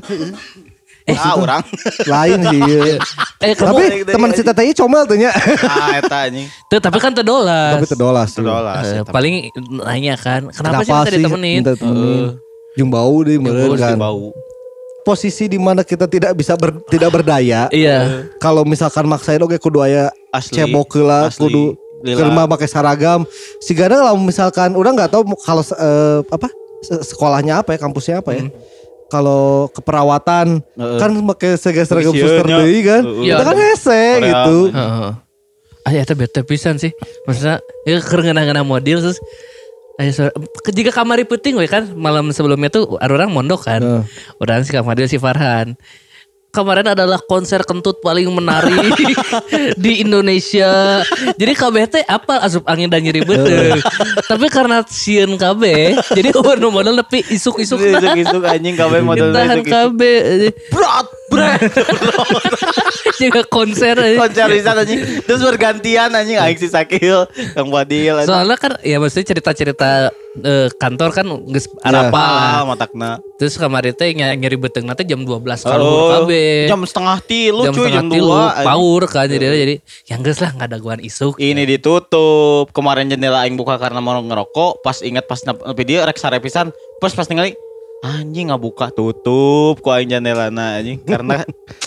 Ah 1.07 1.37
orang 1.37 1.61
Lain 2.07 2.41
sih 2.43 2.61
ieu. 2.65 2.97
Eh 3.39 3.53
kamu 3.53 3.77
Tapi 3.77 3.85
teman 4.09 4.31
si 4.31 4.41
teteh 4.41 4.73
comel 4.73 5.05
tuh 5.05 5.15
nya. 5.15 5.29
ah 5.63 6.01
eta 6.01 6.25
anjing 6.25 6.49
Tuh, 6.67 6.81
tapi 6.81 6.97
kan 6.97 7.13
tedolas. 7.13 7.77
Tapi 7.77 7.87
terdolas. 7.87 8.29
terdolas 8.33 8.85
Eh, 8.87 9.01
eta. 9.01 9.13
paling 9.13 9.53
nanya 9.79 10.17
kan, 10.17 10.49
kenapa, 10.49 10.81
sih 10.81 10.89
Kenapa 10.89 10.97
minta 10.97 11.05
sih 11.05 11.19
ditemenin? 11.19 11.57
minta 11.61 11.73
ditemenin? 11.73 12.25
Jeung 12.75 12.89
bau 12.89 13.17
deh 13.21 13.37
meureun 13.37 13.77
kan. 13.77 13.95
bau 13.95 14.33
posisi 15.03 15.45
di 15.45 15.61
mana 15.61 15.85
kita 15.85 16.09
tidak 16.09 16.33
bisa 16.33 16.57
ber- 16.57 16.81
tidak 16.89 17.13
berdaya. 17.13 17.69
Iya. 17.75 18.25
Kalau 18.39 18.65
misalkan 18.65 19.05
maksain 19.05 19.37
oke 19.39 19.57
kudu 19.59 19.85
aya 19.85 20.09
cebok 20.33 20.89
Asli. 21.29 21.37
kudu 21.39 21.65
Lila. 22.01 22.17
kelima 22.19 22.43
pakai 22.47 22.65
seragam. 22.65 23.29
Sigana 23.61 24.01
kalau 24.03 24.17
misalkan 24.19 24.73
udah 24.73 24.91
nggak 24.91 25.11
tahu 25.11 25.23
kalau 25.39 25.61
eh, 25.61 26.21
apa 26.27 26.49
se- 26.81 27.05
sekolahnya 27.07 27.61
apa 27.61 27.73
ya, 27.73 27.79
kampusnya 27.79 28.17
apa 28.19 28.33
ya. 28.33 28.49
Kalau 29.15 29.71
keperawatan 29.71 30.59
Heeh. 30.75 30.99
kan 30.99 31.11
pakai 31.31 31.55
seragam 31.55 32.11
suster 32.11 32.43
deui 32.43 32.83
kan. 32.83 33.03
Heeh. 33.07 33.31
Kita 33.31 33.43
kan 33.47 33.57
hese 33.57 34.03
Korea. 34.19 34.27
gitu. 34.27 34.59
Heeh. 34.75 35.11
Ah 35.85 35.93
ya 35.95 36.03
bete 36.03 36.41
pisan 36.43 36.83
sih. 36.83 36.91
Maksudnya 37.31 37.63
ya 37.87 38.03
keur 38.03 38.27
ngeunah 38.27 38.67
model 38.67 38.99
terus 39.07 39.23
Ayo, 39.95 40.11
suara- 40.11 40.35
jika 40.75 40.91
kamari 40.91 41.23
puting 41.23 41.55
we 41.55 41.71
kan 41.71 41.87
malam 41.95 42.35
sebelumnya 42.35 42.67
tuh 42.67 42.99
ada 42.99 43.15
orang 43.15 43.31
mondok 43.31 43.71
kan. 43.71 43.79
Heeh. 43.79 44.03
Orang 44.43 44.67
si 44.67 44.75
Kamaril 44.75 45.07
si 45.07 45.23
Farhan. 45.23 45.79
Kemarin 46.55 46.95
adalah 46.95 47.19
konser 47.19 47.67
kentut 47.67 47.99
paling 47.99 48.31
menarik 48.31 48.95
di 49.85 50.07
Indonesia. 50.07 51.03
Jadi 51.35 51.53
KB 51.53 51.77
teh 51.91 52.05
apa 52.07 52.39
asup 52.47 52.63
angin 52.71 52.87
dan 52.87 53.03
nyeri 53.03 53.27
betul. 53.27 53.83
Tapi 54.31 54.47
karena 54.47 54.87
sieun 54.87 55.35
KB, 55.35 55.63
jadi 56.15 56.31
warna 56.47 56.71
modal 56.71 56.95
tapi 57.03 57.27
isuk-isuk. 57.27 57.83
Isuk-isuk 57.83 58.43
anjing 58.47 58.79
modal 59.03 59.35
Ditahan 59.35 59.67
isuk-isuk. 59.67 59.91
KB. 59.99 60.01
Brat, 60.71 61.09
brat. 61.35 61.61
Juga 63.21 63.43
konser. 63.45 63.95
aja. 63.95 64.17
Konser 64.17 64.47
bisa 64.49 64.71
anjing. 64.73 65.01
Terus 65.23 65.41
bergantian 65.43 66.11
anjing 66.11 66.39
aing 66.39 66.57
si 66.57 66.67
Sakil, 66.67 67.27
Kang 67.53 67.69
Fadil. 67.69 68.15
anjing. 68.17 68.31
Soalnya 68.31 68.57
kan 68.57 68.73
ya 68.81 68.97
maksudnya 68.97 69.27
cerita-cerita 69.29 70.11
eh, 70.41 70.69
kantor 70.75 71.11
kan 71.11 71.27
geus 71.47 71.67
arapa 71.81 72.15
lah. 72.15 72.53
Ah, 72.55 72.63
matakna. 72.65 73.11
Terus 73.35 73.55
kemarin 73.55 73.93
teh 73.93 74.11
ny- 74.11 74.37
nyeri 74.37 74.57
beteng 74.57 74.85
nanti 74.85 75.03
jam 75.03 75.21
12 75.21 75.43
kalau 75.61 76.15
Oh, 76.15 76.31
jam 76.65 76.81
setengah 76.83 77.19
tilu 77.21 77.63
cuy 77.67 77.91
jam 77.91 78.07
setengah 78.07 78.15
tilu, 78.15 78.31
2 78.31 78.39
anjing. 78.53 78.67
Power 78.67 79.03
kan 79.07 79.27
jadi 79.27 79.45
jadi 79.53 79.75
yang 80.09 80.21
geus 80.23 80.39
lah 80.39 80.51
nggak 80.53 80.69
ada 80.71 80.79
guan 80.79 81.01
isuk. 81.01 81.35
Ini 81.37 81.63
ditutup. 81.67 82.71
Kemarin 82.71 83.11
jendela 83.11 83.43
aing 83.43 83.55
buka 83.55 83.77
karena 83.77 83.99
mau 83.99 84.17
ngerokok. 84.17 84.81
Pas 84.81 84.99
ingat 85.01 85.25
pas 85.25 85.39
nepi 85.41 85.83
dia 85.85 86.03
rek 86.03 86.17
sarepisan. 86.17 86.71
Pas 86.99 87.11
pas 87.11 87.27
ningali 87.27 87.55
anjing 88.05 88.53
nggak 88.53 88.61
buka 88.61 88.93
tutup 88.93 89.81
ku 89.81 89.89
aing 89.89 90.13
jendelana 90.13 90.77
anjing 90.77 91.01
karena 91.09 91.41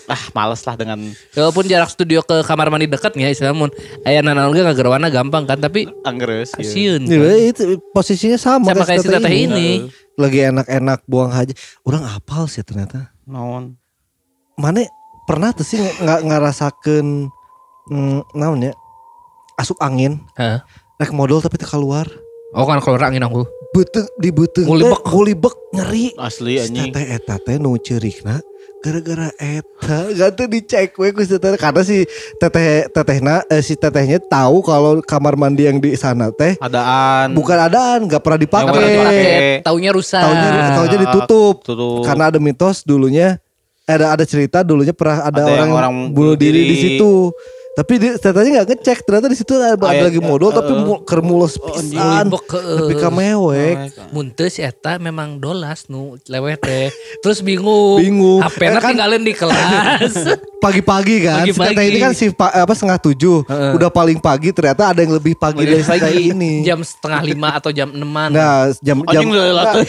ah 0.09 0.23
males 0.33 0.65
lah 0.65 0.73
dengan 0.73 0.99
Walaupun 1.37 1.69
jarak 1.69 1.93
studio 1.93 2.25
ke 2.25 2.41
kamar 2.41 2.73
mandi 2.73 2.89
dekat 2.89 3.13
ya 3.13 3.29
istilahnya 3.29 3.53
mun 3.53 3.69
aya 4.01 4.25
nanaon 4.25 4.49
ge 4.57 4.65
ngagerawana 4.65 5.13
gampang 5.13 5.45
kan 5.45 5.61
tapi 5.61 5.85
anggeres. 6.01 6.57
iya. 6.57 6.65
kasiun. 6.65 7.01
Ya, 7.05 7.35
itu 7.53 7.77
posisinya 7.93 8.39
sama, 8.41 8.73
Sama 8.73 8.89
kayak 8.89 9.05
si 9.05 9.09
teteh 9.13 9.35
ini. 9.45 9.69
Lagi 10.17 10.49
enak-enak 10.49 11.05
buang 11.05 11.29
haji. 11.29 11.53
Orang 11.85 12.01
apal 12.09 12.49
sih 12.49 12.65
ternyata. 12.65 13.13
Naon? 13.29 13.77
Mana 14.57 14.81
pernah 15.29 15.53
tuh 15.53 15.67
sih 15.67 15.77
nggak 15.77 16.25
ngerasakan 16.25 17.29
mm, 17.91 18.19
naon 18.33 18.65
ya 18.65 18.73
asup 19.59 19.77
angin 19.83 20.23
Heeh. 20.39 20.63
rek 20.97 21.11
modal 21.11 21.43
tapi 21.43 21.59
teu 21.59 21.67
keluar 21.67 22.07
Oh 22.49 22.63
kan 22.63 22.79
keluar 22.79 23.03
angin 23.05 23.21
aku. 23.21 23.43
beteng 23.69 24.07
di 24.15 24.31
beteng 24.31 24.63
Ngulibek. 24.63 25.03
ngulibek 25.05 25.55
nyeri 25.71 26.15
Asli 26.17 26.55
Si 26.55 26.63
anjing. 26.63 26.89
teteh 26.89 27.05
eta 27.13 27.35
teh 27.37 27.55
nu 27.55 27.75
ceurikna 27.77 28.39
gara-gara 28.79 29.27
eta 29.35 30.07
gak 30.09 30.29
tuh 30.33 30.47
dicek 30.47 30.95
we 30.95 31.11
ku 31.11 31.19
si 31.19 31.35
teteh 31.35 31.53
karena 31.55 31.81
si 31.81 32.07
teteh 32.37 32.87
tetehna 32.87 33.43
eh, 33.45 33.59
si 33.59 33.75
tetehnya 33.75 34.17
tahu 34.23 34.63
kalau 34.63 35.03
kamar 35.03 35.35
mandi 35.35 35.67
yang 35.67 35.77
di 35.77 35.93
sana 35.93 36.31
teh 36.31 36.55
Adaan. 36.57 37.35
bukan 37.35 37.57
adaan 37.59 38.07
nggak 38.07 38.23
pernah 38.23 38.39
dipakai 38.39 39.61
taunya 39.61 39.91
rusak. 39.91 40.23
taunya 40.23 40.49
taunya 40.73 40.97
ditutup 41.03 41.55
Tutup. 41.61 42.01
karena 42.01 42.31
ada 42.31 42.39
mitos 42.39 42.81
dulunya 42.81 43.37
eh, 43.83 43.93
ada 43.93 44.15
ada 44.15 44.23
cerita 44.23 44.63
dulunya 44.63 44.91
pernah 44.91 45.21
ada, 45.23 45.37
Ada 45.37 45.51
orang, 45.51 45.69
orang 45.69 45.93
bunuh 46.09 46.33
diri, 46.33 46.63
di 46.63 46.71
diri. 46.71 46.81
situ 46.95 47.29
tapi 47.77 47.93
di, 47.95 48.09
ternyata 48.17 48.41
nggak 48.57 48.67
ngecek 48.73 48.97
ternyata 49.05 49.27
di 49.29 49.37
situ 49.37 49.53
ada, 49.53 49.77
ada 49.77 49.85
Ayat- 49.87 50.09
lagi 50.09 50.17
modal 50.19 50.49
tapi 50.49 50.71
eh, 50.71 50.81
mu, 50.81 50.93
keur 50.99 51.21
mulus 51.21 51.55
pisan 51.55 52.25
heeh. 52.25 52.75
tapi 52.75 52.93
kamewek 52.97 53.75
Muntah 54.09 54.49
si 54.49 54.59
Eta 54.59 54.97
memang 54.97 55.37
dolas 55.37 55.85
nu 55.85 56.17
lewet 56.25 56.57
teh. 56.57 56.89
Terus 57.19 57.37
bingung. 57.39 57.99
Bingung. 57.99 58.39
HP-na 58.39 58.71
Eh, 58.71 58.81
kan- 58.81 58.91
tinggalin 58.93 59.21
di 59.21 59.33
kelas. 59.33 60.13
pagi-pagi 60.57 61.15
kan 61.21 61.45
si 61.45 61.53
Pagi-pagi. 61.53 61.69
teteh 61.69 61.85
ini 61.85 61.97
kan 61.99 62.11
si 62.11 62.25
pa- 62.31 62.49
apa 62.55 62.73
setengah 62.73 62.97
tujuh 62.99 63.45
udah 63.45 63.89
paling 63.89 64.17
pagi 64.17 64.49
ternyata 64.49 64.89
ada 64.89 64.99
yang 64.99 65.13
lebih 65.13 65.37
pagi 65.37 65.61
dari 65.61 65.79
teteh 65.79 66.33
ini 66.33 66.65
Jam 66.65 66.81
setengah 66.81 67.21
lima 67.21 67.53
atau 67.53 67.69
jam 67.69 67.87
enaman. 67.87 68.33
nah 68.33 68.73
jam 68.79 69.05
jam 69.05 69.21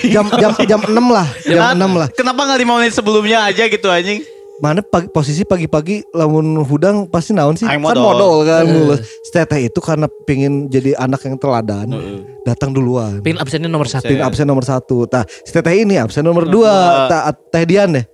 jam 0.05 0.25
jam 0.29 0.53
jam 0.61 0.81
enam 0.85 1.07
lah 1.09 1.25
jam 1.43 1.73
enam 1.73 1.93
lah 1.97 2.09
Kenapa 2.13 2.45
nggak 2.45 2.59
lima 2.59 2.73
menit 2.77 2.93
sebelumnya 2.93 3.49
aja 3.49 3.65
gitu 3.65 3.89
anjing? 3.89 4.21
Mana 4.59 4.83
pagi, 4.83 5.07
posisi 5.09 5.43
pagi-pagi 5.43 6.03
lamun 6.11 6.59
hudang 6.63 7.07
pasti 7.07 7.31
naon 7.31 7.55
sih 7.55 7.63
Aing 7.63 7.79
kan 7.79 7.95
modal. 7.95 8.03
modal 8.03 8.35
kan 8.43 8.65
mulus 8.67 9.01
si 9.23 9.31
teteh 9.31 9.71
itu 9.71 9.79
karena 9.79 10.11
pengen 10.27 10.67
jadi 10.67 10.99
anak 10.99 11.23
yang 11.23 11.39
teladan 11.39 11.95
datang 12.43 12.71
duluan 12.71 13.23
Pin 13.23 13.39
absennya 13.39 13.71
nomor 13.71 13.87
satu. 13.87 14.11
Pin 14.11 14.19
absen 14.19 14.45
nomor 14.45 14.67
satu. 14.67 15.07
Nah, 15.07 15.23
si 15.25 15.51
teteh 15.51 15.87
ini 15.87 15.95
absen 15.95 16.23
nomor 16.23 16.43
Nomor 16.43 16.55
dua. 16.55 16.75
dua. 16.75 17.07
Ta- 17.07 17.27
Teh 17.31 17.65
Dian 17.65 17.91
deh. 17.93 18.07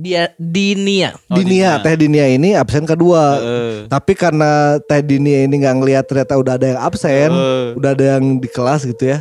Dia 0.00 0.32
Dinia. 0.36 1.12
Oh, 1.28 1.36
Dinia, 1.36 1.76
Dinia. 1.76 1.84
Teh 1.84 1.94
Dinia 1.94 2.26
ini 2.26 2.56
absen 2.56 2.84
kedua. 2.84 3.36
Heeh. 3.36 3.74
Tapi 3.84 4.12
karena 4.14 4.80
Teh 4.80 5.00
Dinia 5.00 5.44
ini 5.44 5.60
nggak 5.60 5.76
ngelihat 5.76 6.04
ternyata 6.06 6.36
udah 6.36 6.56
ada 6.56 6.66
yang 6.66 6.80
absen, 6.80 7.28
Heeh. 7.28 7.66
udah 7.76 7.90
ada 7.92 8.04
yang 8.16 8.38
di 8.38 8.48
kelas 8.48 8.86
gitu 8.86 9.10
ya. 9.10 9.20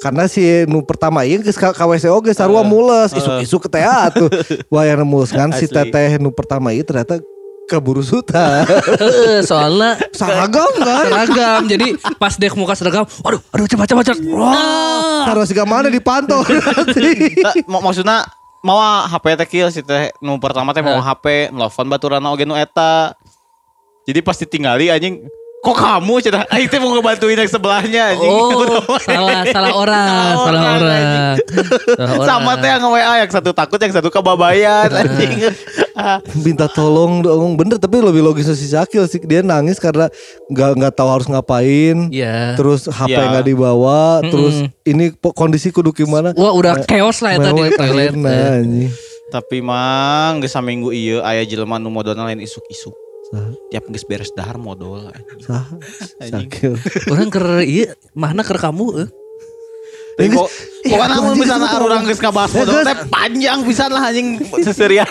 Karena 0.00 0.24
si 0.24 0.40
nu 0.64 0.80
pertama 0.80 1.28
ieu 1.28 1.44
geus 1.44 1.60
ka 1.60 1.76
KWCO 1.76 2.24
geus 2.24 2.40
sarua 2.40 2.64
mules, 2.64 3.12
isuk-isuk 3.12 3.68
ke 3.68 3.76
teh 3.76 3.84
atuh. 3.84 4.32
Wah 4.72 4.88
yang 4.88 5.04
mulus 5.04 5.28
kan 5.28 5.52
si 5.52 5.68
teteh 5.68 6.16
nu 6.16 6.32
pertama 6.32 6.72
ieu 6.72 6.80
ternyata 6.80 7.20
keburu 7.68 8.00
suta. 8.00 8.64
Soalnya 9.48 10.00
Seragam 10.18 10.72
kan? 10.74 11.04
seragam. 11.04 11.60
Jadi 11.68 12.00
pas 12.16 12.32
dek 12.34 12.56
muka 12.56 12.72
seragam, 12.72 13.04
waduh, 13.20 13.44
aduh 13.52 13.66
cepat 13.68 13.86
cepat 13.86 14.04
cepat. 14.08 14.18
Wah. 14.32 15.28
Taruh 15.28 15.44
si 15.44 15.54
mana 15.54 15.92
dipantau. 15.92 16.42
Nah, 16.42 17.54
mak- 17.68 17.84
maksudnya 17.84 18.24
mau 18.64 18.80
HP 19.04 19.24
teh 19.36 19.46
kieu 19.46 19.68
si 19.68 19.84
teh 19.84 20.10
nu 20.24 20.40
pertama 20.40 20.72
teh 20.72 20.80
mau 20.80 20.96
HP 20.96 21.52
nelfon 21.52 21.86
baturana 21.86 22.32
oge 22.32 22.48
nu 22.48 22.56
eta. 22.56 23.12
Jadi 24.08 24.24
pasti 24.24 24.48
tinggali 24.48 24.88
anjing 24.88 25.28
kok 25.60 25.76
kamu 25.76 26.14
cenah 26.20 26.48
aing 26.48 26.66
teh 26.66 26.80
mau 26.80 26.88
ngebantuin 26.90 27.36
yang 27.36 27.44
sebelahnya 27.46 28.16
anjing. 28.16 28.32
Oh, 28.32 28.64
salah 29.04 29.44
salah 29.44 29.72
orang, 29.76 30.08
salah 30.34 30.62
orang. 30.72 31.04
Salah 31.92 32.10
orang. 32.16 32.24
Sama 32.24 32.52
teh 32.56 32.68
yang 32.70 32.80
WA 32.82 33.14
yang 33.20 33.28
satu 33.28 33.52
takut 33.52 33.76
yang 33.76 33.92
satu 33.92 34.08
kebabayan 34.08 34.88
anjing. 34.88 35.52
Ah, 35.92 36.16
minta 36.44 36.64
tolong 36.64 37.20
dong 37.20 37.60
bener 37.60 37.76
tapi 37.76 38.00
lebih 38.00 38.24
logis 38.24 38.48
si 38.50 38.66
Zakil 38.66 39.04
sih 39.04 39.20
dia 39.20 39.44
nangis 39.44 39.76
karena 39.76 40.08
nggak 40.48 40.70
nggak 40.80 40.92
tahu 40.96 41.08
harus 41.12 41.28
ngapain 41.28 42.08
Iya. 42.08 42.56
terus 42.56 42.88
HP 42.88 43.12
Iya. 43.12 43.28
nggak 43.28 43.44
dibawa 43.44 44.24
terus 44.24 44.64
ini 44.82 45.12
kondisi 45.12 45.68
kudu 45.68 45.92
gimana 45.92 46.32
Wah 46.32 46.56
udah 46.56 46.88
chaos 46.88 47.20
lah 47.20 47.36
ya 47.36 47.38
tadi 47.42 47.68
toilet. 47.76 48.16
anjing. 48.16 48.88
Tapi 49.28 49.60
mang 49.60 50.40
geus 50.40 50.50
saminggu 50.50 50.88
ieu 50.90 51.20
aya 51.20 51.44
jelema 51.44 51.76
nu 51.76 51.86
modalna 51.86 52.24
lain 52.24 52.40
isuk-isuk. 52.40 52.96
Tiap 53.70 53.84
geus 53.86 54.02
beres 54.02 54.30
dahar 54.32 54.58
modal. 54.58 55.14
Zakil 56.18 56.74
Orang 57.06 57.30
ker 57.30 57.62
iya, 57.62 57.94
mana 58.12 58.42
ker 58.42 58.58
kamu? 58.58 58.86
eh? 59.00 59.08
Ih, 60.20 60.36
pokoknya 60.36 61.16
anjing 61.16 61.32
misalnya 61.32 61.64
disebut 61.64 61.80
orang 61.80 62.00
geus 62.04 62.20
ngabahas 62.20 62.50
Ya, 62.52 62.58
modal 62.60 62.76
teh 62.84 62.96
panjang 63.08 63.58
pisan 63.64 63.88
lah 63.88 64.02
anjing 64.04 64.28
seserian. 64.66 65.08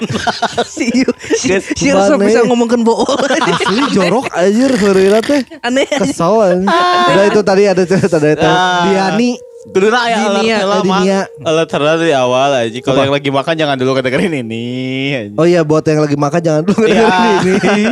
Si 0.67 0.85
si 1.33 1.47
si 1.57 1.85
bisa 2.19 2.45
ngomongkan 2.45 2.85
bohong. 2.85 3.07
asli 3.49 3.89
jorok 3.95 4.29
aja 4.29 4.65
Ferreira 4.69 5.19
teh 5.19 5.41
Aneh. 5.63 5.89
kesel 5.89 6.61
udah 6.61 7.25
itu 7.25 7.41
tadi 7.41 7.63
ada 7.65 7.81
cerita 7.81 8.21
dari 8.21 8.37
Ah. 8.37 8.85
Diani 8.85 9.33
Kuduna 9.61 9.99
aya 10.01 10.15
Dinia, 10.17 10.55
alert 10.55 10.63
heula 10.63 10.71
eh, 10.71 10.81
mang. 10.81 11.03
dinia. 11.03 11.19
Alert 11.43 11.69
heula 11.69 11.91
dari 11.95 12.13
awal 12.13 12.49
aja. 12.57 12.79
Kalau 12.79 13.01
yang 13.01 13.11
lagi 13.11 13.27
makan 13.29 13.53
jangan 13.53 13.75
dulu 13.75 13.91
kedengerin 13.93 14.33
ini. 14.39 14.65
anjing. 15.11 15.35
Oh 15.35 15.43
iya 15.43 15.61
buat 15.61 15.83
yang 15.83 15.99
lagi 15.99 16.15
makan 16.15 16.39
jangan 16.39 16.63
dulu 16.63 16.79
Iya. 16.81 17.03
dengerin 17.03 17.59
ini. 17.67 17.83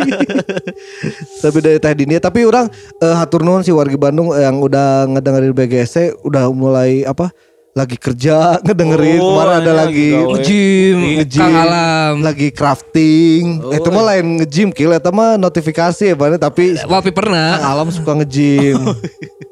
tapi 1.44 1.58
dari 1.60 1.78
teh 1.78 1.94
dinia 1.94 2.20
tapi 2.20 2.44
orang 2.44 2.72
eh, 2.98 3.16
hatur 3.16 3.44
nuhun 3.44 3.62
si 3.62 3.70
warga 3.70 3.94
Bandung 3.96 4.32
yang 4.32 4.58
udah 4.58 4.88
ngedengerin 5.10 5.52
BGSC 5.52 5.96
udah 6.22 6.48
mulai 6.50 7.04
apa 7.04 7.36
lagi 7.74 7.94
kerja 7.94 8.58
ngedengerin 8.60 9.20
Oh, 9.20 9.38
kemarin 9.38 9.54
ada 9.60 9.72
lagi 9.78 10.10
nge-gym, 10.10 10.98
Kang 11.30 11.54
Alam. 11.54 12.14
lagi 12.24 12.50
crafting 12.50 13.62
Oh, 13.62 13.70
itu 13.70 13.88
mah 13.88 14.04
lain 14.08 14.26
nge-gym 14.40 14.70
kill 14.72 14.90
eta 14.90 15.12
mah 15.12 15.36
notifikasi 15.36 16.10
ya 16.10 16.16
Bane 16.16 16.40
tapi 16.40 16.74
Wapi 16.80 17.12
Kang 17.12 17.18
pernah. 17.22 17.62
Alam 17.62 17.92
suka 17.92 18.18
nge-gym 18.18 18.82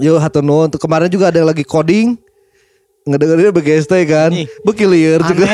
Yo 0.00 0.20
hatur 0.20 0.44
nuhun 0.44 0.70
kemarin 0.74 1.08
juga 1.08 1.32
ada 1.32 1.40
yang 1.40 1.48
lagi 1.48 1.64
coding 1.64 2.16
ngedengerin 3.06 3.54
BGST 3.54 3.92
kan 4.10 4.30
bekilir 4.66 5.22
juga 5.22 5.46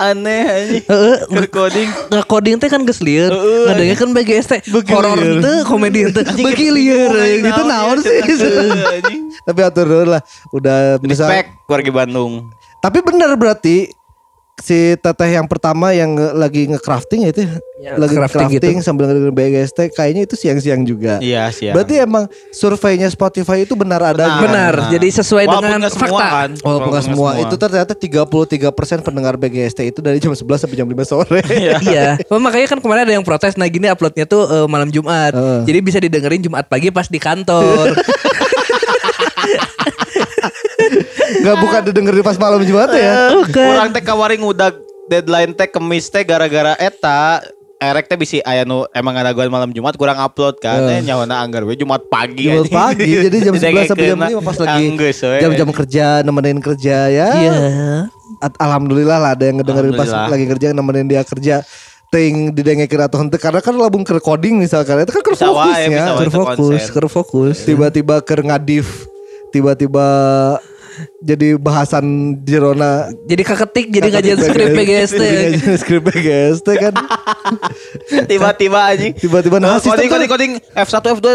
Aneh 0.00 0.42
anjing. 0.48 0.84
Heeh, 0.96 1.16
Recording. 1.28 1.88
Nggak 2.08 2.24
coding 2.24 2.56
teh 2.56 2.72
kan 2.72 2.80
geus 2.88 3.04
lieur. 3.04 3.28
Heeh. 3.28 3.68
Ngadengnya 3.68 3.96
kan 4.00 4.08
BGS 4.16 4.46
teh. 4.48 4.60
Beki 4.72 4.92
Horor 4.96 5.20
teh, 5.44 5.56
komedi 5.68 6.08
teh. 6.08 6.24
Beki 6.24 6.72
lieur. 6.72 7.12
Gitu 7.12 7.62
naon 7.68 8.00
sih 8.00 8.16
Anjing. 8.96 9.28
Tapi 9.44 9.60
atur 9.60 9.84
nuhun 9.84 10.08
lah 10.16 10.24
Udah 10.56 10.96
bisa 11.04 11.28
Respect 11.28 11.52
warga 11.68 11.92
Bandung. 11.92 12.48
Tapi 12.80 13.04
benar 13.04 13.36
berarti 13.36 13.92
si 14.60 14.94
teteh 15.00 15.30
yang 15.40 15.48
pertama 15.48 15.90
yang 15.96 16.12
nge- 16.12 16.34
lagi 16.36 16.62
nge-crafting 16.68 17.26
ya 17.26 17.30
itu 17.32 17.40
ya? 17.48 17.52
Ya, 17.80 17.92
lagi 17.96 18.12
crafting 18.12 18.60
crafting, 18.60 18.76
gitu. 18.76 18.84
sambil 18.84 19.08
dengerin 19.08 19.32
BGST 19.32 19.96
kayaknya 19.96 20.28
itu 20.28 20.36
siang-siang 20.36 20.84
juga. 20.84 21.16
Iya 21.24 21.48
sih. 21.48 21.72
Berarti 21.72 21.96
emang 21.96 22.28
surveinya 22.52 23.08
Spotify 23.08 23.64
itu 23.64 23.72
benar 23.72 24.04
ada 24.04 24.44
Benar, 24.44 24.92
jadi 24.92 25.08
sesuai 25.20 25.48
Walaupun 25.48 25.64
dengan 25.64 25.78
nggak 25.80 25.92
semua 25.96 26.08
fakta. 26.12 26.26
kan. 26.28 26.50
Walaupun 26.60 26.88
nggak 26.92 27.06
semua, 27.08 27.30
itu 27.40 27.54
ternyata 27.56 27.92
33% 27.96 29.00
pendengar 29.00 29.34
BGST 29.40 29.80
itu 29.96 30.00
dari 30.04 30.20
jam 30.20 30.36
11 30.36 30.44
sampai 30.60 30.76
jam 30.76 30.84
5 30.84 31.08
sore. 31.08 31.40
iya. 31.88 32.20
Oh, 32.28 32.36
makanya 32.36 32.68
kan 32.68 32.78
kemarin 32.84 33.08
ada 33.08 33.14
yang 33.16 33.24
protes 33.24 33.56
nah 33.56 33.64
gini 33.64 33.88
uploadnya 33.88 34.28
tuh 34.28 34.44
eh, 34.44 34.66
malam 34.68 34.92
Jumat. 34.92 35.32
Heeh. 35.32 35.60
Jadi 35.64 35.78
bisa 35.80 35.98
didengerin 36.04 36.44
Jumat 36.44 36.68
pagi 36.68 36.92
pas 36.92 37.08
di 37.08 37.16
kantor. 37.16 37.96
Gak 41.38 41.56
bukan 41.58 41.80
didengerin 41.86 42.24
pas 42.24 42.36
malam 42.36 42.60
Jumat 42.62 42.90
ya. 42.90 43.34
Orang 43.46 43.94
teh 43.94 44.02
kawaring 44.02 44.42
udah 44.42 44.74
deadline 45.06 45.54
teh 45.54 45.66
kemis 45.66 46.10
teh 46.10 46.22
gara-gara 46.22 46.74
eta 46.76 47.42
Erek 47.80 48.12
teh 48.12 48.18
bisi 48.20 48.44
aya 48.44 48.68
nu 48.68 48.84
emang 48.92 49.16
ada 49.16 49.32
gua 49.32 49.48
malam 49.48 49.72
Jumat 49.72 49.96
kurang 49.96 50.20
upload 50.20 50.60
kan. 50.60 50.84
Eh 50.84 51.00
nyawana 51.00 51.40
anggar 51.40 51.64
we 51.64 51.72
Jumat 51.72 52.04
pagi. 52.12 52.44
Jumat 52.44 52.68
pagi 52.68 53.08
jadi 53.08 53.36
jam 53.40 53.54
11 53.56 53.88
sampai 53.88 54.06
jam 54.12 54.18
Didengekeun 54.20 54.44
5 54.44 54.48
pas 54.52 54.56
lagi 54.60 54.84
jam-jam 55.40 55.68
kerja 55.72 56.06
nemenin 56.20 56.60
kerja 56.60 56.96
ya. 57.08 57.28
Iya. 57.32 57.52
At- 58.44 58.60
Alhamdulillah 58.60 59.16
lah 59.16 59.30
ada 59.32 59.44
yang 59.48 59.64
ngedengerin 59.64 59.96
pas 59.96 60.08
lagi 60.28 60.44
kerja 60.44 60.76
nemenin 60.76 61.08
dia 61.08 61.24
kerja 61.24 61.64
ting 62.10 62.50
didengekin 62.52 63.00
atau 63.06 63.22
henteu 63.22 63.38
karena 63.38 63.62
kan 63.62 63.72
labung 63.72 64.02
ke 64.02 64.10
recording 64.12 64.58
misalkan 64.58 64.98
itu 65.00 65.14
kan 65.14 65.22
ke 65.22 65.30
Bisa 65.30 65.46
fokus 65.46 65.72
wae, 65.72 65.86
bisa 65.86 65.94
ya. 65.94 66.04
Ker 66.18 66.26
itu 66.26 66.34
fokus, 66.34 66.82
ker 66.90 67.06
fokus. 67.06 67.56
tiba-tiba 67.62 68.18
ke 68.20 68.34
ngadif 68.42 69.06
tiba-tiba 69.54 70.06
jadi 71.20 71.60
bahasan 71.60 72.36
Jerona 72.48 73.12
Jadi 73.28 73.42
keketik 73.44 73.86
jadi 73.92 74.08
ngajian 74.08 74.38
skrip 74.40 74.68
PGST. 74.72 75.22
Jadi 75.22 75.76
skrip 75.76 76.02
PGST 76.08 76.68
kan 76.80 76.94
Tiba-tiba 78.30 78.78
anjing. 78.90 79.12
Tiba-tiba 79.16 79.56
nah, 79.60 79.76
coding 79.76 80.08
sistem 80.08 80.08
coding 80.08 80.30
coding 80.30 80.52
F1 80.74 81.02
F2 81.18 81.26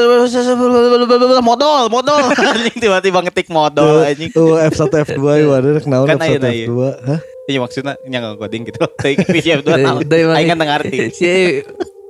modal 1.50 1.88
modal 1.94 2.18
anjing 2.56 2.76
tiba-tiba 2.78 3.20
ngetik 3.26 3.48
modal 3.54 4.04
anjing. 4.04 4.34
Oh 4.34 4.58
F1 4.58 4.92
F2 5.14 5.22
waduh 5.50 5.82
kenal 5.82 6.04
Kan 6.10 6.18
F1 6.18 6.26
ayeuna 6.26 6.50
ieu. 6.52 6.68
F2 6.68 6.80
Hah? 7.06 7.20
Iya 7.46 7.60
maksudnya 7.62 7.94
nyangka 8.10 8.42
coding 8.42 8.62
gitu. 8.66 8.80
Teuing 8.98 9.20
F2 9.22 9.70
naon. 9.86 10.02
Dari 10.02 10.24
mana? 10.26 10.38
Aing 10.42 10.50
kan 10.50 10.58
teu 10.58 10.68
ngarti. 10.68 10.98
Si 11.14 11.30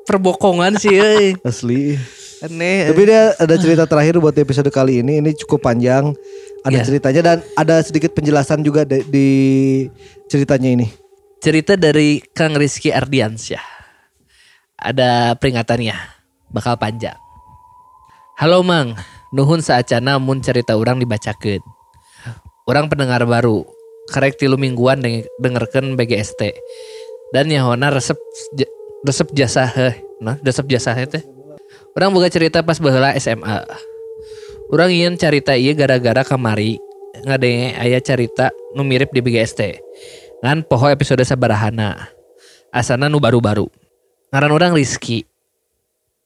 perbokongan 0.08 0.80
sih 0.80 0.96
euy. 0.96 1.36
Asli 1.44 2.00
Aneh. 2.46 2.92
Tapi 2.92 3.02
dia 3.08 3.34
ada 3.40 3.56
cerita 3.58 3.84
terakhir 3.88 4.20
buat 4.20 4.36
episode 4.36 4.70
kali 4.70 5.02
ini. 5.02 5.24
Ini 5.24 5.32
cukup 5.46 5.66
panjang. 5.66 6.14
Ada 6.66 6.82
Iya. 6.82 6.86
ceritanya 6.90 7.22
dan 7.22 7.38
ada 7.54 7.76
sedikit 7.86 8.18
penjelasan 8.18 8.66
juga 8.66 8.82
de- 8.82 9.06
di 9.06 9.28
ceritanya 10.26 10.74
ini. 10.74 10.88
cerita 11.38 11.78
dari 11.78 12.26
Kang 12.34 12.58
Rizky 12.58 12.90
Ardiansyah. 12.90 13.62
Ada 14.82 15.38
peringatannya, 15.38 15.94
bakal 16.50 16.74
panjang. 16.82 17.14
Halo 18.42 18.66
Mang, 18.66 18.98
nuhun 19.30 19.62
saacana 19.62 20.18
mun 20.18 20.42
cerita 20.42 20.74
orang 20.74 20.98
dibacakeun. 20.98 21.62
Orang 22.66 22.90
pendengar 22.90 23.22
baru, 23.30 23.62
karek 24.10 24.42
tilu 24.42 24.58
mingguan 24.58 25.06
deng 25.06 25.22
dengerkeun 25.38 25.94
BGST. 25.94 26.50
Dan 27.30 27.54
nyahona 27.54 27.94
resep 27.94 28.18
resep 29.06 29.30
jasa 29.38 29.70
heh, 29.70 30.02
nah 30.18 30.42
resep 30.42 30.66
jasa 30.66 30.98
teh. 31.06 31.22
Orang 31.94 32.10
boga 32.10 32.26
cerita 32.28 32.66
pas 32.66 32.82
baheula 32.82 33.14
SMA. 33.22 33.62
Orang 34.74 34.90
ingin 34.90 35.14
cerita 35.14 35.54
iya 35.54 35.78
gara-gara 35.78 36.26
kamari 36.26 36.82
ngadenge 37.22 37.78
aya 37.78 38.02
cerita 38.02 38.50
nu 38.74 38.82
mirip 38.82 39.14
di 39.14 39.22
BGST. 39.22 39.62
Ngan 40.42 40.66
poho 40.66 40.90
episode 40.90 41.22
sabarahana. 41.22 42.10
Asana 42.74 43.06
nu 43.06 43.22
baru-baru. 43.22 43.70
Ngaran 44.34 44.52
orang 44.52 44.72
Rizky. 44.74 45.24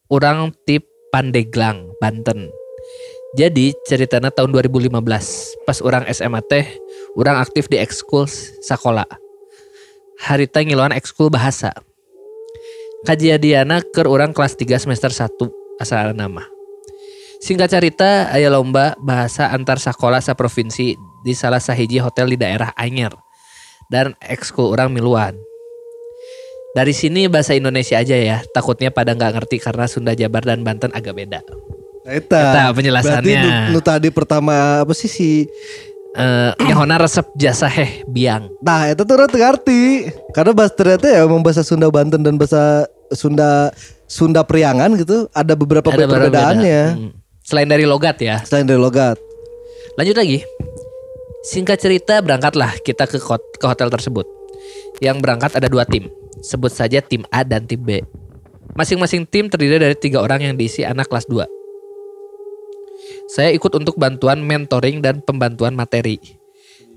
Orang 0.09 0.55
tip 0.65 0.87
Pandeglang, 1.13 1.93
Banten. 2.01 2.49
Jadi 3.37 3.75
ceritanya 3.85 4.33
tahun 4.33 4.49
2015 4.55 4.89
pas 5.67 5.77
orang 5.85 6.09
SMA 6.09 6.41
teh 6.49 6.65
orang 7.13 7.37
aktif 7.37 7.69
di 7.69 7.77
ekskul 7.77 8.25
sekolah. 8.65 9.05
Harita 10.17 10.65
ngiluan 10.65 10.95
ekskul 10.95 11.29
bahasa. 11.29 11.69
Kajadiana 13.05 13.85
ke 13.85 14.01
orang 14.07 14.33
kelas 14.33 14.57
3 14.57 14.81
semester 14.81 15.11
1 15.13 15.29
asal 15.77 16.17
nama. 16.17 16.58
Singkat 17.39 17.71
cerita, 17.71 18.27
aya 18.29 18.51
lomba 18.51 18.99
bahasa 18.99 19.47
antar 19.49 19.79
sekolah 19.79 20.19
provinsi 20.35 20.99
di 21.23 21.33
salah 21.35 21.63
sahiji 21.63 22.03
hotel 22.03 22.35
di 22.35 22.37
daerah 22.37 22.75
Anyer. 22.75 23.15
Dan 23.87 24.13
ekskul 24.21 24.75
orang 24.75 24.91
miluan. 24.93 25.33
Dari 26.77 26.93
sini 26.93 27.25
bahasa 27.25 27.57
Indonesia 27.57 27.97
aja 27.97 28.13
ya, 28.13 28.37
takutnya 28.53 28.93
pada 28.93 29.17
nggak 29.17 29.41
ngerti 29.41 29.57
karena 29.57 29.89
Sunda 29.89 30.13
Jabar 30.13 30.45
dan 30.45 30.61
Banten 30.61 30.93
agak 30.93 31.17
beda. 31.17 31.41
Eta, 32.05 32.41
Eta 32.53 32.63
penjelasannya. 32.75 33.23
Berarti 33.23 33.73
nu, 33.73 33.73
nu 33.73 33.79
tadi 33.81 34.09
pertama 34.13 34.85
apa 34.85 34.93
sih 34.93 35.09
si 35.09 35.29
Eh, 36.09 36.51
nyahona 36.65 36.97
resep 36.97 37.29
jasa 37.37 37.69
heh 37.69 38.01
biang. 38.09 38.49
Nah 38.65 38.89
itu 38.89 39.05
tuh 39.05 39.13
ngerti 39.13 40.09
Karena 40.33 40.57
bahasa 40.57 40.73
ternyata 40.73 41.05
ya 41.05 41.21
emang 41.21 41.45
bahasa 41.45 41.61
Sunda 41.61 41.85
Banten 41.93 42.25
dan 42.25 42.33
bahasa 42.33 42.89
Sunda 43.13 43.69
Sunda 44.09 44.41
Priangan 44.41 44.97
gitu 44.97 45.29
Ada 45.37 45.53
beberapa 45.53 45.93
Ada 45.93 46.09
perbedaannya 46.09 46.81
Hmm. 46.89 47.11
Selain 47.49 47.65
dari 47.65 47.89
logat 47.89 48.21
ya. 48.21 48.45
Selain 48.45 48.69
dari 48.69 48.77
logat 48.77 49.17
Lanjut 49.97 50.13
lagi. 50.13 50.45
Singkat 51.49 51.81
cerita 51.81 52.21
berangkatlah 52.21 52.77
kita 52.85 53.09
ke, 53.09 53.17
ke 53.57 53.65
hotel 53.65 53.89
tersebut. 53.89 54.29
Yang 55.01 55.17
berangkat 55.25 55.57
ada 55.57 55.65
dua 55.65 55.81
tim. 55.81 56.13
Sebut 56.45 56.69
saja 56.69 57.01
tim 57.01 57.25
A 57.33 57.41
dan 57.41 57.65
tim 57.65 57.81
B. 57.81 58.05
Masing-masing 58.77 59.25
tim 59.25 59.49
terdiri 59.49 59.81
dari 59.81 59.97
tiga 59.97 60.21
orang 60.21 60.45
yang 60.45 60.53
diisi 60.53 60.85
anak 60.85 61.09
kelas 61.09 61.25
2. 61.25 61.41
Saya 63.33 63.49
ikut 63.49 63.73
untuk 63.75 63.97
bantuan 63.97 64.45
mentoring 64.45 65.01
dan 65.01 65.25
pembantuan 65.25 65.73
materi. 65.73 66.21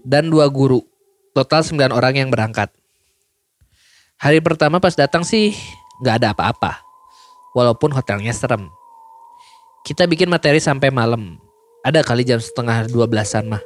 Dan 0.05 0.29
dua 0.29 0.53
guru. 0.53 0.85
Total 1.33 1.65
9 1.65 1.97
orang 1.97 2.15
yang 2.15 2.29
berangkat. 2.29 2.69
Hari 4.21 4.45
pertama 4.45 4.79
pas 4.85 4.93
datang 4.93 5.25
sih 5.25 5.57
nggak 6.05 6.23
ada 6.23 6.29
apa-apa. 6.37 6.85
Walaupun 7.57 7.91
hotelnya 7.97 8.37
serem. 8.37 8.69
Kita 9.83 10.07
bikin 10.07 10.31
materi 10.31 10.63
sampai 10.63 10.95
malam. 10.95 11.43
Ada 11.83 12.07
kali 12.07 12.23
jam 12.23 12.39
setengah 12.39 12.87
12-an 12.87 13.51
mah. 13.51 13.63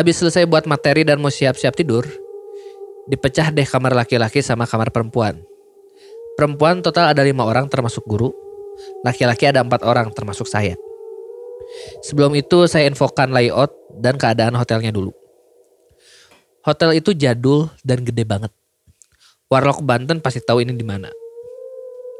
Abis 0.00 0.24
selesai 0.24 0.48
buat 0.48 0.64
materi 0.64 1.04
dan 1.04 1.20
mau 1.20 1.28
siap-siap 1.28 1.76
tidur, 1.76 2.08
dipecah 3.04 3.52
deh 3.52 3.68
kamar 3.68 3.92
laki-laki 3.92 4.40
sama 4.40 4.64
kamar 4.64 4.88
perempuan. 4.96 5.44
Perempuan 6.40 6.80
total 6.80 7.12
ada 7.12 7.20
lima 7.20 7.44
orang 7.44 7.68
termasuk 7.68 8.00
guru, 8.08 8.32
laki-laki 9.04 9.44
ada 9.44 9.60
empat 9.60 9.84
orang 9.84 10.08
termasuk 10.16 10.48
saya. 10.48 10.72
Sebelum 12.00 12.32
itu 12.32 12.64
saya 12.64 12.88
infokan 12.88 13.36
layout 13.36 13.76
dan 14.00 14.16
keadaan 14.16 14.56
hotelnya 14.56 14.88
dulu. 14.88 15.12
Hotel 16.64 16.96
itu 16.96 17.12
jadul 17.12 17.68
dan 17.84 18.08
gede 18.08 18.24
banget. 18.24 18.56
Warlock 19.52 19.84
Banten 19.84 20.24
pasti 20.24 20.40
tahu 20.40 20.64
ini 20.64 20.72
di 20.72 20.86
mana. 20.86 21.12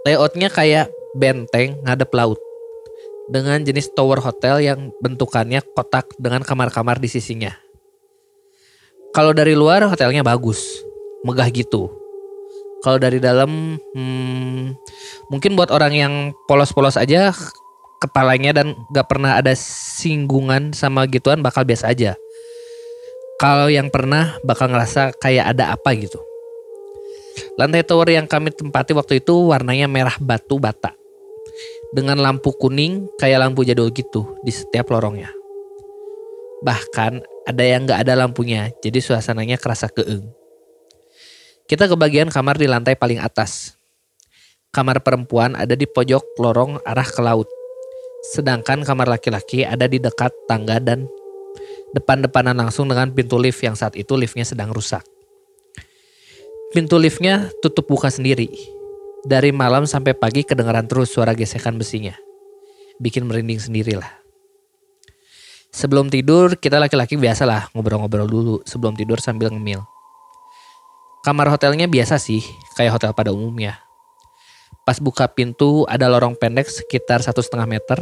Layoutnya 0.05 0.53
kayak 0.53 1.00
benteng 1.17 1.83
ngadep 1.83 2.11
laut 2.15 2.39
dengan 3.31 3.63
jenis 3.63 3.95
tower 3.95 4.19
hotel 4.19 4.59
yang 4.59 4.91
bentukannya 4.99 5.63
kotak 5.63 6.11
dengan 6.19 6.43
kamar-kamar 6.43 6.99
di 6.99 7.07
sisinya. 7.07 7.55
Kalau 9.15 9.31
dari 9.31 9.55
luar 9.55 9.87
hotelnya 9.87 10.27
bagus, 10.27 10.83
megah 11.23 11.47
gitu. 11.55 11.91
Kalau 12.83 12.99
dari 12.99 13.23
dalam, 13.23 13.79
hmm, 13.79 14.75
mungkin 15.31 15.55
buat 15.55 15.71
orang 15.71 15.95
yang 15.95 16.15
polos-polos 16.51 16.99
aja, 16.99 17.31
kepalanya 18.03 18.63
dan 18.63 18.75
gak 18.91 19.07
pernah 19.07 19.39
ada 19.39 19.55
singgungan 19.55 20.75
sama 20.75 21.07
gituan 21.07 21.43
bakal 21.43 21.63
biasa 21.63 21.91
aja. 21.91 22.19
Kalau 23.39 23.71
yang 23.73 23.89
pernah 23.89 24.37
bakal 24.43 24.69
ngerasa 24.69 25.17
kayak 25.17 25.55
ada 25.57 25.75
apa 25.75 25.91
gitu. 25.97 26.19
Lantai 27.57 27.85
tower 27.85 28.11
yang 28.11 28.29
kami 28.29 28.53
tempati 28.53 28.93
waktu 28.93 29.23
itu 29.23 29.33
warnanya 29.49 29.89
merah 29.89 30.17
batu 30.21 30.61
bata 30.61 31.00
dengan 31.91 32.23
lampu 32.23 32.55
kuning 32.55 33.11
kayak 33.19 33.43
lampu 33.43 33.67
jadul 33.67 33.91
gitu 33.91 34.39
di 34.47 34.55
setiap 34.55 34.91
lorongnya. 34.95 35.31
Bahkan 36.63 37.13
ada 37.49 37.65
yang 37.65 37.89
nggak 37.89 38.07
ada 38.07 38.15
lampunya, 38.15 38.71
jadi 38.85 39.01
suasananya 39.01 39.57
kerasa 39.57 39.89
keeng. 39.91 40.29
Kita 41.67 41.87
ke 41.87 41.95
bagian 41.95 42.29
kamar 42.29 42.59
di 42.59 42.67
lantai 42.67 42.99
paling 42.99 43.23
atas. 43.23 43.79
Kamar 44.71 45.03
perempuan 45.03 45.59
ada 45.59 45.75
di 45.75 45.87
pojok 45.87 46.39
lorong 46.39 46.79
arah 46.87 47.07
ke 47.07 47.23
laut. 47.23 47.47
Sedangkan 48.35 48.87
kamar 48.87 49.11
laki-laki 49.11 49.67
ada 49.67 49.91
di 49.91 49.99
dekat 49.99 50.31
tangga 50.47 50.79
dan 50.79 51.11
depan-depanan 51.97 52.55
langsung 52.55 52.87
dengan 52.87 53.11
pintu 53.11 53.35
lift 53.41 53.59
yang 53.65 53.75
saat 53.75 53.99
itu 53.99 54.15
liftnya 54.15 54.47
sedang 54.47 54.71
rusak. 54.71 55.03
Pintu 56.71 57.03
liftnya 57.03 57.51
tutup 57.59 57.91
buka 57.91 58.15
sendiri. 58.15 58.47
Dari 59.21 59.53
malam 59.53 59.85
sampai 59.85 60.17
pagi 60.17 60.49
kedengaran 60.49 60.89
terus 60.89 61.13
suara 61.13 61.37
gesekan 61.37 61.77
besinya. 61.77 62.17
Bikin 62.97 63.29
merinding 63.29 63.61
sendirilah. 63.61 64.09
Sebelum 65.71 66.09
tidur 66.09 66.57
kita 66.57 66.81
laki-laki 66.81 67.21
biasalah 67.21 67.69
ngobrol-ngobrol 67.77 68.27
dulu 68.27 68.57
sebelum 68.65 68.97
tidur 68.97 69.21
sambil 69.21 69.53
ngemil. 69.53 69.85
Kamar 71.21 71.53
hotelnya 71.53 71.85
biasa 71.85 72.17
sih, 72.17 72.41
kayak 72.81 72.97
hotel 72.97 73.13
pada 73.13 73.29
umumnya. 73.29 73.77
Pas 74.89 74.97
buka 74.97 75.29
pintu 75.29 75.85
ada 75.85 76.09
lorong 76.09 76.33
pendek 76.41 76.73
sekitar 76.73 77.21
satu 77.21 77.45
setengah 77.45 77.69
meter. 77.69 78.01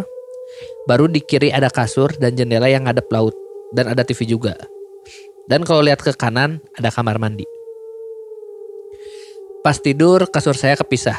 Baru 0.87 1.11
di 1.11 1.19
kiri 1.19 1.51
ada 1.51 1.67
kasur 1.67 2.15
dan 2.15 2.39
jendela 2.39 2.71
yang 2.71 2.87
ngadep 2.87 3.11
laut. 3.11 3.35
Dan 3.75 3.91
ada 3.91 4.07
TV 4.07 4.23
juga. 4.23 4.55
Dan 5.51 5.67
kalau 5.67 5.83
lihat 5.83 5.99
ke 5.99 6.15
kanan 6.15 6.63
ada 6.79 6.95
kamar 6.95 7.19
mandi. 7.19 7.58
Pas 9.63 9.75
tidur 9.79 10.31
kasur 10.31 10.55
saya 10.55 10.79
kepisah. 10.79 11.19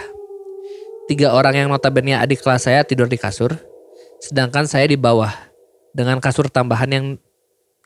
Tiga 1.11 1.35
orang 1.35 1.65
yang 1.65 1.67
notabene 1.67 2.15
adik 2.15 2.39
kelas 2.39 2.69
saya 2.69 2.87
tidur 2.87 3.09
di 3.09 3.19
kasur. 3.19 3.51
Sedangkan 4.23 4.69
saya 4.69 4.87
di 4.87 4.95
bawah. 4.95 5.31
Dengan 5.91 6.21
kasur 6.23 6.47
tambahan 6.47 6.89
yang 6.93 7.05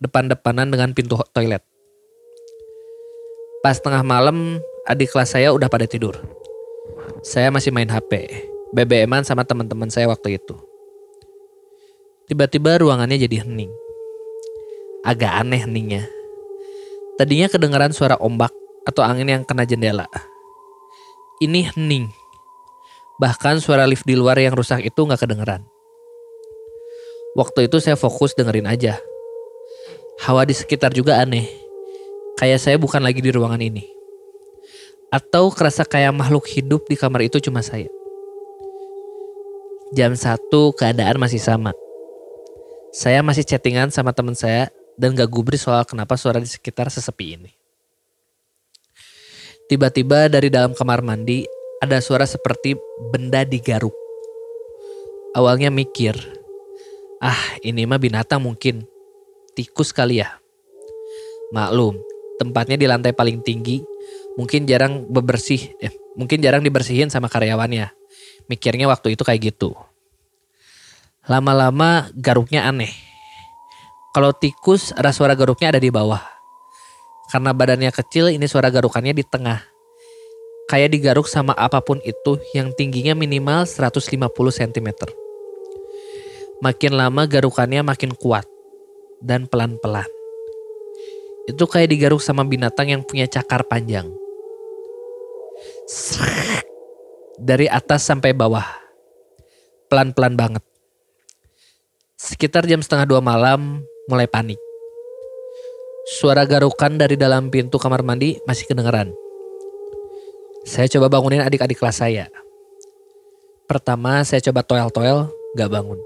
depan-depanan 0.03 0.69
dengan 0.69 0.91
pintu 0.91 1.15
toilet. 1.31 1.63
Pas 3.63 3.79
tengah 3.79 4.03
malam, 4.03 4.59
adik 4.83 5.15
kelas 5.15 5.33
saya 5.39 5.55
udah 5.55 5.71
pada 5.71 5.87
tidur. 5.87 6.19
Saya 7.23 7.47
masih 7.47 7.71
main 7.71 7.87
HP, 7.87 8.27
BBM-an 8.75 9.23
sama 9.23 9.47
teman-teman 9.47 9.87
saya 9.87 10.11
waktu 10.11 10.35
itu. 10.35 10.59
Tiba-tiba 12.27 12.83
ruangannya 12.83 13.15
jadi 13.15 13.47
hening. 13.47 13.71
Agak 15.07 15.31
aneh 15.31 15.63
heningnya. 15.63 16.03
Tadinya 17.15 17.47
kedengaran 17.47 17.95
suara 17.95 18.19
ombak 18.19 18.51
atau 18.83 18.99
angin 18.99 19.31
yang 19.31 19.43
kena 19.47 19.63
jendela. 19.63 20.11
Ini 21.43 21.75
hening. 21.75 22.07
Bahkan 23.19 23.59
suara 23.59 23.83
lift 23.83 24.07
di 24.07 24.15
luar 24.15 24.39
yang 24.39 24.55
rusak 24.55 24.79
itu 24.79 24.95
nggak 24.95 25.27
kedengeran. 25.27 25.67
Waktu 27.35 27.67
itu 27.67 27.83
saya 27.83 27.99
fokus 27.99 28.31
dengerin 28.31 28.63
aja. 28.63 28.95
Hawa 30.23 30.47
di 30.47 30.55
sekitar 30.55 30.95
juga 30.95 31.19
aneh 31.19 31.51
kayak 32.39 32.63
saya 32.63 32.79
bukan 32.79 33.03
lagi 33.03 33.19
di 33.19 33.27
ruangan 33.27 33.59
ini. 33.59 33.83
Atau 35.11 35.51
kerasa 35.51 35.83
kayak 35.83 36.15
makhluk 36.15 36.47
hidup 36.47 36.87
di 36.87 36.95
kamar 36.95 37.27
itu 37.27 37.43
cuma 37.43 37.59
saya. 37.59 37.91
Jam 39.91 40.15
1 40.15 40.47
keadaan 40.79 41.19
masih 41.19 41.43
sama. 41.43 41.75
Saya 42.95 43.19
masih 43.19 43.43
chattingan 43.43 43.91
sama 43.91 44.15
teman 44.15 44.33
saya 44.33 44.71
dan 44.95 45.11
gak 45.11 45.27
gubris 45.27 45.67
soal 45.67 45.83
kenapa 45.83 46.15
suara 46.15 46.39
di 46.39 46.47
sekitar 46.47 46.87
sesepi 46.87 47.35
ini. 47.35 47.62
Tiba-tiba 49.71 50.27
dari 50.27 50.51
dalam 50.51 50.75
kamar 50.75 50.99
mandi 50.99 51.47
ada 51.79 51.99
suara 52.03 52.27
seperti 52.27 52.75
benda 53.11 53.47
digaruk. 53.47 53.95
Awalnya 55.33 55.73
mikir, 55.73 56.13
ah 57.23 57.41
ini 57.65 57.87
mah 57.87 57.97
binatang 57.97 58.43
mungkin, 58.43 58.85
tikus 59.57 59.95
kali 59.95 60.21
ya. 60.21 60.29
Maklum, 61.55 61.97
tempatnya 62.37 62.77
di 62.77 62.85
lantai 62.85 63.15
paling 63.15 63.41
tinggi, 63.41 63.81
mungkin 64.37 64.67
jarang 64.69 65.09
bebersih, 65.09 65.73
eh, 65.81 65.93
mungkin 66.19 66.43
jarang 66.43 66.61
dibersihin 66.61 67.09
sama 67.09 67.29
karyawannya. 67.31 67.89
Mikirnya 68.51 68.91
waktu 68.91 69.15
itu 69.15 69.23
kayak 69.23 69.53
gitu. 69.53 69.73
Lama-lama 71.23 72.11
garuknya 72.13 72.67
aneh. 72.67 72.91
Kalau 74.11 74.35
tikus 74.35 74.91
ada 74.93 75.15
suara 75.15 75.33
garuknya 75.33 75.71
ada 75.71 75.81
di 75.81 75.87
bawah. 75.89 76.32
Karena 77.33 77.49
badannya 77.49 77.89
kecil 77.89 78.29
ini 78.29 78.45
suara 78.45 78.69
garukannya 78.69 79.17
di 79.17 79.25
tengah. 79.25 79.57
Kayak 80.69 80.93
digaruk 80.93 81.25
sama 81.25 81.57
apa 81.57 81.81
pun 81.81 81.97
itu 82.05 82.37
yang 82.53 82.69
tingginya 82.77 83.17
minimal 83.17 83.65
150 83.65 84.05
cm. 84.29 84.89
Makin 86.61 86.93
lama 86.93 87.25
garukannya 87.25 87.81
makin 87.81 88.13
kuat 88.13 88.45
dan 89.17 89.49
pelan-pelan. 89.49 90.05
Itu 91.49 91.65
kayak 91.65 91.89
digaruk 91.89 92.21
sama 92.21 92.45
binatang 92.45 92.93
yang 92.93 93.01
punya 93.01 93.25
cakar 93.25 93.65
panjang. 93.65 94.13
Dari 97.41 97.65
atas 97.65 98.05
sampai 98.05 98.37
bawah. 98.37 98.63
Pelan-pelan 99.89 100.37
banget. 100.37 100.63
Sekitar 102.13 102.69
jam 102.69 102.79
setengah 102.79 103.09
dua 103.09 103.25
malam 103.25 103.81
mulai 104.05 104.29
panik. 104.29 104.62
Suara 106.13 106.45
garukan 106.45 106.93
dari 106.93 107.17
dalam 107.17 107.49
pintu 107.49 107.81
kamar 107.81 108.05
mandi 108.05 108.37
masih 108.45 108.69
kedengeran. 108.69 109.09
Saya 110.61 110.85
coba 110.85 111.09
bangunin 111.09 111.41
adik-adik 111.41 111.81
kelas 111.81 112.05
saya. 112.05 112.29
Pertama 113.65 114.21
saya 114.21 114.37
coba 114.45 114.61
toel-toel, 114.61 115.33
gak 115.57 115.73
bangun. 115.73 115.97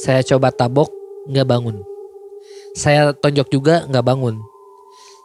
Saya 0.00 0.24
coba 0.24 0.48
tabok, 0.48 0.88
gak 1.28 1.44
bangun. 1.44 1.84
Saya 2.72 3.12
tonjok 3.12 3.52
juga 3.52 3.84
gak 3.84 4.00
bangun. 4.00 4.40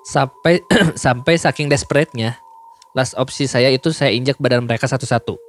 Sampai 0.03 0.59
sampai 1.07 1.39
saking 1.39 1.71
desperate-nya, 1.71 2.35
last 2.91 3.15
opsi 3.15 3.47
saya 3.47 3.71
itu 3.71 3.95
saya 3.95 4.11
injak 4.11 4.35
badan 4.35 4.67
mereka 4.67 4.91
satu-satu. 4.91 5.39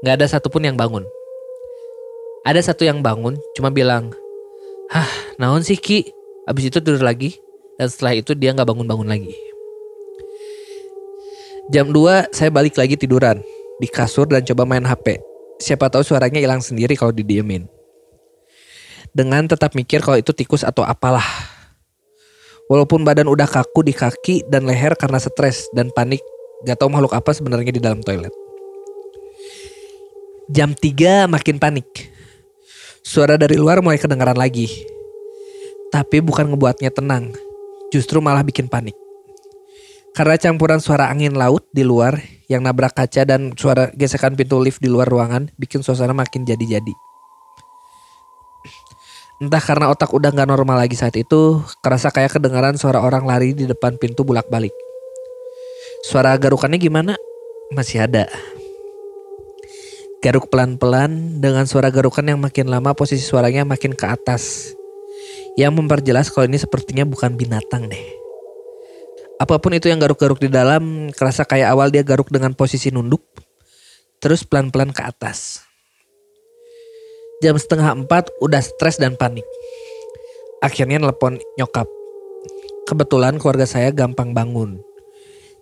Gak 0.00 0.16
ada 0.16 0.24
satupun 0.24 0.64
yang 0.64 0.80
bangun. 0.80 1.04
Ada 2.48 2.72
satu 2.72 2.88
yang 2.88 3.04
bangun, 3.04 3.36
cuma 3.52 3.68
bilang, 3.68 4.16
Hah, 4.88 5.36
naon 5.36 5.60
sih 5.60 5.76
Ki? 5.76 6.08
Abis 6.48 6.72
itu 6.72 6.80
tidur 6.80 7.04
lagi, 7.04 7.36
dan 7.80 7.88
setelah 7.88 8.12
itu 8.12 8.36
dia 8.36 8.52
gak 8.52 8.68
bangun-bangun 8.68 9.08
lagi. 9.08 9.32
Jam 11.72 11.88
2 11.88 12.28
saya 12.28 12.52
balik 12.52 12.76
lagi 12.76 13.00
tiduran 13.00 13.40
di 13.80 13.88
kasur 13.88 14.28
dan 14.28 14.44
coba 14.44 14.68
main 14.68 14.84
HP. 14.84 15.16
Siapa 15.56 15.88
tahu 15.88 16.04
suaranya 16.04 16.44
hilang 16.44 16.60
sendiri 16.60 16.92
kalau 16.92 17.08
didiemin. 17.08 17.64
Dengan 19.16 19.48
tetap 19.48 19.72
mikir 19.72 20.04
kalau 20.04 20.20
itu 20.20 20.36
tikus 20.36 20.60
atau 20.60 20.84
apalah. 20.84 21.24
Walaupun 22.68 23.00
badan 23.00 23.32
udah 23.32 23.48
kaku 23.48 23.80
di 23.80 23.96
kaki 23.96 24.44
dan 24.52 24.68
leher 24.68 24.92
karena 24.92 25.16
stres 25.16 25.64
dan 25.72 25.88
panik, 25.88 26.20
gak 26.68 26.76
tahu 26.76 26.92
makhluk 26.92 27.16
apa 27.16 27.32
sebenarnya 27.32 27.72
di 27.72 27.80
dalam 27.80 28.04
toilet. 28.04 28.30
Jam 30.52 30.76
3 30.76 31.32
makin 31.32 31.56
panik. 31.56 31.88
Suara 33.00 33.40
dari 33.40 33.56
luar 33.56 33.80
mulai 33.80 33.96
kedengaran 33.96 34.36
lagi. 34.36 34.68
Tapi 35.90 36.22
bukan 36.22 36.54
ngebuatnya 36.54 36.94
tenang, 36.94 37.34
justru 37.90 38.22
malah 38.22 38.46
bikin 38.46 38.70
panik. 38.70 38.94
Karena 40.10 40.34
campuran 40.34 40.82
suara 40.82 41.06
angin 41.06 41.38
laut 41.38 41.66
di 41.70 41.86
luar 41.86 42.18
yang 42.50 42.66
nabrak 42.66 42.98
kaca 42.98 43.22
dan 43.22 43.54
suara 43.54 43.94
gesekan 43.94 44.34
pintu 44.34 44.58
lift 44.58 44.82
di 44.82 44.90
luar 44.90 45.06
ruangan 45.06 45.54
bikin 45.54 45.86
suasana 45.86 46.10
makin 46.10 46.42
jadi-jadi. 46.42 46.94
Entah 49.40 49.62
karena 49.62 49.88
otak 49.88 50.12
udah 50.12 50.34
gak 50.34 50.50
normal 50.50 50.84
lagi 50.84 50.98
saat 50.98 51.16
itu, 51.16 51.64
kerasa 51.80 52.12
kayak 52.12 52.36
kedengaran 52.36 52.76
suara 52.76 53.00
orang 53.00 53.24
lari 53.24 53.56
di 53.56 53.64
depan 53.64 53.96
pintu 53.96 54.20
bulak-balik. 54.20 54.74
Suara 56.04 56.36
garukannya 56.36 56.76
gimana? 56.76 57.16
Masih 57.72 58.04
ada. 58.04 58.28
Garuk 60.20 60.52
pelan-pelan 60.52 61.40
dengan 61.40 61.64
suara 61.64 61.88
garukan 61.88 62.20
yang 62.20 62.36
makin 62.36 62.68
lama 62.68 62.92
posisi 62.92 63.24
suaranya 63.24 63.64
makin 63.64 63.96
ke 63.96 64.04
atas. 64.04 64.76
Yang 65.60 65.76
memperjelas 65.76 66.32
kalau 66.32 66.48
ini 66.48 66.56
sepertinya 66.56 67.04
bukan 67.04 67.36
binatang 67.36 67.92
deh. 67.92 68.00
Apa 69.36 69.60
pun 69.60 69.76
itu 69.76 69.92
yang 69.92 70.00
garuk-garuk 70.00 70.40
di 70.40 70.48
dalam 70.48 71.12
kerasa 71.12 71.44
kayak 71.44 71.76
awal 71.76 71.92
dia 71.92 72.00
garuk 72.00 72.32
dengan 72.32 72.56
posisi 72.56 72.88
nunduk 72.88 73.20
terus 74.24 74.40
pelan-pelan 74.40 74.88
ke 74.88 75.04
atas. 75.04 75.60
Jam 77.44 77.60
setengah 77.60 77.92
empat 77.92 78.32
udah 78.40 78.64
stres 78.64 78.96
dan 78.96 79.20
panik. 79.20 79.44
Akhirnya 80.64 80.96
nelpon 80.96 81.36
nyokap. 81.60 81.88
Kebetulan 82.88 83.36
keluarga 83.36 83.68
saya 83.68 83.92
gampang 83.92 84.32
bangun. 84.32 84.80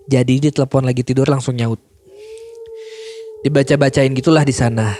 Jadi 0.07 0.47
ditelepon 0.47 0.87
lagi 0.87 1.03
tidur 1.03 1.27
langsung 1.27 1.59
nyaut. 1.59 1.83
Dibaca-bacain 3.43 4.15
gitulah 4.15 4.47
di 4.47 4.55
sana. 4.55 4.95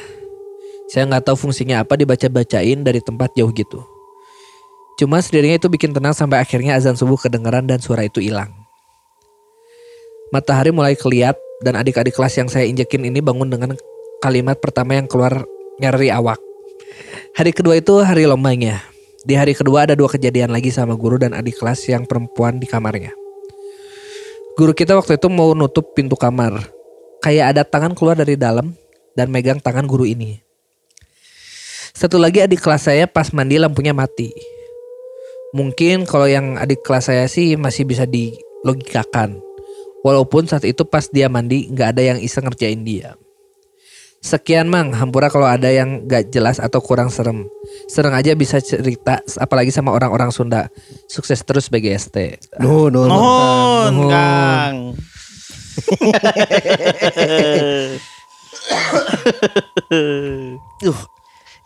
Saya 0.91 1.07
nggak 1.07 1.31
tahu 1.31 1.47
fungsinya 1.47 1.87
apa 1.87 1.95
dibaca-bacain 1.95 2.83
dari 2.83 2.99
tempat 2.99 3.31
jauh 3.39 3.55
gitu 3.55 3.98
Cuma 4.99 5.23
sendirinya 5.23 5.63
itu 5.63 5.71
bikin 5.71 5.95
tenang 5.95 6.11
sampai 6.11 6.43
akhirnya 6.43 6.75
azan 6.75 6.99
subuh 6.99 7.15
kedengaran 7.15 7.71
dan 7.71 7.79
suara 7.79 8.03
itu 8.03 8.19
hilang. 8.19 8.51
Matahari 10.35 10.75
mulai 10.75 10.99
keliat 10.99 11.39
dan 11.63 11.79
adik-adik 11.79 12.19
kelas 12.19 12.35
yang 12.35 12.51
saya 12.51 12.67
injekin 12.67 13.07
ini 13.07 13.23
bangun 13.23 13.47
dengan 13.47 13.79
kalimat 14.19 14.59
pertama 14.59 14.99
yang 14.99 15.07
keluar 15.07 15.47
nyari 15.79 16.11
awak. 16.11 16.43
Hari 17.39 17.55
kedua 17.55 17.79
itu 17.79 17.95
hari 18.03 18.27
lombanya. 18.27 18.83
Di 19.23 19.39
hari 19.39 19.55
kedua 19.55 19.87
ada 19.87 19.95
dua 19.95 20.11
kejadian 20.11 20.51
lagi 20.51 20.75
sama 20.75 20.99
guru 20.99 21.15
dan 21.15 21.31
adik 21.31 21.63
kelas 21.63 21.87
yang 21.87 22.03
perempuan 22.03 22.59
di 22.59 22.67
kamarnya. 22.67 23.15
Guru 24.59 24.75
kita 24.75 24.99
waktu 24.99 25.15
itu 25.15 25.31
mau 25.31 25.55
nutup 25.55 25.95
pintu 25.95 26.19
kamar. 26.19 26.59
Kayak 27.23 27.55
ada 27.55 27.63
tangan 27.63 27.95
keluar 27.95 28.19
dari 28.19 28.35
dalam 28.35 28.75
dan 29.15 29.31
megang 29.31 29.63
tangan 29.63 29.87
guru 29.87 30.03
ini. 30.03 30.43
Satu 31.95 32.19
lagi 32.19 32.43
adik 32.43 32.59
kelas 32.59 32.91
saya 32.91 33.07
pas 33.07 33.31
mandi 33.31 33.59
lampunya 33.63 33.95
mati. 33.95 34.58
Mungkin 35.57 36.05
kalau 36.05 36.29
yang 36.29 36.61
adik 36.61 36.85
kelas 36.85 37.09
saya 37.09 37.25
sih 37.25 37.57
masih 37.57 37.89
bisa 37.89 38.05
dilogikakan. 38.05 39.41
Walaupun 40.05 40.45
saat 40.47 40.69
itu 40.69 40.85
pas 40.85 41.09
dia 41.09 41.33
mandi 41.33 41.73
nggak 41.73 41.89
ada 41.97 42.03
yang 42.15 42.21
iseng 42.21 42.45
ngerjain 42.47 42.85
dia. 42.85 43.17
Sekian 44.19 44.67
mang, 44.67 44.91
hampura 44.99 45.31
kalau 45.31 45.47
ada 45.47 45.71
yang 45.71 46.03
gak 46.11 46.35
jelas 46.35 46.59
atau 46.59 46.83
kurang 46.83 47.07
serem. 47.07 47.47
Sereng 47.87 48.19
aja 48.19 48.35
bisa 48.35 48.59
cerita, 48.59 49.23
apalagi 49.39 49.71
sama 49.71 49.95
orang-orang 49.95 50.35
Sunda. 50.35 50.75
Sukses 51.07 51.39
terus 51.47 51.71
BGST. 51.71 52.51
No, 52.59 52.91
no, 52.91 53.07
no. 53.07 53.15
Nuhun, 53.15 53.95
Nuhun. 53.95 54.11
Kang. 54.11 54.99
Uh, 59.89 60.93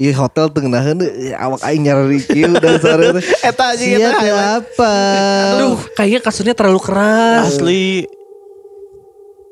Iya 0.03 0.19
hotel 0.19 0.51
tengenahan 0.51 0.99
awak 1.39 1.63
aing 1.63 1.87
nyari 1.87 2.19
kieu 2.19 2.51
dan 2.59 2.75
sore 2.83 3.15
teh. 3.15 3.23
Eta 3.39 3.71
aja 3.71 3.79
Sia 3.79 4.11
teh 4.11 4.35
apa? 4.35 4.95
Aduh, 5.55 5.79
kayaknya 5.95 6.19
kasurnya 6.19 6.59
terlalu 6.59 6.83
keras. 6.83 7.55
Asli. 7.55 8.11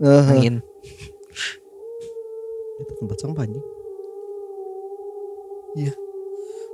Heeh. 0.02 0.26
Angin. 0.26 0.58
Itu 2.82 2.92
tempat 2.98 3.14
sampah 3.22 3.46
anjing. 3.46 3.62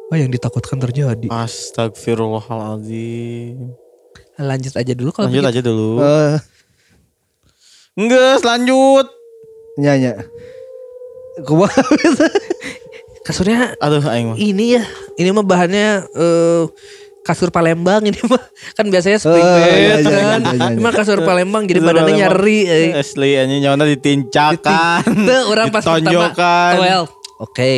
Oh, 0.06 0.14
yang 0.16 0.30
ditakutkan 0.32 0.80
terjadi. 0.80 1.28
Astagfirullahaladzim. 1.28 3.76
Lanjut 4.38 4.72
aja 4.72 4.94
dulu 4.94 5.10
kalau 5.12 5.28
Lanjut 5.28 5.42
begitu. 5.44 5.52
aja 5.52 5.60
dulu. 5.66 6.00
Eh, 6.00 6.38
Enggak, 7.96 8.40
lanjut. 8.40 9.06
nyanya. 9.76 10.16
Kumaha 11.44 11.76
Kasurnya 13.26 13.74
Aduh, 13.76 14.02
aing 14.04 14.26
mah. 14.28 14.36
ini 14.38 14.78
ya, 14.78 14.82
ini 15.16 15.28
mah 15.28 15.42
bahannya 15.42 16.06
eh, 16.06 16.62
kasur 17.20 17.50
Palembang 17.50 17.98
ini 18.00 18.14
mah 18.22 18.38
kan 18.72 18.86
biasanya 18.86 19.18
spring 19.18 19.42
Oh, 19.42 19.50
bed 19.52 19.66
iya, 19.66 19.74
iya, 19.74 19.98
kan. 19.98 20.40
iya, 20.40 20.52
iya, 20.54 20.66
Ini 20.70 20.78
mah 20.78 20.94
kasur 20.94 21.18
Palembang 21.20 21.66
jadi 21.66 21.80
badannya 21.80 22.14
nyeri. 22.16 22.60
eh. 22.64 22.94
Asli 22.94 23.34
anjing 23.34 23.60
nyawana 23.60 23.82
ditincakan. 23.84 25.02
Tuh, 25.28 25.42
orang 25.48 25.66
pas 25.68 25.82
pertama 25.82 25.98
ditonjokan. 26.00 26.72
well, 26.78 27.02
oke. 27.40 27.72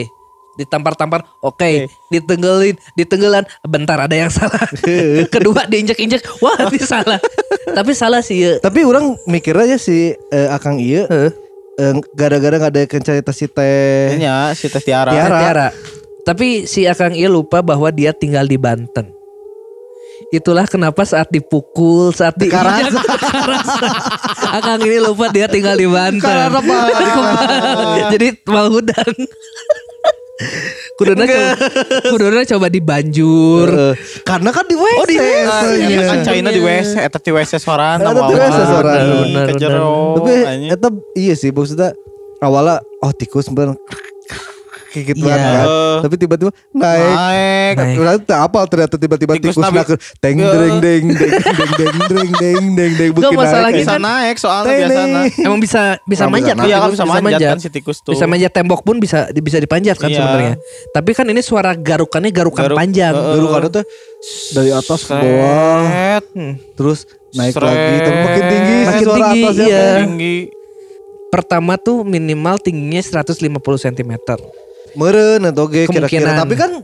Ditampar-tampar, 0.54 1.22
oke. 1.38 1.86
Ditenggelin, 2.10 2.74
ditenggelan, 2.92 3.46
bentar 3.62 3.94
ada 3.96 4.12
yang 4.12 4.26
salah. 4.28 4.58
Kedua 5.32 5.64
diinjek-injek, 5.64 6.18
wah 6.42 6.66
ini 6.66 6.76
salah. 6.78 7.16
Tapi 7.78 7.94
salah 7.94 8.20
sih 8.20 8.42
ya. 8.42 8.52
Tapi 8.58 8.82
orang 8.82 9.16
mikir 9.24 9.54
aja 9.54 9.78
si 9.78 10.12
eh, 10.12 10.48
Akang 10.50 10.76
iya 10.76 11.06
eh, 11.06 11.30
gara-gara 12.12 12.54
nggak 12.58 12.72
ada 12.74 12.82
kencarita 12.90 13.30
si 13.30 13.46
teh. 13.46 14.18
Nya 14.18 14.50
si 14.58 14.66
Teh 14.66 14.82
Tiara. 14.82 15.14
Tiara. 15.14 15.38
Tiara. 15.38 15.68
Tapi 16.26 16.68
si 16.68 16.84
Akang 16.84 17.16
Iya 17.16 17.30
lupa 17.30 17.64
bahwa 17.64 17.88
dia 17.88 18.12
tinggal 18.12 18.44
di 18.44 18.58
Banten. 18.60 19.14
Itulah 20.28 20.68
kenapa 20.68 21.06
saat 21.08 21.32
dipukul, 21.32 22.12
saat 22.12 22.36
diinjak 22.36 22.92
kekerasan. 22.92 23.94
Akang 24.60 24.82
ini 24.84 24.98
lupa 25.00 25.32
dia 25.32 25.48
tinggal 25.48 25.78
di 25.78 25.88
Banten. 25.88 26.20
Karena 26.20 26.52
apa? 26.52 26.76
Jadi 28.12 28.36
mau 28.44 28.68
hudang. 28.68 29.14
Kuduna 30.98 31.26
coba, 31.26 31.50
kuduna 32.14 32.40
coba 32.46 32.66
di 32.70 32.78
Banjur. 32.78 33.68
Eh, 33.70 33.94
karena 34.22 34.54
kan 34.54 34.66
di 34.70 34.78
WC. 34.78 34.98
Oh, 34.98 35.06
di 35.06 35.16
WC. 35.18 35.42
soalnya. 35.46 35.86
Iya 35.90 36.00
kan 36.06 36.18
China 36.22 36.48
di 36.54 36.60
WC, 36.62 36.92
eta 37.02 37.18
di 37.18 37.30
WC 37.34 37.52
soran 37.58 37.96
Eta 38.02 38.22
di 38.22 38.34
WC 38.38 38.58
soran. 38.70 38.94
Bener, 38.94 39.18
bener, 39.26 39.46
Kejero. 39.50 39.90
Tapi 40.18 40.34
eta 40.70 40.88
iya 41.18 41.34
sih 41.34 41.50
maksudnya 41.50 41.90
awalnya 42.38 42.78
oh 43.02 43.10
tikus 43.10 43.50
bener 43.50 43.74
kayak 44.88 45.04
gitu 45.06 45.20
Iya. 45.22 45.36
kan. 45.36 45.66
Tapi 46.00 46.14
tiba-tiba 46.16 46.50
naik. 46.70 47.04
Naik. 47.04 47.74
Naik. 47.76 47.96
Udah 47.98 48.14
tak 48.18 48.40
apa 48.42 48.58
ternyata 48.64 48.94
tiba-tiba 48.96 49.32
Tikus 49.34 49.56
nak 49.56 49.72
teng 50.18 50.38
deng 50.38 50.76
deng 50.80 51.04
deng 51.04 51.04
deng 51.12 51.72
deng 51.76 51.94
deng 52.08 52.30
deng 52.32 52.62
deng 52.72 52.92
deng 52.94 53.10
bikin 53.12 53.34
masalahnya 53.34 53.68
naik. 53.68 53.76
Bisa 53.78 53.92
kan- 53.92 54.02
naik 54.02 54.36
soalnya 54.38 54.86
nih. 54.86 55.12
Emang 55.40 55.60
bisa 55.60 55.82
bisa 56.02 56.24
manjat 56.26 56.54
bisa 56.54 56.64
Iya 56.64 56.76
kan? 56.76 56.82
kan 56.82 56.90
bisa 56.90 57.04
manjat 57.04 57.40
kan 57.46 57.58
si 57.58 57.68
tikus 57.68 57.98
tuh. 58.00 58.12
Bisa 58.12 58.24
manjat 58.24 58.50
tembok 58.50 58.80
pun 58.80 58.96
bisa 58.96 59.28
bisa 59.30 59.58
dipanjat 59.58 59.96
kan 59.96 60.08
Iya. 60.08 60.16
sebenarnya. 60.18 60.54
Tapi 60.90 61.10
kan 61.12 61.26
ini 61.26 61.40
suara 61.40 61.72
garukannya 61.72 62.30
garukan 62.30 62.64
Garuk- 62.64 62.78
panjang. 62.78 63.12
Heeh. 63.12 63.34
Dulu 63.34 63.46
kan 63.48 63.60
tuh 63.70 63.84
dari 64.52 64.70
atas 64.70 65.00
ke 65.02 65.12
bawah. 65.12 65.84
Hmm. 66.28 66.54
terus 66.74 67.04
naik 67.30 67.52
Sret. 67.52 67.60
lagi 67.62 67.96
tapi 68.00 68.18
makin 68.18 68.44
tinggi 68.46 68.76
Makin 68.80 69.04
suara 69.04 69.18
tinggi, 69.26 69.42
atasnya. 69.44 69.66
iya. 69.66 69.86
Tinggi. 70.00 70.36
Pertama 71.28 71.76
tuh 71.76 72.00
minimal 72.02 72.56
tingginya 72.56 73.02
150 73.02 73.36
cm. 73.78 74.12
Meren 74.94 75.40
atau 75.44 75.64
ge 75.66 75.84
kira-kira 75.84 76.32
tapi 76.36 76.54
kan 76.54 76.80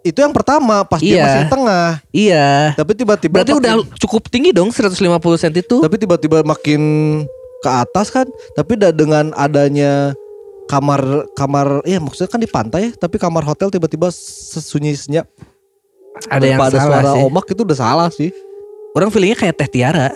itu 0.00 0.16
yang 0.16 0.30
pertama 0.30 0.82
pas 0.82 0.98
dia 0.98 1.10
Iya. 1.10 1.22
masih 1.22 1.38
di 1.38 1.50
tengah. 1.50 1.88
Iya. 2.10 2.48
Tapi 2.74 2.92
tiba-tiba 2.94 3.34
Berarti 3.34 3.52
makin- 3.52 3.60
udah 3.60 3.74
cukup 3.98 4.22
tinggi 4.26 4.50
dong 4.50 4.68
150 4.68 4.96
cm 5.36 5.54
itu. 5.58 5.76
tapi 5.78 5.96
tiba-tiba 5.96 6.38
makin 6.42 6.82
ke 7.58 7.68
atas 7.68 8.08
kan 8.08 8.24
tapi 8.52 8.74
da- 8.74 8.90
dengan 8.90 9.34
adanya 9.34 10.14
kamar 10.66 11.00
kamar 11.32 11.82
iya 11.82 11.98
maksudnya 11.98 12.28
kan 12.28 12.38
di 12.38 12.46
pantai 12.46 12.80
ya 12.84 12.92
tapi 12.94 13.16
kamar 13.16 13.42
hotel 13.42 13.66
tiba-tiba 13.68 14.08
sesunyi 14.08 14.92
senyap 14.92 15.26
Ada 16.24 16.44
yang 16.46 16.60
salah 16.60 16.82
suara 16.82 17.10
sih. 17.12 17.22
omak 17.24 17.46
itu 17.48 17.62
udah 17.62 17.78
salah 17.78 18.08
sih 18.08 18.30
Orang 18.90 19.08
feelingnya 19.08 19.38
kayak 19.38 19.54
Teh 19.54 19.68
Tiara. 19.68 20.10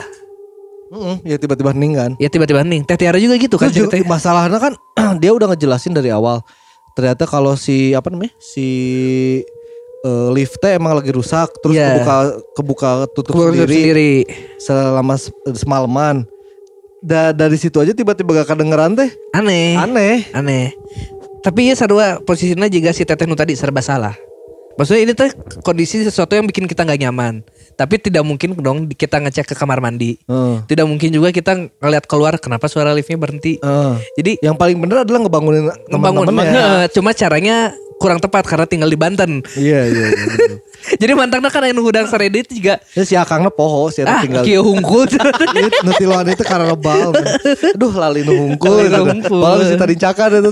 Mm-mm, 0.88 1.22
ya 1.22 1.36
tiba-tiba 1.36 1.70
hening 1.70 1.93
kan 1.95 2.11
Ya 2.16 2.26
tiba-tiba 2.26 2.61
nih. 2.62 2.84
Teh 2.84 2.97
Tiara 2.97 3.16
juga 3.16 3.34
gitu 3.34 3.57
kan 3.57 3.68
juga 3.68 3.97
masalahnya 4.05 4.59
kan 4.59 4.72
dia 5.20 5.30
udah 5.30 5.49
ngejelasin 5.49 5.90
dari 5.90 6.09
awal 6.09 6.40
ternyata 6.93 7.24
kalau 7.24 7.55
si 7.55 7.93
apa 7.93 8.09
namanya 8.09 8.32
si 8.36 8.66
eh, 10.03 10.28
liftnya 10.30 10.76
emang 10.76 10.93
lagi 10.93 11.11
rusak 11.11 11.49
terus 11.59 11.74
Iya. 11.74 11.95
kebuka 11.95 12.16
kebuka 12.53 12.90
tutup 13.12 13.32
Keluar 13.32 13.53
sendiri, 13.53 13.70
sendiri. 13.70 14.12
selama 14.59 15.14
se- 15.14 15.32
semalaman 15.55 16.26
da, 16.99 17.30
dari 17.30 17.55
situ 17.55 17.78
aja 17.78 17.90
tiba-tiba 17.90 18.34
gak 18.36 18.51
kedengeran 18.51 18.95
teh 18.95 19.11
Aneh. 19.32 19.74
aneh 19.74 20.26
Aneh. 20.32 20.74
Tapi 21.43 21.66
ya 21.66 21.74
sarua 21.74 22.18
posisinya 22.18 22.66
juga 22.66 22.90
si 22.90 23.03
Teteh 23.03 23.26
nu 23.26 23.34
tadi 23.34 23.59
serba 23.59 23.82
salah. 23.82 24.14
Maksudnya 24.72 25.03
ini 25.03 25.12
tuh 25.12 25.26
kondisi 25.61 25.99
sesuatu 26.01 26.32
yang 26.32 26.47
bikin 26.47 26.64
kita 26.64 26.86
nggak 26.86 27.03
nyaman. 27.03 27.43
Tapi 27.72 27.94
tidak 27.98 28.22
mungkin 28.22 28.54
dong 28.56 28.88
kita 28.88 29.18
ngecek 29.18 29.52
ke 29.52 29.54
kamar 29.54 29.80
mandi. 29.80 30.16
Heeh. 30.24 30.56
Tidak 30.66 30.86
mungkin 30.86 31.08
juga 31.10 31.28
kita 31.30 31.56
ngeliat 31.78 32.04
keluar 32.06 32.36
kenapa 32.36 32.68
suara 32.68 32.92
liftnya 32.92 33.16
berhenti. 33.16 33.58
Heeh. 33.58 33.94
Jadi 34.18 34.32
Yang 34.42 34.56
paling 34.58 34.78
bener 34.78 35.04
adalah 35.04 35.20
ngebangunin 35.22 35.62
ngebangun 35.88 36.24
teman-temannya. 36.28 36.62
Heeh, 36.62 36.84
cuma 36.92 37.10
caranya 37.12 37.72
kurang 38.02 38.18
tepat 38.18 38.42
karena 38.50 38.66
tinggal 38.66 38.90
di 38.90 38.98
Banten. 38.98 39.46
Iya 39.54 39.80
iya. 39.86 40.06
iya. 40.10 40.56
Jadi 41.00 41.14
mantangnya 41.14 41.46
kan 41.46 41.62
anu 41.62 41.86
hudang 41.86 42.10
sarede 42.10 42.42
itu 42.42 42.58
juga 42.58 42.82
Ya 42.98 43.06
si 43.06 43.14
Akangna 43.14 43.54
poho 43.54 43.86
si 43.94 44.02
ah 44.02 44.18
tinggal. 44.18 44.42
kieu 44.42 44.58
hungkul. 44.58 45.06
Itu 45.54 45.78
nutiluan 45.86 46.26
itu 46.26 46.42
karena 46.42 46.74
lebal. 46.74 47.14
Aduh 47.78 47.94
lali 47.94 48.26
nu 48.26 48.34
hungkul. 48.50 48.90
Baru 49.30 49.62
si 49.62 49.78
tadi 49.78 49.94
cakar 49.94 50.42
itu 50.42 50.50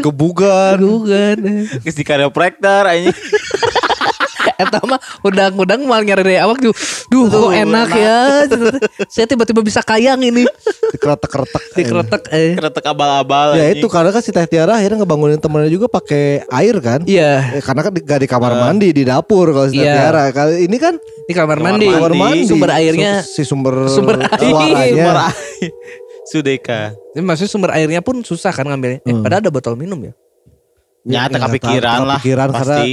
kebugan. 0.08 0.80
Bukan. 0.80 1.36
Geus 1.84 1.92
di 1.92 2.04
chiropractor 2.08 2.88
anjing. 2.88 3.12
Eta 4.58 4.78
mah 4.82 4.96
udang-udang 5.22 5.80
mal 5.82 6.02
nyari 6.02 6.22
dari 6.22 6.38
awak 6.38 6.58
tuh. 6.58 6.74
Duh 7.06 7.26
kok 7.26 7.52
enak 7.52 7.88
ya. 7.92 8.18
Saya 9.06 9.26
tiba-tiba 9.26 9.60
bisa 9.60 9.80
kayang 9.80 10.18
ini. 10.20 10.42
Dikeretek-keretek. 10.90 11.62
Dikeretek 11.72 12.22
eh. 12.30 12.52
Keretek 12.54 12.84
abal-abal 12.84 13.54
Ya 13.54 13.70
anjing. 13.70 13.78
itu 13.78 13.86
karena 13.86 14.10
kan 14.10 14.20
si 14.20 14.30
Teh 14.30 14.44
Tiara 14.44 14.76
akhirnya 14.76 15.02
ngebangunin 15.02 15.38
temennya 15.38 15.68
juga 15.68 15.86
pakai 15.86 16.42
air 16.44 16.74
kan. 16.78 17.00
Iya. 17.04 17.54
Eh, 17.54 17.62
karena 17.62 17.80
kan 17.80 17.92
di, 17.92 18.00
gak 18.02 18.18
di 18.18 18.28
kamar 18.28 18.52
mandi 18.56 18.88
di 18.90 19.02
dapur 19.02 19.50
kalau 19.50 19.66
si 19.66 19.76
Teh 19.76 19.84
Iya. 19.84 19.94
Tiara. 19.96 20.22
Kali 20.30 20.66
ini 20.66 20.76
kan 20.76 20.94
Di 20.98 21.32
kamar 21.32 21.58
mandi. 21.58 21.86
kamar 21.86 22.12
mandi. 22.12 22.46
Sumber 22.46 22.70
airnya. 22.72 23.22
Su- 23.22 23.30
si 23.32 23.42
sumber 23.44 23.74
Sumber 23.88 24.16
air. 24.20 24.30
suaranya. 24.32 24.90
Sumber 24.90 25.18
air. 25.20 25.70
Sudeka. 26.22 26.80
Ini 27.12 27.20
Maksudnya 27.20 27.50
sumber 27.50 27.70
airnya 27.72 28.00
pun 28.00 28.22
susah 28.22 28.50
kan 28.50 28.64
ngambilnya. 28.64 29.02
Eh, 29.02 29.14
padahal 29.16 29.42
ada 29.42 29.50
botol 29.50 29.74
minum 29.74 29.98
ya. 30.00 30.12
Ya, 31.02 31.26
Nyata 31.26 31.34
nggak 31.34 31.50
kepikiran 31.50 31.82
tahu, 31.98 32.04
lah. 32.06 32.14
kepikiran 32.16 32.48
karena 32.48 32.62
pasti. 32.78 32.90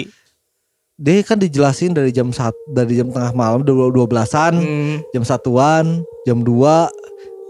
Dia 0.99 1.23
kan 1.23 1.35
dijelasin 1.35 1.95
dari 1.95 2.11
jam 2.11 2.27
sat 2.29 2.51
dari 2.67 2.93
jam 2.93 3.07
tengah 3.07 3.31
malam 3.31 3.63
dua 3.63 3.87
dua 3.87 4.03
belasan 4.03 4.53
Hmm. 4.53 4.95
jam 5.09 5.23
satuan 5.23 6.03
jam 6.23 6.43
2 6.43 6.91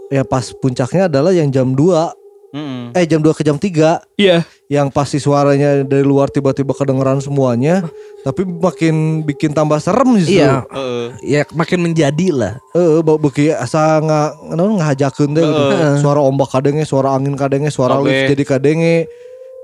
ya 0.08 0.22
pas 0.22 0.54
puncaknya 0.54 1.06
adalah 1.06 1.30
yang 1.30 1.50
jam 1.50 1.74
2 1.74 2.14
Mm-mm. 2.50 2.90
eh 2.92 3.04
jam 3.04 3.18
2 3.18 3.30
ke 3.30 3.42
jam 3.42 3.54
3 3.54 4.02
Iya. 4.16 4.42
yang 4.66 4.86
pasti 4.88 5.18
suaranya 5.18 5.82
dari 5.82 6.02
luar 6.02 6.26
tiba-tiba 6.26 6.70
kedengeran 6.72 7.18
semuanya 7.18 7.86
tapi 8.20 8.42
makin 8.42 9.22
bikin 9.22 9.50
tambah 9.50 9.78
serem 9.78 10.14
justru 10.14 10.38
Iya. 10.38 10.66
Heeh. 10.66 11.06
Ya 11.22 11.42
makin 11.52 11.78
menjadi 11.80 12.26
lah. 12.30 12.54
Eh, 12.72 12.98
bau 13.00 13.18
beki 13.18 13.50
asa 13.50 13.98
nga 13.98 14.20
naon 14.48 14.76
ngahajakeun 14.76 15.30
teh 15.30 15.42
gitu. 15.42 15.64
Suara 15.98 16.18
ombak 16.20 16.50
kadenge, 16.50 16.82
suara 16.82 17.10
angin 17.10 17.34
kadenge, 17.34 17.66
suara 17.68 17.96
Kabeh. 17.96 18.06
lift 18.08 18.22
jadi 18.34 18.44
kadenge. 18.44 18.94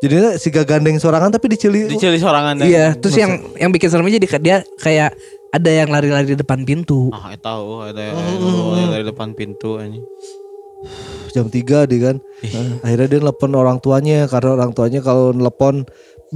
Jadinya 0.04 0.36
si 0.36 0.52
gandeng 0.52 1.00
sorangan 1.00 1.32
tapi 1.32 1.48
dicili. 1.48 1.88
Diceli 1.88 2.20
sorangan. 2.20 2.60
Iya. 2.60 2.92
Terus 3.00 3.16
yang 3.16 3.40
yang 3.56 3.70
bikin 3.72 3.88
seremnya 3.88 4.20
jadi 4.20 4.28
dia 4.40 4.56
kayak 4.76 5.16
ada 5.56 5.70
yang 5.72 5.88
lari-lari 5.88 6.36
di 6.36 6.36
depan 6.36 6.68
pintu. 6.68 7.08
Ah, 7.16 7.32
eta 7.32 7.56
tahu 7.56 7.88
ada 7.88 8.12
yang 8.12 8.92
dari 8.92 9.04
depan 9.08 9.32
pintu 9.32 9.80
anjing. 9.80 10.04
jam 11.32 11.52
3 11.52 11.88
dia 11.88 12.00
kan. 12.00 12.16
Nah, 12.20 12.80
akhirnya 12.84 13.08
dia 13.12 13.20
nelpon 13.20 13.52
orang 13.52 13.76
tuanya 13.80 14.24
karena 14.24 14.56
orang 14.56 14.72
tuanya 14.72 15.00
kalau 15.04 15.36
nelpon 15.36 15.84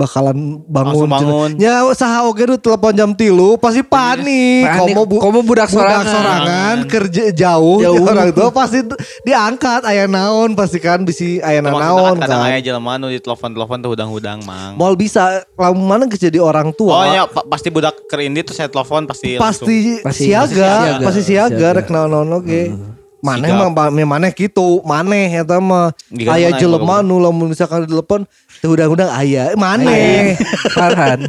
bakalan 0.01 0.37
bangun. 0.65 1.05
Langsung 1.05 1.11
bangun. 1.11 1.51
Ya 1.57 1.85
saha 1.93 2.25
oge 2.25 2.43
nu 2.43 2.57
telepon 2.57 2.93
jam 2.93 3.11
tilu 3.13 3.55
pasti 3.55 3.81
panik. 3.81 4.65
Panik. 4.65 4.97
Komo, 4.97 5.03
bu, 5.05 5.17
Komo 5.19 5.41
budak 5.41 5.69
sorangan. 5.69 6.03
sorangan 6.03 6.77
kerja 6.85 7.29
jauh, 7.31 7.79
Jauh. 7.79 8.01
orang 8.09 8.33
tua 8.33 8.49
pasti 8.49 8.81
diangkat 9.23 9.85
aya 9.85 10.05
naon 10.07 10.53
pasti 10.53 10.79
kan 10.79 11.01
bisi 11.01 11.39
aya 11.39 11.61
Maksudnya 11.61 11.85
naon 11.87 12.17
kan 12.17 12.25
kadang 12.25 12.41
kan. 12.41 12.49
aya 12.49 12.59
jelema 12.59 12.93
nu 12.97 13.07
di 13.07 13.19
telepon-telepon 13.19 13.77
tuh 13.79 13.91
hudang-hudang 13.93 14.39
mang. 14.43 14.73
Mal 14.75 14.95
bisa 14.95 15.23
lamun 15.55 15.85
mana 15.85 16.05
jadi 16.09 16.39
orang 16.39 16.73
Oh 16.73 16.77
tua. 16.89 17.05
ya 17.07 17.23
pa- 17.25 17.45
pasti 17.45 17.69
budak 17.69 18.09
keur 18.09 18.21
indi 18.21 18.41
tuh 18.41 18.53
saya 18.53 18.67
telepon 18.67 19.05
pasti 19.05 19.37
pasti, 19.37 20.01
Pasti- 20.01 20.27
siaga, 20.27 20.49
siaga. 20.49 21.05
pasti 21.05 21.23
siaga, 21.23 21.69
rek 21.75 21.89
naon-naon 21.89 22.31
oge. 22.35 22.73
Maneh 23.21 23.53
Sigap. 23.53 23.61
mah 23.61 23.69
ba- 23.71 23.93
me 23.93 24.01
maneh 24.01 24.33
kitu, 24.33 24.81
maneh 24.81 25.29
eta 25.37 25.61
mah 25.61 25.93
Jika 26.09 26.33
aya 26.33 26.49
mana 26.49 26.57
jelema 26.57 26.97
nu 27.01 27.21
lamun 27.21 27.53
misalkan 27.53 27.85
ditelepon 27.85 28.25
teu 28.61 28.71
udang-udang 28.71 29.09
aya 29.09 29.53
maneh. 29.55 30.37
Farhan. 30.71 31.27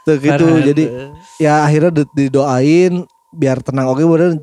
Tuh 0.00 0.16
gitu 0.16 0.30
Farhan. 0.46 0.64
jadi 0.64 0.84
ya 1.36 1.62
akhirnya 1.62 1.90
di- 1.92 2.10
didoain 2.18 3.04
biar 3.30 3.60
tenang 3.60 3.86
oke 3.88 4.02
bener 4.02 4.40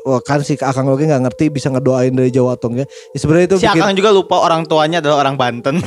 Wah, 0.00 0.22
kan 0.22 0.38
si 0.38 0.54
Akang 0.56 0.86
oke 0.86 1.02
nggak 1.02 1.18
ngerti 1.20 1.50
bisa 1.50 1.66
ngedoain 1.66 2.14
dari 2.14 2.30
Jawa 2.30 2.54
atau 2.54 2.70
enggak. 2.70 2.86
Ya 3.10 3.18
sebenarnya 3.18 3.46
itu 3.48 3.56
Si 3.58 3.66
bikin, 3.66 3.82
Akang 3.82 3.90
juga 3.92 4.10
lupa 4.12 4.38
orang 4.38 4.62
tuanya 4.62 5.02
adalah 5.02 5.18
orang 5.18 5.34
Banten. 5.34 5.82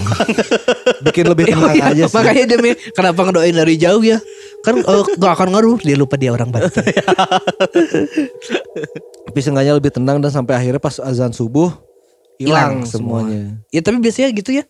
bikin 1.07 1.23
lebih 1.23 1.47
tenang 1.55 1.71
Iya, 1.71 1.87
aja 1.87 2.03
sih. 2.03 2.11
Makanya 2.11 2.43
dia 2.45 2.59
mi- 2.59 2.75
kenapa 2.91 3.23
ngedoain 3.23 3.55
dari 3.55 3.79
jauh 3.79 4.03
ya? 4.03 4.19
Kan 4.59 4.75
eh, 4.77 5.03
gak 5.15 5.33
akan 5.33 5.55
ngaruh 5.55 5.79
dia 5.79 5.95
lupa 5.95 6.19
dia 6.19 6.35
orang 6.35 6.51
Banten. 6.51 6.83
Tapi 9.23 9.39
seenggaknya 9.39 9.73
lebih 9.73 9.91
tenang 9.91 10.19
dan 10.19 10.29
sampai 10.29 10.53
akhirnya 10.57 10.81
pas 10.81 10.99
azan 10.99 11.31
subuh 11.31 11.71
hilang 12.35 12.83
Hilang 12.83 12.85
semua. 12.85 13.23
semuanya. 13.23 13.63
ya 13.69 13.79
tapi 13.79 13.97
biasanya 13.99 14.29
gitu 14.33 14.51
ya. 14.53 14.63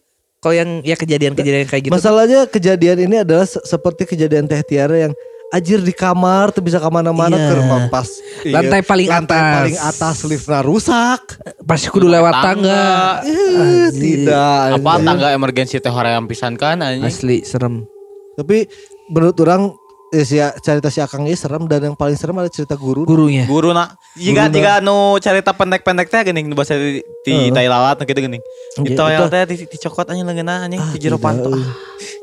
Kalau 0.44 0.52
yang 0.54 0.84
ya 0.84 0.94
kejadian-kejadian 0.94 1.66
kayak 1.66 1.84
gitu. 1.88 1.94
Masalahnya 1.94 2.44
kejadian 2.46 3.00
ini 3.02 3.16
adalah 3.18 3.48
se- 3.48 3.64
seperti 3.64 4.04
kejadian 4.06 4.44
Teh 4.44 4.60
Tiara 4.60 5.00
yang 5.00 5.16
ajir 5.50 5.80
di 5.80 5.94
kamar 5.94 6.50
tuh 6.50 6.60
bisa 6.60 6.76
ke 6.76 6.90
mana-mana 6.90 7.38
Iya. 7.38 7.54
ke 7.54 7.78
pas 7.88 8.10
Lantai 8.44 8.82
paling 8.82 9.06
lantai 9.08 9.38
atas. 9.38 9.54
paling 9.54 9.78
atas 9.80 10.16
liftnya 10.26 10.60
rusak 10.60 11.22
pasti 11.64 11.88
kudu 11.88 12.10
lewat 12.10 12.34
tangga. 12.36 13.22
Eh, 13.24 13.88
tidak 13.94 14.82
Apa 14.82 14.98
tangga 15.00 15.30
emergensi 15.30 15.78
teh 15.78 15.88
hoream 15.88 16.26
pisan 16.26 16.58
kan 16.58 16.82
anjing. 16.82 17.06
Asli 17.06 17.40
serem. 17.42 17.86
tapi 18.34 18.66
menurut 19.08 19.38
orang 19.40 19.78
eh, 20.14 20.24
si 20.24 20.38
cerita 20.62 20.88
si 20.88 21.00
Akang 21.00 21.26
ini 21.26 21.34
serem 21.34 21.66
dan 21.66 21.82
yang 21.84 21.96
paling 21.96 22.14
serem 22.14 22.38
ada 22.38 22.48
cerita 22.48 22.74
guru 22.74 23.02
Gurunya. 23.04 23.44
Guru 23.44 23.74
nak 23.74 23.98
jika 24.14 24.46
jika 24.48 24.78
nu 24.80 25.18
cerita 25.18 25.52
pendek-pendek 25.52 26.08
teh 26.08 26.22
geuning 26.22 26.46
nu 26.46 26.54
bahasa 26.54 26.78
di, 26.78 27.02
di 27.26 27.34
Heeh. 27.34 27.50
Thailand 27.50 27.98
gitu 28.00 28.20
geuning. 28.20 28.44
Di 28.78 28.90
Iya, 28.90 28.96
toel 28.96 29.20
itu- 29.20 29.30
teh 29.30 29.42
di, 29.44 29.56
dicokot 29.68 30.06
anjing 30.08 30.24
leungeunna 30.24 30.56
anjing 30.64 30.80
Ah, 30.80 30.90
di 30.90 31.00
jero 31.00 31.18
tidak, 31.18 31.26
panto. 31.26 31.50
euy. 31.52 31.66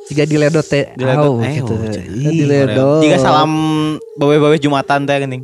Jika 0.06 0.22
diledot 0.24 0.64
teh. 0.64 0.84
Diledot, 0.94 1.34
eh, 1.40 1.52
gitu. 1.56 1.74
oh, 1.74 1.86
Di 2.30 2.42
ledot. 2.42 3.00
Jika 3.00 3.16
salam 3.18 3.50
bawe-bawe 4.16 4.56
Jumatan 4.56 5.04
teh 5.04 5.16
geuning. 5.18 5.42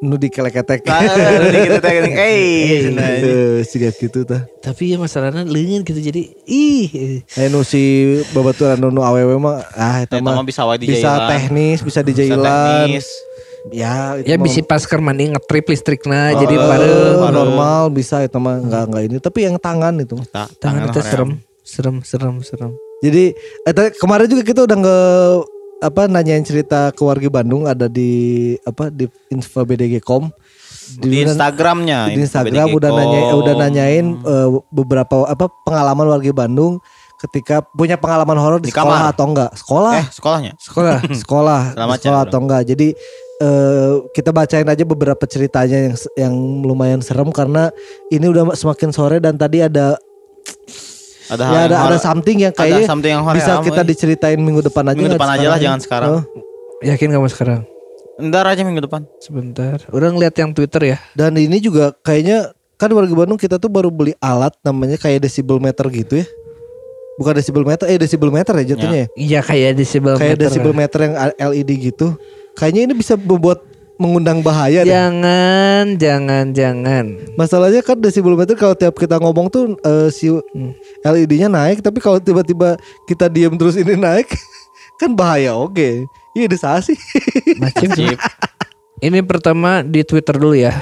Nu 0.00 0.16
dikeleketek 0.16 0.80
Ah, 0.86 1.04
gitu 1.04 1.76
teh 1.76 1.92
geuning. 1.92 2.14
Eh, 2.14 2.80
cenah, 2.82 3.04
anjing. 3.06 3.36
Eh, 3.36 3.58
siga 3.62 3.92
gitu 3.92 4.24
tah 4.24 4.48
Tapi 4.58 4.82
ya 4.86 4.96
masalahnya 4.96 5.44
leungit 5.44 5.84
gitu 5.84 6.00
jadi 6.02 6.22
ih. 6.42 7.20
Aya 7.30 7.48
nu 7.48 7.60
si 7.60 7.80
babaturan 8.32 8.80
nu 8.80 9.00
awewe 9.00 9.36
mah 9.36 9.60
ah 9.70 10.00
eta 10.00 10.16
mah 10.18 10.40
bisa 10.40 10.64
wae 10.64 10.80
bisa 10.80 11.28
teknis, 11.28 11.80
bisa 11.80 12.00
di 12.00 12.10
Bisa 12.10 12.20
jailan. 12.26 12.88
teknis. 12.88 13.06
Ya, 13.68 14.16
itu 14.16 14.24
Ya 14.24 14.40
bisa 14.40 14.64
pas 14.64 14.80
mandi 14.96 15.28
ngetrip 15.28 15.68
listrikna 15.68 16.32
jadi 16.32 16.48
Eh, 16.50 16.64
bareng. 16.64 17.20
normal 17.28 17.92
bisa 17.92 18.24
itu 18.24 18.40
mah 18.40 18.56
enggak 18.56 18.88
enggak 18.88 19.02
ini, 19.04 19.16
tapi 19.20 19.38
yang 19.44 19.60
tangan 19.60 20.00
itu. 20.00 20.16
Ta- 20.26 20.48
Tangan 20.56 20.88
itu 20.88 20.96
hoream. 20.96 21.04
serem. 21.04 21.30
Serem, 21.60 21.96
serem, 22.00 22.34
serem. 22.40 22.72
Jadi 22.98 23.36
eh, 23.36 23.92
kemarin 23.94 24.26
juga 24.26 24.42
kita 24.42 24.64
udah 24.64 24.76
nge 24.76 24.98
apa 25.80 26.04
nanyain 26.06 26.44
cerita 26.44 26.92
ke 26.92 27.00
warga 27.00 27.28
Bandung 27.32 27.64
ada 27.64 27.88
di 27.88 28.52
apa 28.68 28.92
di 28.92 29.08
info 29.32 29.64
BDG.com 29.64 30.28
di 31.00 31.24
Instagramnya 31.24 32.12
di 32.12 32.20
Instagram 32.20 32.68
udah 32.68 32.90
nanya 32.92 33.20
udah 33.32 33.54
nanyain 33.56 34.06
eh, 34.20 34.48
beberapa 34.68 35.24
apa 35.24 35.48
pengalaman 35.64 36.06
warga 36.12 36.32
Bandung 36.36 36.78
ketika 37.20 37.60
punya 37.76 38.00
pengalaman 38.00 38.36
horor 38.40 38.60
di, 38.60 38.72
Di 38.72 38.74
sekolah 38.74 39.00
kamar. 39.04 39.12
atau 39.12 39.24
enggak? 39.28 39.50
Sekolah. 39.52 39.92
Eh 40.00 40.06
sekolahnya? 40.08 40.52
Sekolah. 40.56 40.96
sekolah 41.22 41.60
di 41.76 41.96
sekolah 42.00 42.20
atau 42.24 42.38
enggak. 42.40 42.62
Jadi 42.64 42.88
eh, 43.44 43.92
kita 44.16 44.32
bacain 44.32 44.64
aja 44.64 44.84
beberapa 44.88 45.24
ceritanya 45.28 45.92
yang 45.92 45.96
yang 46.16 46.34
lumayan 46.64 47.00
serem 47.04 47.28
karena 47.28 47.68
ini 48.08 48.24
udah 48.24 48.56
semakin 48.56 48.90
sore 48.92 49.20
dan 49.20 49.36
tadi 49.36 49.60
ada 49.60 50.00
ada 51.30 51.44
ya 51.46 51.60
ada 51.70 51.76
ada 51.86 51.98
something 52.02 52.36
yang 52.42 52.52
kayaknya 52.52 52.86
something 52.90 53.12
yang 53.14 53.22
bisa 53.22 53.62
hoream, 53.62 53.66
kita 53.70 53.82
diceritain 53.86 54.40
minggu 54.42 54.66
depan 54.66 54.82
aja 54.90 54.98
Minggu 54.98 55.14
depan 55.14 55.30
aja 55.38 55.46
lah, 55.46 55.58
jangan 55.62 55.80
sekarang. 55.80 56.10
Oh. 56.18 56.22
Yakin 56.82 57.08
kamu 57.12 57.28
sekarang? 57.30 57.60
Ntar 58.20 58.44
aja 58.52 58.60
minggu 58.66 58.84
depan 58.84 59.08
Sebentar. 59.22 59.80
Udah 59.88 60.08
ngeliat 60.12 60.34
yang 60.36 60.52
Twitter 60.52 60.96
ya? 60.96 60.98
Dan 61.16 61.38
ini 61.40 61.56
juga 61.62 61.96
kayaknya 62.04 62.52
kan 62.76 62.92
warga 62.92 63.12
Bandung 63.12 63.36
kita 63.40 63.60
tuh 63.60 63.68
baru 63.68 63.88
beli 63.92 64.16
alat 64.20 64.56
namanya 64.64 64.96
kayak 64.96 65.24
decibel 65.24 65.60
meter 65.60 65.86
gitu 65.92 66.20
ya. 66.20 66.26
Bukan 67.20 67.36
decibel 67.36 67.64
meter, 67.68 67.84
eh 67.84 68.00
decibel 68.00 68.32
meter 68.32 68.52
ya 68.60 68.64
jatuhnya 68.74 68.98
ya. 69.04 69.08
Iya 69.12 69.40
kayak 69.44 69.76
disable 69.76 70.16
Kayak 70.16 70.40
meter 70.40 70.44
decibel 70.48 70.72
meter 70.72 70.98
yang 71.04 71.14
LED 71.36 71.70
gitu. 71.92 72.16
Kayaknya 72.56 72.80
ini 72.88 72.94
bisa 72.96 73.14
membuat 73.20 73.60
mengundang 74.00 74.40
bahaya 74.40 74.80
deh. 74.80 74.88
Jangan, 74.88 76.00
jangan, 76.00 76.56
jangan. 76.56 77.04
Masalahnya 77.36 77.84
kan 77.84 78.00
decibel 78.00 78.32
meter 78.32 78.56
kalau 78.56 78.72
tiap 78.72 78.96
kita 78.96 79.20
ngomong 79.20 79.52
tuh 79.52 79.76
eh, 79.84 80.08
si 80.08 80.32
Hmm. 80.32 80.72
LED-nya 81.04 81.52
naik, 81.52 81.84
tapi 81.84 82.00
kalau 82.00 82.16
tiba-tiba 82.16 82.80
kita 83.04 83.28
diam 83.28 83.52
terus 83.60 83.76
ini 83.76 84.00
naik 84.00 84.32
kan 85.00 85.12
bahaya 85.12 85.52
oke. 85.52 86.08
Iya 86.32 86.46
desa 86.48 86.80
sih. 86.80 86.96
Macam 87.62 87.92
Sip. 87.92 88.16
Ini 89.04 89.20
pertama 89.24 89.84
di 89.84 90.00
Twitter 90.00 90.40
dulu 90.40 90.56
ya. 90.56 90.72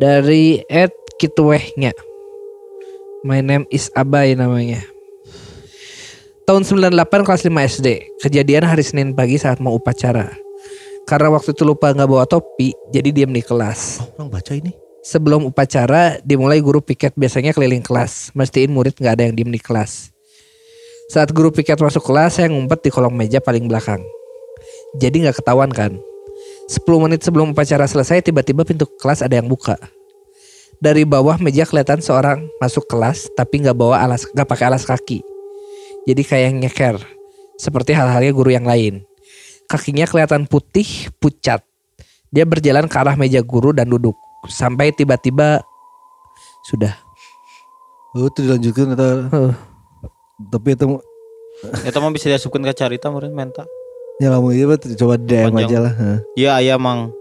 Dari 0.00 0.64
Ed 0.72 0.92
Kitwehnya. 1.20 1.92
My 3.22 3.44
name 3.44 3.68
is 3.68 3.92
Abai 3.92 4.32
namanya. 4.32 4.80
Tahun 6.42 6.62
98 6.66 7.22
kelas 7.22 7.42
5 7.46 7.70
SD. 7.78 7.88
Kejadian 8.18 8.66
hari 8.66 8.82
Senin 8.82 9.14
pagi 9.14 9.38
saat 9.38 9.62
mau 9.62 9.78
upacara. 9.78 10.34
Karena 11.02 11.34
waktu 11.34 11.50
itu 11.52 11.66
lupa 11.66 11.90
nggak 11.90 12.08
bawa 12.08 12.24
topi, 12.24 12.72
jadi 12.94 13.10
diam 13.10 13.34
di 13.34 13.42
kelas. 13.42 14.00
Orang 14.16 14.30
baca 14.30 14.52
ini. 14.54 14.72
Sebelum 15.02 15.50
upacara 15.50 16.22
dimulai 16.22 16.62
guru 16.62 16.78
piket 16.78 17.18
biasanya 17.18 17.50
keliling 17.50 17.82
kelas. 17.82 18.30
Mastiin 18.38 18.70
murid 18.70 18.94
nggak 18.94 19.14
ada 19.18 19.22
yang 19.26 19.34
diem 19.34 19.50
di 19.50 19.58
kelas. 19.58 20.14
Saat 21.10 21.34
guru 21.34 21.50
piket 21.50 21.76
masuk 21.82 22.06
kelas 22.06 22.38
saya 22.38 22.46
ngumpet 22.48 22.86
di 22.86 22.90
kolong 22.94 23.10
meja 23.12 23.42
paling 23.42 23.66
belakang. 23.66 23.98
Jadi 25.02 25.26
nggak 25.26 25.42
ketahuan 25.42 25.74
kan. 25.74 25.98
10 26.70 26.86
menit 27.02 27.20
sebelum 27.26 27.50
upacara 27.50 27.84
selesai 27.84 28.22
tiba-tiba 28.22 28.62
pintu 28.62 28.86
kelas 29.02 29.26
ada 29.26 29.34
yang 29.34 29.50
buka. 29.50 29.74
Dari 30.78 31.02
bawah 31.02 31.34
meja 31.42 31.66
kelihatan 31.66 31.98
seorang 31.98 32.46
masuk 32.62 32.86
kelas 32.86 33.26
tapi 33.34 33.58
nggak 33.58 33.74
bawa 33.74 34.06
alas 34.06 34.22
nggak 34.30 34.46
pakai 34.46 34.70
alas 34.70 34.86
kaki. 34.86 35.20
Jadi 36.06 36.22
kayak 36.22 36.50
nyeker. 36.62 36.96
Seperti 37.58 37.90
hal-halnya 37.94 38.30
guru 38.30 38.54
yang 38.54 38.66
lain. 38.66 39.02
Kakinya 39.72 40.04
kelihatan 40.04 40.44
putih 40.44 41.08
pucat. 41.16 41.64
Dia 42.28 42.44
berjalan 42.44 42.84
ke 42.84 42.96
arah 43.00 43.16
meja 43.16 43.40
guru 43.40 43.72
dan 43.72 43.88
duduk. 43.88 44.12
Sampai 44.52 44.92
tiba-tiba 44.92 45.64
sudah. 46.68 46.92
Oh, 48.12 48.28
itu 48.28 48.44
dilanjutkan 48.44 48.92
atau 48.92 49.56
tapi 50.52 50.76
itu 50.76 50.84
Eta 51.88 51.98
mah 52.02 52.12
bisa 52.12 52.28
diasupkan 52.28 52.60
ke 52.60 52.74
carita 52.76 53.08
meureun 53.08 53.32
menta. 53.32 53.64
ya 54.20 54.28
ieu 54.28 54.66
mah 54.68 54.76
coba 54.76 55.14
DM 55.16 55.48
Panjang. 55.48 55.64
aja 55.64 55.78
lah. 55.80 55.92
Hah. 55.96 56.18
Ya 56.36 56.76
mang 56.76 57.14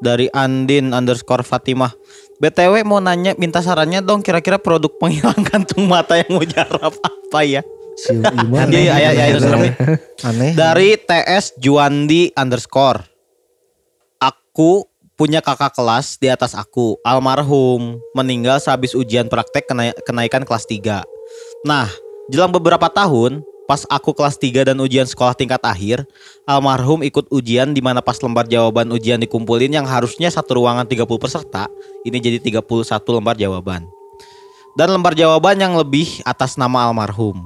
dari 0.00 0.32
Andin 0.32 0.96
underscore 0.96 1.44
Fatimah. 1.44 1.92
BTW 2.40 2.82
mau 2.82 2.98
nanya 2.98 3.38
minta 3.38 3.62
sarannya 3.62 4.02
dong 4.02 4.24
kira-kira 4.24 4.58
produk 4.58 4.90
penghilang 4.98 5.44
kantung 5.52 5.86
mata 5.86 6.16
yang 6.18 6.40
mujarab 6.40 6.96
apa 6.98 7.40
ya? 7.44 7.62
Si 7.96 8.12
Ima. 8.42 8.66
Iya 8.68 8.96
iya 8.98 9.10
iya 9.12 9.24
itu 9.34 9.40
serem 9.42 9.68
nih. 9.68 9.74
Aneh. 10.28 10.52
Dari 10.56 10.96
TS 10.96 11.56
Juandi 11.60 12.32
underscore. 12.34 13.04
Aku 14.22 14.86
punya 15.14 15.38
kakak 15.38 15.76
kelas 15.76 16.18
di 16.18 16.26
atas 16.26 16.56
aku, 16.56 16.98
almarhum, 17.06 18.00
meninggal 18.16 18.58
sehabis 18.58 18.96
ujian 18.96 19.28
praktek 19.30 19.68
kenai- 19.70 19.96
kenaikan 20.02 20.42
kelas 20.42 20.66
3. 20.66 21.04
Nah, 21.62 21.86
jelang 22.26 22.50
beberapa 22.50 22.90
tahun, 22.90 23.44
pas 23.70 23.86
aku 23.86 24.16
kelas 24.16 24.34
3 24.40 24.66
dan 24.66 24.76
ujian 24.82 25.06
sekolah 25.06 25.36
tingkat 25.36 25.62
akhir, 25.62 26.02
almarhum 26.42 27.06
ikut 27.06 27.30
ujian 27.30 27.70
di 27.70 27.78
mana 27.78 28.02
pas 28.02 28.18
lembar 28.18 28.50
jawaban 28.50 28.90
ujian 28.90 29.22
dikumpulin 29.22 29.70
yang 29.70 29.86
harusnya 29.86 30.26
satu 30.26 30.58
ruangan 30.58 30.90
30 30.90 31.06
peserta, 31.22 31.70
ini 32.02 32.18
jadi 32.18 32.38
31 32.42 32.66
lembar 33.14 33.38
jawaban. 33.38 33.86
Dan 34.74 34.88
lembar 34.90 35.12
jawaban 35.12 35.60
yang 35.60 35.76
lebih 35.76 36.24
atas 36.24 36.56
nama 36.56 36.88
almarhum. 36.88 37.36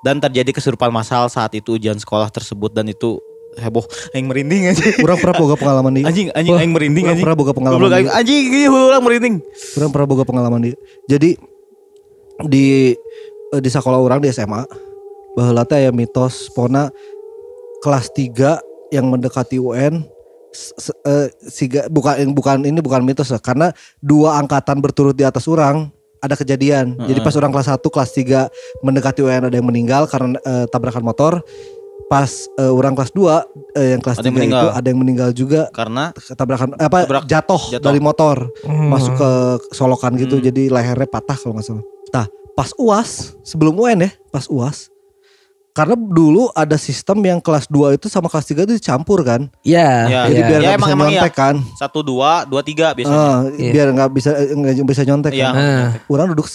Dan 0.00 0.22
terjadi 0.22 0.54
kesurupan 0.54 0.94
massal 0.94 1.26
saat 1.26 1.50
itu 1.58 1.74
ujian 1.74 1.98
sekolah 1.98 2.30
tersebut 2.30 2.70
dan 2.70 2.86
itu 2.86 3.18
heboh 3.58 3.82
aing 4.14 4.30
merinding 4.30 4.70
aja. 4.70 4.84
Kurang 4.94 5.18
pernah 5.18 5.34
boga 5.34 5.56
pengalaman 5.58 5.92
di. 5.98 6.02
Anjing 6.06 6.28
anjing 6.30 6.54
aing 6.54 6.72
merinding 6.72 7.04
kurang 7.04 7.14
anjing. 7.18 7.24
pernah 7.26 7.38
boga 7.38 7.52
pengalaman 7.52 7.78
Goblok, 7.82 7.90
di. 7.90 7.98
aing- 7.98 8.12
Anjing 8.14 8.44
ieu 8.54 8.70
urang 8.70 9.02
merinding. 9.02 9.34
Kurang 9.74 9.90
pernah 9.90 10.06
boga 10.06 10.24
pengalaman 10.24 10.60
di. 10.62 10.70
Jadi 11.10 11.30
di 12.46 12.94
eh, 13.50 13.60
di 13.60 13.68
sekolah 13.68 13.98
orang 13.98 14.22
di 14.22 14.30
SMA 14.30 14.62
bahwa 15.34 15.62
teh 15.66 15.82
aya 15.82 15.90
mitos 15.90 16.50
pona 16.54 16.90
kelas 17.82 18.10
3 18.14 18.94
yang 18.94 19.06
mendekati 19.10 19.58
UN 19.58 20.02
eh, 21.06 21.28
siga, 21.46 21.86
bukan 21.90 22.34
bukan 22.34 22.62
ini 22.66 22.78
bukan 22.82 23.02
mitos 23.04 23.30
lah 23.30 23.38
karena 23.42 23.70
dua 24.00 24.38
angkatan 24.38 24.78
berturut 24.82 25.14
di 25.14 25.22
atas 25.22 25.46
orang 25.46 25.90
ada 26.18 26.34
kejadian. 26.34 26.98
Jadi 27.00 27.18
pas 27.20 27.34
orang 27.34 27.50
kelas 27.50 27.68
1 27.68 27.78
kelas 27.80 28.10
3 28.12 28.48
mendekati 28.80 29.20
UN 29.20 29.44
ada 29.44 29.54
yang 29.54 29.64
meninggal 29.64 30.04
karena 30.04 30.38
eh, 30.38 30.66
tabrakan 30.66 31.02
motor. 31.02 31.40
Pas 32.06 32.24
eh, 32.56 32.72
orang 32.72 32.92
kelas 32.92 33.12
2 33.12 33.20
eh, 33.74 33.88
yang 33.92 34.00
kelas 34.00 34.16
Ada 34.16 34.26
yang 34.26 34.36
3 34.38 34.48
itu 34.48 34.68
ada 34.72 34.86
yang 34.86 34.98
meninggal 34.98 35.30
juga 35.30 35.68
Karena 35.70 36.08
tabrakan 36.32 36.72
apa 36.74 36.98
Tabrak. 37.04 37.24
jatuh, 37.26 37.62
Jatuh. 37.68 37.84
dari 37.84 38.00
motor 38.00 38.48
Hmm. 38.62 38.88
masuk 38.88 39.12
ke 39.14 39.30
solokan 39.70 40.16
gitu 40.16 40.36
Hmm. 40.36 40.44
jadi 40.44 40.62
lehernya 40.68 41.04
patah 41.04 41.36
kalau 41.36 41.54
nggak 41.54 41.66
salah. 41.66 41.84
Nah 42.10 42.26
pas 42.54 42.70
uas 42.74 43.10
sebelum 43.42 43.76
UN 43.76 44.02
ya 44.02 44.10
pas 44.26 44.48
uas 44.48 44.88
karena 45.78 45.94
dulu 45.94 46.50
ada 46.52 46.74
sistem 46.74 47.22
yang 47.22 47.38
kelas 47.38 47.70
2 47.70 47.94
itu 47.94 48.10
sama 48.10 48.26
kelas 48.26 48.42
3 48.44 48.66
itu 48.66 48.74
dicampur 48.74 49.22
kan 49.22 49.46
Ya, 49.62 50.10
Ya, 50.10 50.20
jadi 50.26 50.42
ya. 50.42 50.48
biar 50.48 50.58
Ya, 50.58 50.64
nggak 50.64 50.74
emang- 50.74 50.82
bisa 50.82 50.90
emang 50.92 51.08
iya. 51.08 51.14
nyontek 51.14 51.34
kan 51.36 51.54
satu 51.72 51.98
dua 52.02 52.42
dua 52.42 52.60
tiga 52.60 52.90
biasanya. 52.90 53.14
Ah, 53.14 53.38
Iya. 53.48 53.70
biar 53.70 53.86
nggak 53.94 54.10
bisa 54.10 54.30
nggak 54.34 54.74
bisa 54.84 55.02
nyontek 55.04 55.32
Iya. 55.32 55.46
kan 55.46 55.54
Ah. 55.54 55.86
orang 56.08 56.26
duduk 56.28 56.46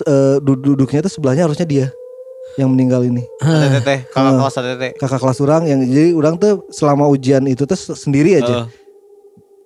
du- 0.41 0.59
duduknya 0.61 0.99
itu 0.99 1.09
sebelahnya 1.09 1.47
harusnya 1.47 1.63
dia 1.63 1.87
yang 2.53 2.67
meninggal 2.67 3.01
ini 3.01 3.23
Ada 3.39 3.79
teteh, 3.79 3.99
kakak 4.11 4.27
Ah. 4.27 4.37
kelas 4.37 4.55
teteh. 4.59 4.91
kakak 4.93 5.17
kelas 5.17 5.39
orang 5.39 5.61
yang 5.65 5.79
jadi 5.81 6.11
orang 6.11 6.35
tuh 6.35 6.51
selama 6.69 7.07
ujian 7.07 7.47
itu 7.47 7.63
tuh 7.63 7.79
sendiri 7.95 8.37
aja 8.37 8.67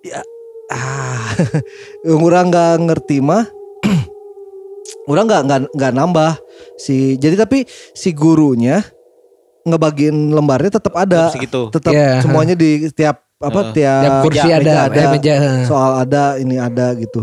Heeh. 0.00 0.24
ah 0.70 1.34
yang 2.06 2.22
orang 2.22 2.46
nggak 2.46 2.72
ngerti 2.86 3.18
mah 3.18 3.42
orang 5.10 5.24
nggak 5.26 5.42
nggak 5.44 5.60
nggak 5.72 5.92
nambah 5.92 6.32
si 6.76 7.16
jadi 7.16 7.34
tapi 7.38 7.64
si 7.92 8.12
gurunya 8.12 8.80
ngebagiin 9.64 10.14
lembarnya 10.30 10.70
tetap 10.72 10.94
ada 10.94 11.26
Tetap 11.26 11.34
segitu. 11.34 11.60
tetap 11.70 11.92
Iya. 11.92 12.20
semuanya 12.20 12.54
di 12.54 12.86
tiap 12.90 13.24
apa 13.36 13.60
Heeh. 13.60 13.72
tiap, 13.72 14.02
Tiap 14.02 14.16
kursi 14.24 14.38
meja 14.40 14.56
ada, 14.56 14.74
eh, 14.90 15.08
meja. 15.08 15.34
soal 15.64 15.92
ada 15.96 16.22
ini 16.36 16.56
ada 16.56 16.90
gitu 16.94 17.22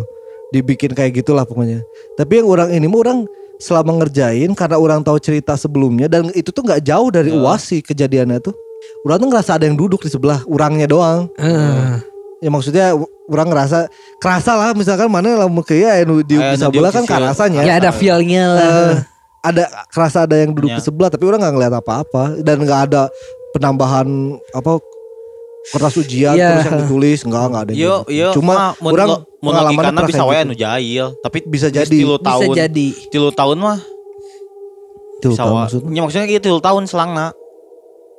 dibikin 0.49 0.91
kayak 0.91 1.11
gitulah 1.13 1.43
pokoknya 1.43 1.83
tapi 2.13 2.39
yang 2.39 2.47
orang 2.47 2.71
ini 2.71 2.85
mah 2.85 2.99
orang 3.01 3.19
selama 3.57 3.99
ngerjain 3.99 4.51
karena 4.51 4.75
orang 4.75 4.99
tahu 5.01 5.15
cerita 5.17 5.53
sebelumnya 5.53 6.07
dan 6.07 6.31
itu 6.31 6.49
tuh 6.49 6.61
nggak 6.61 6.79
jauh 6.81 7.07
dari 7.09 7.29
Heeh. 7.29 7.41
uas 7.41 7.61
sih 7.61 7.79
kejadiannya 7.79 8.39
tuh 8.39 8.55
orang 9.03 9.17
tuh 9.17 9.27
ngerasa 9.27 9.51
ada 9.53 9.65
yang 9.65 9.75
duduk 9.75 9.99
di 9.99 10.09
sebelah 10.09 10.39
orangnya 10.45 10.85
doang 10.85 11.27
Ah. 11.35 11.99
ya 12.37 12.47
maksudnya 12.47 12.95
orang 13.25 13.47
ngerasa 13.49 13.89
kerasa 14.15 14.51
lah 14.53 14.71
misalkan 14.71 15.07
mana 15.07 15.35
lamun 15.37 15.59
kayak 15.61 16.03
anu 16.03 16.21
di 16.21 16.35
sebelah 16.53 16.91
kan 16.91 17.03
ya. 17.03 17.09
kerasanya 17.09 17.61
Ya 17.61 17.73
ada 17.75 17.89
feel-nya 17.89 18.43
lah. 18.45 18.61
Eh, 18.61 18.95
ada 19.45 19.63
kerasa 19.87 20.23
ada 20.23 20.35
yang 20.35 20.51
duduk 20.51 20.69
Ya. 20.69 20.77
di 20.77 20.83
sebelah 20.83 21.07
tapi 21.07 21.23
orang 21.23 21.39
nggak 21.39 21.53
ngeliat 21.53 21.73
apa-apa 21.75 22.23
dan 22.39 22.57
nggak 22.59 22.81
ada 22.87 23.01
penambahan 23.51 24.07
apa 24.51 24.81
kertas 25.67 25.97
ujian 25.97 26.33
Iya. 26.33 26.49
terus 26.51 26.65
yang 26.67 26.77
ditulis 26.83 27.19
nggak 27.21 27.43
nggak 27.47 27.63
ada 27.63 27.71
Yo, 27.71 28.05
gitu. 28.05 28.11
yo, 28.11 28.27
cuma 28.33 28.53
mun 28.77 28.91
orang 28.91 29.09
logikana 29.41 29.77
pernah 29.91 30.01
bisa 30.03 30.23
wae 30.23 30.33
gitu. 30.35 30.43
anu 30.43 30.53
jahil, 30.55 31.05
tapi 31.19 31.37
Bisa 31.43 31.67
jadi. 31.69 31.85
tilu 31.87 32.15
Bisa 32.15 32.25
tahun. 32.27 32.53
jadi. 32.55 32.87
Tilu 33.09 33.29
tahun 33.31 33.57
mah 33.59 33.77
Tuh, 35.17 35.31
bisa 35.31 35.41
tahu 35.41 35.49
wa- 35.49 35.61
maksudnya. 35.63 35.89
Ya, 35.89 36.01
maksudnya 36.01 36.25
gitu 36.27 36.41
tilu 36.43 36.59
tahun 36.59 36.83
selangna. 36.85 37.31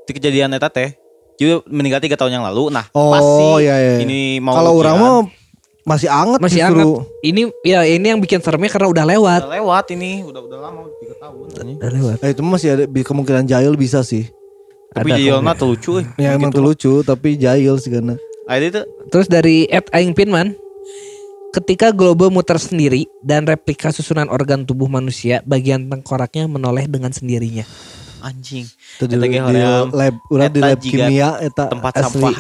Di 0.03 0.13
kejadian 0.13 0.55
eta 0.55 0.67
teh. 0.69 0.95
Jadi 1.37 1.61
meninggal 1.69 2.01
tiga 2.01 2.17
tahun 2.17 2.33
yang 2.33 2.45
lalu. 2.45 2.73
Nah, 2.73 2.89
Oh, 2.91 3.13
pasti 3.13 3.45
iya, 3.63 3.75
iya. 3.77 3.95
ini 4.01 4.41
mau 4.41 4.57
kalau 4.57 4.73
orang 4.75 4.95
mah 4.97 5.13
masih 5.87 6.11
anget 6.11 6.41
Masih 6.43 6.61
justru. 6.61 6.83
anget. 6.83 7.23
Ini 7.23 7.43
ya 7.63 7.81
ini 7.87 8.07
yang 8.11 8.19
bikin 8.19 8.43
seremnya 8.43 8.69
karena 8.69 8.91
udah 8.91 9.05
lewat. 9.07 9.41
Udah 9.41 9.55
lewat 9.55 9.85
ini, 9.95 10.13
udah 10.21 10.41
udah 10.43 10.59
lama 10.61 10.81
tiga 10.99 11.15
tahun. 11.17 11.45
Udah 11.79 11.91
lewat. 11.95 12.17
Eh, 12.21 12.31
itu 12.35 12.41
mah 12.43 12.53
masih 12.53 12.69
ada 12.75 12.85
kemungkinan 12.85 13.45
jahil 13.47 13.73
bisa 13.75 14.03
sih 14.03 14.27
Tapi 14.89 15.09
Ada 15.09 15.19
jahilna 15.19 15.53
kok. 15.53 15.59
tuh 15.61 15.69
lucu 15.69 15.93
eh. 15.97 16.07
ya 16.17 16.31
emang 16.33 16.51
Gitu. 16.51 16.57
tuh 16.57 16.65
lucu 16.65 16.93
tapi 17.03 17.29
jahil 17.37 17.75
sih 17.77 17.91
karena 17.91 18.17
Ah, 18.45 18.57
itu 18.57 18.81
Terus 19.09 19.27
dari 19.27 19.67
Ed 19.67 19.87
Aing 19.91 20.11
Pinman 20.11 20.57
Ketika 21.53 21.89
globe 21.89 22.29
muter 22.29 22.57
sendiri 22.57 23.05
dan 23.21 23.45
replika 23.45 23.89
susunan 23.89 24.29
organ 24.29 24.65
tubuh 24.65 24.87
manusia, 24.87 25.41
bagian 25.43 25.87
tengkoraknya 25.87 26.45
menoleh 26.45 26.85
dengan 26.85 27.09
sendirinya. 27.09 27.65
anjing. 28.19 28.67
Itu 28.97 29.05
di, 29.07 29.17
di 29.17 29.39
lab 29.89 30.15
urang 30.27 30.51
di 30.51 30.61
lab 30.61 30.77
kimia 30.77 31.39
eta 31.39 31.71
tempat 31.71 31.93
asli. 31.95 32.21
sampah 32.21 32.37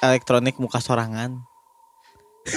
elektronik 0.00 0.56
muka 0.56 0.78
sorangan. 0.78 1.47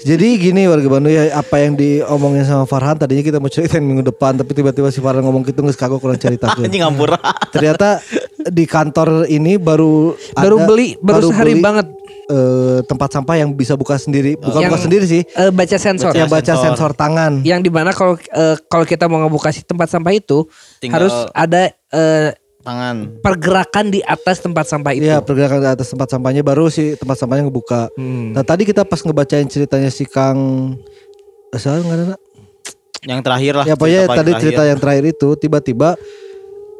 Jadi 0.00 0.40
gini 0.40 0.64
warga 0.64 0.88
Bandung 0.88 1.12
ya 1.12 1.28
apa 1.34 1.60
yang 1.60 1.76
diomongin 1.76 2.40
sama 2.40 2.64
Farhan 2.64 2.96
tadinya 2.96 3.20
kita 3.20 3.36
mau 3.36 3.46
ceritain 3.46 3.84
minggu 3.84 4.00
depan 4.02 4.32
tapi 4.32 4.56
tiba-tiba 4.56 4.88
si 4.88 4.96
Farhan 4.96 5.20
ngomong 5.20 5.44
gitu 5.44 5.60
nggak 5.60 5.76
kagok 5.76 6.00
kurang 6.00 6.16
cerita 6.16 6.48
Anjing 6.56 6.80
ngampura. 6.80 7.20
Ternyata 7.52 8.00
di 8.42 8.64
kantor 8.64 9.28
ini 9.28 9.60
baru 9.60 10.16
Baru 10.32 10.56
ada- 10.56 10.66
beli, 10.66 10.96
baru, 10.96 11.28
sehari 11.28 11.52
beli, 11.52 11.60
banget. 11.60 11.86
eh, 12.26 12.80
tempat 12.82 13.12
sampah 13.12 13.36
yang 13.36 13.52
bisa 13.52 13.76
buka 13.76 13.98
sendiri, 13.98 14.40
bukan 14.40 14.62
Yang- 14.62 14.72
buka 14.72 14.80
sendiri 14.80 15.04
sih, 15.04 15.22
Eh, 15.26 15.52
baca 15.52 15.76
sensor. 15.76 16.14
yang 16.14 16.30
baca 16.30 16.48
sensor. 16.48 16.64
sensor 16.72 16.90
tangan. 16.94 17.44
Yang 17.44 17.60
di 17.60 17.70
mana 17.70 17.92
kalau 17.92 18.16
eh, 18.16 18.56
kalau 18.64 18.86
kita 18.86 19.04
mau 19.04 19.20
ngebuka 19.20 19.50
si 19.50 19.60
tempat 19.60 19.90
sampah 19.90 20.16
itu 20.16 20.48
Tinggal- 20.80 20.96
harus 20.96 21.14
ada 21.30 21.68
eh, 21.90 22.32
Tangan. 22.60 23.24
pergerakan 23.24 23.88
di 23.88 24.04
atas 24.04 24.44
tempat 24.44 24.68
sampah 24.68 24.92
itu. 24.92 25.08
Iya 25.08 25.24
pergerakan 25.24 25.64
di 25.64 25.70
atas 25.72 25.88
tempat 25.88 26.12
sampahnya 26.12 26.44
baru 26.44 26.68
si 26.68 26.92
tempat 26.92 27.16
sampahnya 27.16 27.48
ngebuka. 27.48 27.88
Hmm. 27.96 28.36
Nah 28.36 28.44
tadi 28.44 28.68
kita 28.68 28.84
pas 28.84 29.00
ngebacain 29.00 29.48
ceritanya 29.48 29.88
si 29.88 30.04
Kang 30.04 30.76
Asal 31.50 31.82
nggak 31.82 31.96
ada 31.96 32.16
Yang 33.00 33.20
terakhir 33.24 33.52
lah. 33.56 33.64
Ya 33.64 33.74
pokoknya 33.74 34.02
cerita 34.04 34.18
tadi 34.20 34.30
cerita 34.36 34.44
terakhir. 34.44 34.68
yang 34.70 34.78
terakhir 34.78 35.04
itu 35.08 35.28
tiba-tiba 35.40 35.88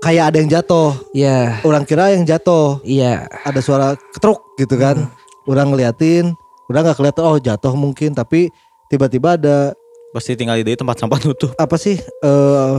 kayak 0.04 0.24
ada 0.32 0.36
yang 0.36 0.50
jatuh. 0.52 0.90
Iya. 1.16 1.64
Orang 1.64 1.84
kira 1.88 2.12
yang 2.12 2.28
jatuh. 2.28 2.84
Iya. 2.84 3.24
Ada 3.48 3.60
suara 3.64 3.96
ketruk 4.12 4.60
gitu 4.60 4.76
kan. 4.76 5.08
Orang 5.48 5.72
ngeliatin, 5.72 6.36
udah 6.70 6.80
nggak 6.86 6.96
kelihatan 7.00 7.24
oh 7.24 7.40
jatuh 7.40 7.72
mungkin 7.74 8.14
tapi 8.14 8.52
tiba-tiba 8.86 9.34
ada 9.34 9.74
Pasti 10.10 10.34
tinggal 10.34 10.58
di 10.58 10.74
tempat 10.74 10.98
sampah 10.98 11.18
nutup. 11.22 11.50
apa 11.54 11.78
sih 11.78 11.98
eh 11.98 12.76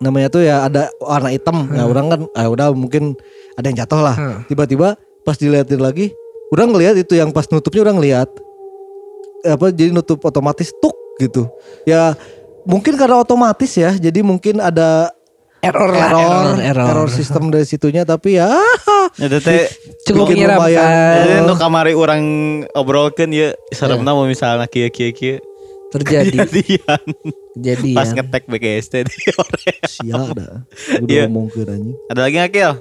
namanya 0.00 0.28
tuh 0.32 0.42
ya 0.44 0.66
ada 0.66 0.90
warna 1.00 1.30
hitam. 1.32 1.68
Nah, 1.70 1.84
orang 1.88 2.06
kan 2.10 2.20
ah 2.36 2.46
udah 2.48 2.72
mungkin 2.72 3.16
ada 3.58 3.66
yang 3.70 3.78
jatuh 3.84 4.00
lah. 4.00 4.16
Hmm. 4.16 4.38
Tiba-tiba 4.48 4.96
pas 5.24 5.36
dilihatin 5.36 5.80
lagi, 5.80 6.12
orang 6.52 6.72
ngeliat 6.72 6.96
itu 7.00 7.16
yang 7.16 7.32
pas 7.32 7.48
nutupnya 7.48 7.84
orang 7.86 7.98
lihat 8.00 8.28
apa 9.44 9.68
jadi 9.72 9.92
nutup 9.92 10.24
otomatis 10.24 10.72
tuk 10.80 10.96
gitu. 11.20 11.48
Ya 11.84 12.16
mungkin 12.64 12.96
karena 12.96 13.20
otomatis 13.20 13.72
ya. 13.76 13.92
Jadi 13.96 14.24
mungkin 14.24 14.60
ada 14.60 15.12
Error 15.64 15.88
lah, 15.88 16.12
error, 16.12 16.20
error, 16.20 16.56
error. 16.60 16.88
error 16.92 17.08
sistem 17.08 17.48
dari 17.48 17.64
situnya 17.64 18.04
tapi 18.04 18.36
ya 18.36 18.52
Ya 19.16 19.32
teh 19.32 19.64
Cukup 20.06 20.28
lumayan. 20.28 21.24
Jadi 21.24 21.32
untuk 21.40 21.56
kamari 21.56 21.96
orang 21.96 22.22
obrolkan 22.76 23.32
ya 23.32 23.56
seremna 23.72 24.12
mau 24.12 24.28
misalnya 24.28 24.68
kia 24.68 24.92
kia 24.92 25.16
kia 25.16 25.40
Terjadi. 25.94 26.34
kejadian 26.34 27.02
Kejadian. 27.54 27.94
pas 27.94 28.08
ngetek 28.08 28.44
BGST 28.44 28.94
di 29.06 29.18
orang. 29.32 29.78
sia 29.84 30.14
ada. 30.16 30.48
Udah 30.96 31.06
Iya. 31.06 31.24
ngomong 31.24 31.46
ke 31.48 31.62
anjing. 31.62 31.96
Ada 32.08 32.20
lagi 32.20 32.34
nggak 32.36 32.52
Kil? 32.52 32.72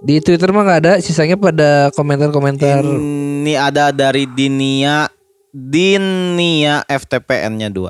Di 0.00 0.14
Twitter 0.20 0.48
mah 0.50 0.62
nggak 0.62 0.80
ada, 0.80 0.92
sisanya 0.98 1.34
pada 1.34 1.88
komentar-komentar. 1.90 2.84
Ini 2.84 3.54
ada 3.56 3.88
dari 3.88 4.26
Dinia 4.26 5.08
Dinia 5.48 6.84
FTPN-nya 6.84 7.68
2. 7.68 7.88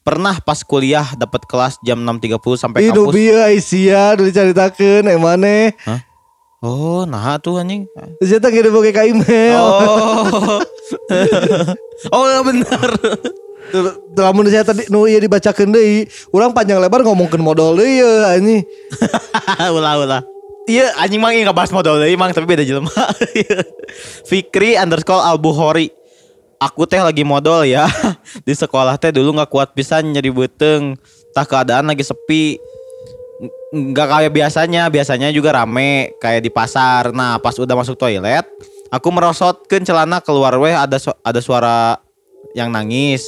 Pernah 0.00 0.38
pas 0.38 0.60
kuliah 0.60 1.12
dapat 1.12 1.44
kelas 1.44 1.76
jam 1.80 1.98
6.30 1.98 2.36
sampai 2.56 2.80
Hidup 2.82 3.08
kampus. 3.08 3.14
bieu 3.14 3.36
Aisyah 3.36 4.14
dulu 4.14 4.28
caritakeun 4.28 5.04
emane. 5.06 5.76
Hah? 5.82 6.00
Oh, 6.60 7.08
nah 7.08 7.40
tuh 7.40 7.56
anjing. 7.56 7.88
Saya 8.20 8.36
tak 8.36 8.52
ngirim 8.52 8.68
pakai 8.68 8.92
ka 8.92 9.02
email. 9.08 9.64
Oh. 9.64 10.60
oh, 12.12 12.24
iya 12.28 12.40
benar. 12.44 12.90
Lamun 14.12 14.44
saya 14.52 14.60
tadi 14.60 14.84
nu 14.92 15.08
ieu 15.08 15.16
dibacakeun 15.16 15.72
deui, 15.72 16.04
urang 16.36 16.52
panjang 16.52 16.76
lebar 16.76 17.00
ngomongkeun 17.00 17.40
modal 17.40 17.80
deui 17.80 18.04
ye 18.04 18.12
anjing. 18.28 18.60
ulah 19.76 20.04
ulah. 20.04 20.22
Iya 20.68 21.00
anjing 21.00 21.24
mang 21.24 21.32
nggak 21.32 21.56
bahas 21.56 21.72
modal 21.72 21.96
deui 21.96 22.12
mang 22.20 22.28
tapi 22.36 22.44
beda 22.44 22.60
jelema. 22.60 22.92
Fikri 24.28 24.76
underscore 24.76 25.24
Albuhori. 25.24 25.88
Aku 26.60 26.84
teh 26.84 27.00
lagi 27.00 27.24
modal 27.24 27.64
ya. 27.64 27.88
Di 28.44 28.52
sekolah 28.52 29.00
teh 29.00 29.08
dulu 29.08 29.32
nggak 29.32 29.48
kuat 29.48 29.72
pisan 29.72 30.12
nyeri 30.12 30.28
beteng. 30.28 31.00
Tah 31.32 31.48
keadaan 31.48 31.88
lagi 31.88 32.04
sepi. 32.04 32.60
Nggak 33.72 34.08
kayak 34.10 34.32
biasanya, 34.36 34.82
biasanya 34.92 35.28
juga 35.32 35.56
rame 35.56 36.12
kayak 36.20 36.44
di 36.44 36.50
pasar. 36.52 37.08
Nah, 37.16 37.40
pas 37.40 37.56
udah 37.56 37.72
masuk 37.72 37.96
toilet, 37.96 38.44
aku 38.92 39.08
merosotkeun 39.08 39.86
celana 39.86 40.20
keluar 40.20 40.52
weh 40.60 40.76
ada 40.76 41.00
su- 41.00 41.16
ada 41.24 41.40
suara 41.40 41.96
yang 42.52 42.68
nangis. 42.68 43.24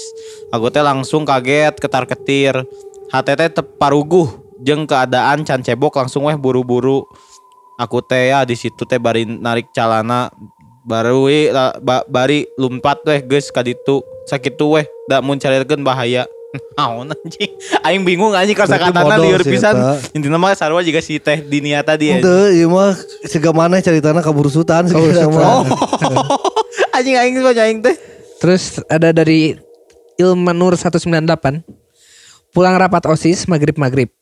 Aku 0.53 0.69
teh 0.69 0.85
langsung 0.85 1.25
kaget, 1.25 1.81
ketar-ketir. 1.81 2.61
HTT 3.09 3.57
teparuguh 3.57 4.29
jeung 4.61 4.85
keadaan 4.85 5.49
can 5.49 5.65
cebok 5.65 5.97
langsung 5.97 6.29
weh 6.29 6.37
buru-buru. 6.37 7.09
Aku 7.81 8.05
teh 8.05 8.37
ya 8.37 8.45
di 8.45 8.53
situ 8.53 8.85
teh 8.85 9.01
bari 9.01 9.25
narik 9.25 9.73
calana 9.73 10.29
baru 10.83 11.31
we 11.31 11.49
la- 11.49 11.79
ba- 11.81 12.05
bari 12.05 12.45
lumpat 12.61 13.01
weh 13.07 13.23
geus 13.25 13.49
ka 13.49 13.63
ditu 13.65 14.03
sakitu 14.29 14.77
weh 14.77 14.87
da 15.09 15.25
mun 15.25 15.41
bahaya. 15.81 16.29
Naon 16.77 17.09
anjing. 17.13 17.53
Aing 17.81 18.03
bingung 18.05 18.37
anjing 18.37 18.57
kosakatana 18.57 19.17
lieur 19.17 19.41
sih 19.41 19.57
pisan. 19.57 19.75
Intina 20.13 20.37
mah 20.37 20.53
sarua 20.53 20.85
juga 20.85 21.01
si 21.01 21.17
Teh 21.17 21.41
Dinia 21.41 21.81
tadi 21.81 22.13
ya. 22.13 22.21
Ente 22.21 22.61
ieu 22.61 22.69
mah 22.69 22.93
siga 23.25 23.57
mana 23.57 23.81
ceritana 23.81 24.21
kabur 24.21 24.53
sutan 24.53 24.85
segala 24.85 25.33
mah. 25.33 25.65
anjing 26.97 27.17
aing 27.17 27.41
mah 27.41 27.57
aing 27.57 27.81
teh. 27.81 27.97
Terus 28.43 28.85
ada 28.91 29.15
dari 29.17 29.57
Ilmanur 30.21 30.77
198. 30.77 31.09
Pulang 32.53 32.77
rapat 32.77 33.03
OSIS 33.09 33.49
maghrib-maghrib. 33.49 34.13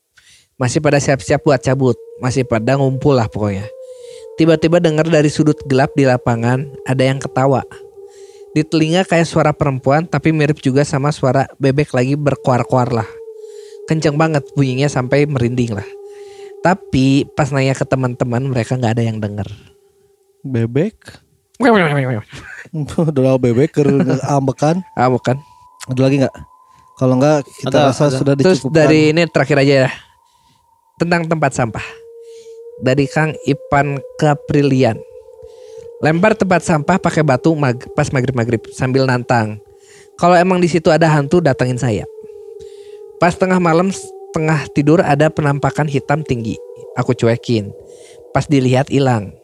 Masih 0.54 0.78
pada 0.78 1.02
siap-siap 1.02 1.42
buat 1.42 1.58
cabut. 1.58 1.98
Masih 2.22 2.46
pada 2.46 2.78
ngumpul 2.78 3.18
lah 3.18 3.26
pokoknya. 3.26 3.66
Tiba-tiba 4.38 4.78
dengar 4.78 5.08
dari 5.08 5.26
sudut 5.26 5.58
gelap 5.66 5.90
di 5.98 6.06
lapangan 6.06 6.62
ada 6.86 7.02
yang 7.02 7.18
ketawa. 7.18 7.66
Di 8.50 8.66
telinga 8.66 9.06
kayak 9.06 9.30
suara 9.30 9.54
perempuan 9.54 10.10
tapi 10.10 10.34
mirip 10.34 10.58
juga 10.58 10.82
sama 10.82 11.14
suara 11.14 11.46
bebek 11.62 11.94
lagi 11.94 12.18
berkuar-kuar 12.18 12.90
lah. 12.90 13.06
Kenceng 13.86 14.18
banget 14.18 14.42
bunyinya 14.58 14.90
sampai 14.90 15.26
merinding 15.26 15.74
lah. 15.74 15.86
Tapi 16.60 17.24
pas 17.32 17.48
nanya 17.54 17.72
ke 17.72 17.86
teman-teman 17.86 18.44
mereka 18.50 18.74
nggak 18.76 18.98
ada 18.98 19.04
yang 19.06 19.22
denger. 19.22 19.46
Bebek. 20.42 20.96
Dodol 22.90 23.38
bebek 23.38 23.70
keur 23.70 23.88
ambekan. 24.26 24.82
Ah 24.98 25.08
bukan. 25.08 25.38
Ada 25.88 26.00
lagi 26.00 26.16
nggak? 26.20 26.36
Kalau 27.00 27.14
nggak 27.16 27.38
kita 27.64 27.78
Ada, 27.80 27.88
rasa 27.88 28.04
ada. 28.08 28.16
sudah 28.20 28.34
Terus 28.36 28.60
dicukupkan. 28.60 28.76
dari 28.76 29.00
ini 29.14 29.22
terakhir 29.24 29.56
aja 29.64 29.74
ya. 29.88 29.90
Tentang 31.00 31.24
tempat 31.24 31.56
sampah. 31.56 31.86
Dari 32.84 33.08
Kang 33.08 33.32
Ipan 33.48 33.96
Kaprilian. 34.20 35.00
Lempar 36.00 36.32
tempat 36.32 36.64
sampah 36.64 36.96
pakai 36.96 37.20
batu 37.20 37.52
mag- 37.52 37.92
pas 37.92 38.08
maghrib-maghrib 38.08 38.64
sambil 38.72 39.04
nantang. 39.04 39.60
Kalau 40.16 40.32
emang 40.32 40.56
di 40.56 40.64
situ 40.64 40.88
ada 40.88 41.04
hantu 41.04 41.44
datangin 41.44 41.76
saya. 41.76 42.08
Pas 43.20 43.36
tengah 43.36 43.60
malam 43.60 43.92
tengah 44.32 44.64
tidur 44.72 45.04
ada 45.04 45.28
penampakan 45.28 45.84
hitam 45.84 46.24
tinggi. 46.24 46.56
Aku 46.96 47.12
cuekin. 47.12 47.68
Pas 48.32 48.48
dilihat 48.48 48.88
hilang. 48.88 49.36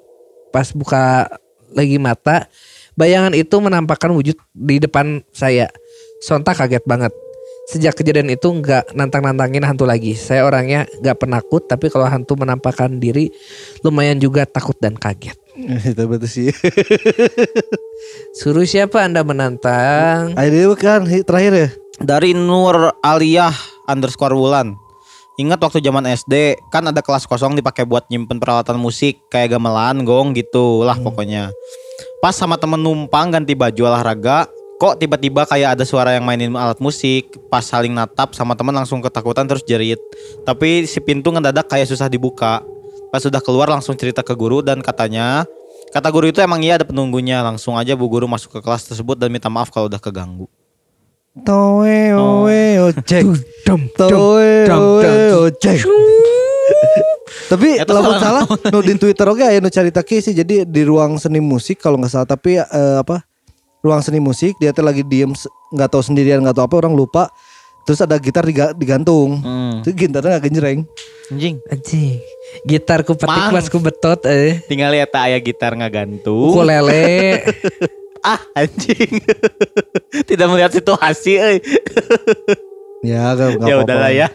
Pas 0.48 0.72
buka 0.72 1.28
lagi 1.76 2.00
mata, 2.00 2.48
bayangan 2.96 3.36
itu 3.36 3.52
menampakkan 3.60 4.08
wujud 4.16 4.40
di 4.56 4.80
depan 4.80 5.20
saya. 5.36 5.68
Sontak 6.24 6.56
kaget 6.56 6.88
banget. 6.88 7.12
Sejak 7.68 8.00
kejadian 8.00 8.32
itu 8.32 8.48
nggak 8.48 8.96
nantang-nantangin 8.96 9.60
hantu 9.60 9.84
lagi. 9.84 10.16
Saya 10.16 10.48
orangnya 10.48 10.88
nggak 11.04 11.20
penakut, 11.20 11.68
tapi 11.68 11.92
kalau 11.92 12.08
hantu 12.08 12.32
menampakkan 12.40 12.96
diri 12.96 13.28
lumayan 13.84 14.16
juga 14.16 14.48
takut 14.48 14.78
dan 14.80 14.96
kaget. 14.96 15.45
Sih. 16.28 16.52
Suruh 18.36 18.68
siapa 18.68 19.02
anda 19.02 19.24
menantang? 19.24 20.36
Ayo 20.36 20.48
dulu 20.52 20.74
kan 20.76 21.08
hi- 21.08 21.24
terakhir 21.24 21.52
ya. 21.56 21.68
Dari 21.96 22.36
Nur 22.36 22.92
Aliyah 23.00 23.54
underscore 23.88 24.36
Wulan. 24.36 24.76
Ingat 25.36 25.60
waktu 25.60 25.84
zaman 25.84 26.08
SD 26.08 26.56
kan 26.72 26.88
ada 26.88 27.04
kelas 27.04 27.28
kosong 27.28 27.56
dipakai 27.56 27.84
buat 27.84 28.08
nyimpen 28.08 28.40
peralatan 28.40 28.80
musik 28.80 29.20
kayak 29.28 29.56
gamelan, 29.56 30.00
gong 30.04 30.32
gitu 30.32 30.80
lah 30.80 30.96
pokoknya. 30.96 31.52
Pas 32.24 32.32
sama 32.32 32.56
temen 32.56 32.80
numpang 32.80 33.28
ganti 33.28 33.52
baju 33.52 33.92
olahraga, 33.92 34.48
kok 34.80 34.96
tiba-tiba 34.96 35.44
kayak 35.44 35.76
ada 35.76 35.84
suara 35.84 36.16
yang 36.16 36.24
mainin 36.24 36.56
alat 36.56 36.80
musik. 36.80 37.36
Pas 37.52 37.60
saling 37.60 37.92
natap 37.92 38.32
sama 38.32 38.56
temen 38.56 38.72
langsung 38.72 39.04
ketakutan 39.04 39.44
terus 39.44 39.60
jerit. 39.68 40.00
Tapi 40.48 40.88
si 40.88 41.04
pintu 41.04 41.28
ngedadak 41.32 41.68
kayak 41.68 41.84
susah 41.84 42.08
dibuka. 42.08 42.64
Pas 43.10 43.22
sudah 43.22 43.38
keluar 43.40 43.70
langsung 43.70 43.94
cerita 43.94 44.20
ke 44.20 44.34
guru 44.34 44.60
dan 44.60 44.82
katanya 44.82 45.46
Kata 45.96 46.12
guru 46.12 46.28
itu 46.28 46.44
emang 46.44 46.60
iya 46.60 46.76
ada 46.76 46.84
penunggunya. 46.84 47.40
Langsung 47.40 47.78
aja 47.78 47.96
bu 47.96 48.04
guru 48.10 48.26
masuk 48.26 48.58
ke 48.58 48.60
kelas 48.60 48.84
tersebut 48.84 49.16
dan 49.16 49.30
minta 49.30 49.48
maaf 49.48 49.70
kalau 49.70 49.88
udah 49.88 49.96
keganggu. 49.96 50.44
Toe 51.40 52.12
oe 52.16 52.60
ojek. 52.80 53.24
Dum, 53.66 53.88
Toe 53.96 54.08
dum, 54.08 54.20
oe 54.20 54.52
dum. 54.68 54.80
ojek. 55.48 55.80
Tapi 57.50 57.78
Eta 57.78 57.94
lamun 57.94 58.18
salah 58.18 58.42
nu 58.44 58.78
di 58.82 58.98
Twitter 58.98 59.26
oke 59.26 59.46
nu 59.62 59.68
carita 59.70 60.02
kieu 60.02 60.20
sih. 60.20 60.34
Jadi 60.34 60.66
di 60.66 60.82
ruang 60.82 61.16
seni 61.16 61.38
musik 61.38 61.78
kalau 61.80 61.96
nggak 61.96 62.12
salah. 62.12 62.28
Tapi 62.28 62.58
eh, 62.58 62.96
apa 63.00 63.22
ruang 63.80 64.02
seni 64.02 64.18
musik 64.18 64.58
dia 64.58 64.74
teh 64.74 64.82
lagi 64.82 65.06
diem 65.06 65.30
nggak 65.70 65.88
tahu 65.92 66.02
sendirian 66.02 66.42
nggak 66.42 66.58
tahu 66.58 66.66
apa 66.66 66.76
orang 66.82 66.94
lupa 66.98 67.22
terus 67.86 68.02
ada 68.02 68.18
gitar 68.18 68.42
diga- 68.42 68.74
digantung 68.74 69.38
Hmm. 69.38 69.80
itu 69.80 69.94
gitarnya 69.94 70.36
nggak 70.36 70.44
genjreng 70.44 70.80
Anjing 71.26 71.58
Anjing. 71.66 72.22
Gitarku 72.62 73.14
petik 73.14 73.26
Mang. 73.26 73.50
mas 73.50 73.66
ku 73.66 73.78
betot 73.78 74.22
eh. 74.26 74.62
Tinggal 74.64 74.92
lihat 74.92 75.10
tak 75.10 75.26
aya 75.26 75.38
gitar 75.38 75.74
nggak 75.74 75.90
gantung. 75.92 76.54
Ukulele. 76.54 77.42
Ah 78.22 78.42
anjing. 78.56 79.22
Tidak 80.28 80.46
melihat 80.46 80.70
situasi 80.70 81.38
euy. 81.38 81.58
ya 83.02 83.32
nggak 83.32 83.48
nggak 83.56 83.68
Ya 83.68 83.76
udahlah 83.78 84.10
ya. 84.10 84.28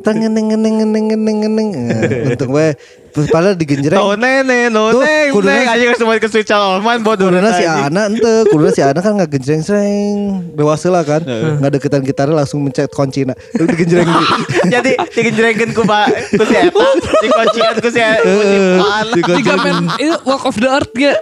tengen 0.00 0.32
tengen 0.32 0.60
tengen 0.60 0.90
tengen 0.90 1.20
tengen 1.20 1.52
tengen 1.52 1.84
untung 2.26 2.52
we 2.52 2.72
terus 3.10 3.28
padahal 3.28 3.54
digenjreng 3.54 3.94
Oh 3.96 4.14
nene 4.14 4.68
no 4.68 4.90
Tuh, 4.90 5.00
neng 5.00 5.30
neng 5.40 5.66
anjing 5.68 5.94
semua 5.94 6.18
ke 6.18 6.26
switch 6.26 6.50
Alman 6.50 7.00
bodoh. 7.00 7.30
Kuduna 7.30 7.50
si. 7.52 7.62
Ana 7.62 8.06
ente, 8.06 8.26
kuduna 8.48 8.70
si 8.70 8.82
Ana 8.82 8.98
kan 8.98 9.14
nggak 9.14 9.30
genjreng 9.30 9.62
sreng 9.62 10.14
dewasa 10.52 10.90
lah 10.90 11.02
kan, 11.02 11.22
nggak 11.22 11.70
deketan 11.72 12.02
gitarnya 12.02 12.34
langsung 12.36 12.60
mencet 12.60 12.90
kunci 12.90 13.22
nak, 13.22 13.38
digenjreng 13.52 14.06
Jadi 14.74 14.98
digenjrengkeun 15.10 15.70
ku 15.72 15.82
Pak 15.82 16.06
ku 16.32 16.42
si 16.42 16.54
eta, 16.56 16.88
di 17.16 17.28
kuncian 17.28 17.74
ku 17.76 17.88
si 17.88 18.00
ku 18.02 18.42
si 18.42 18.56
Pan. 18.76 19.06
Tiga 19.14 19.54
men 19.56 19.76
itu 19.96 20.16
walk 20.24 20.44
of 20.44 20.56
the 20.56 20.68
earth 20.68 20.90
gak? 20.92 21.18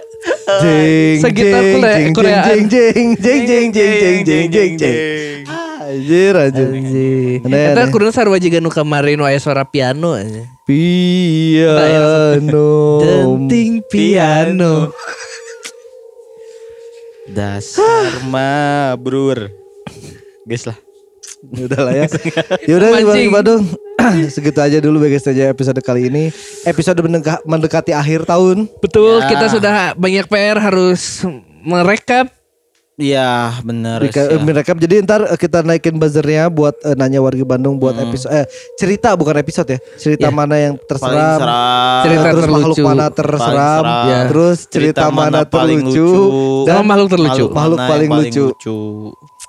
jeng 0.59 1.19
Segitar 1.19 1.61
jeng 1.61 1.77
Korea- 1.77 1.93
jeng 1.95 2.13
Koreaan. 2.13 2.45
jeng 2.65 2.65
jeng 2.65 3.07
jeng 3.15 3.41
jeng 3.45 3.67
jeng 3.69 4.17
jeng 4.25 4.47
jeng 4.49 4.71
jeng 4.73 5.62
Anjir 5.93 6.33
anjir. 6.33 6.67
Anjing. 6.67 7.45
Aneh, 7.45 7.69
Eta 7.69 7.85
aneh. 7.85 7.93
kuduna 7.93 8.09
sarua 8.09 8.37
juga 8.37 8.57
nu 8.57 8.67
kemarin 8.67 9.21
aya 9.21 9.37
suara 9.37 9.61
piano 9.63 10.11
aja. 10.11 10.41
Piano. 11.53 12.65
Denting 12.99 13.85
piano. 13.85 14.89
Dasar 17.25 18.25
mabrur. 18.25 19.47
Guys 20.43 20.65
lah. 20.65 20.75
Udah 21.43 21.79
lah 21.81 21.93
ya. 21.93 22.07
Ya 22.67 22.73
udah 22.75 22.89
di 22.89 23.03
Mancing. 23.03 23.31
Bandung. 23.31 23.63
Segitu 24.27 24.59
aja 24.59 24.77
dulu 24.79 24.99
bagus 24.99 25.23
saja 25.23 25.47
episode 25.47 25.79
kali 25.79 26.07
ini. 26.07 26.27
Episode 26.63 26.99
mendeka- 26.99 27.39
mendekati 27.43 27.91
akhir 27.91 28.25
tahun. 28.25 28.67
Betul, 28.79 29.23
Ya. 29.23 29.27
kita 29.29 29.45
sudah 29.49 29.73
banyak 29.95 30.27
PR 30.27 30.59
harus 30.59 31.23
merekap. 31.61 32.27
Iya 32.93 33.57
ya. 33.57 34.37
mereka 34.37 34.77
jadi 34.77 35.01
ntar 35.01 35.25
eh, 35.25 35.33
kita 35.33 35.65
naikin 35.65 35.97
buzzernya 35.97 36.45
buat 36.47 36.77
eh, 36.85 36.93
nanya 36.93 37.25
warga 37.25 37.41
Bandung 37.41 37.81
buat 37.81 37.97
episode 37.97 38.29
eh 38.29 38.45
cerita 38.77 39.17
bukan 39.17 39.33
episode 39.41 39.65
ya 39.65 39.79
cerita 39.97 40.29
Ya. 40.29 40.33
mana 40.33 40.61
yang 40.61 40.77
Paling 40.77 40.87
terseram 40.87 41.39
seram. 41.41 42.03
Cerita 42.05 42.27
terus 42.29 42.45
makhluk 42.45 42.77
terlucu. 42.77 42.83
mana 42.85 43.05
terseram 43.09 43.81
seram. 43.81 43.83
Ya. 44.05 44.19
terus 44.29 44.57
cerita, 44.69 45.01
mana, 45.09 45.41
terlucu 45.41 46.05
Sama 46.05 46.65
dan 46.69 46.75
makhluk 46.85 47.09
terlucu. 47.09 47.43
Makhluk 47.49 47.77
mana 47.77 47.89
paling 47.89 48.09
yang 48.09 48.21
lucu. 48.45 48.77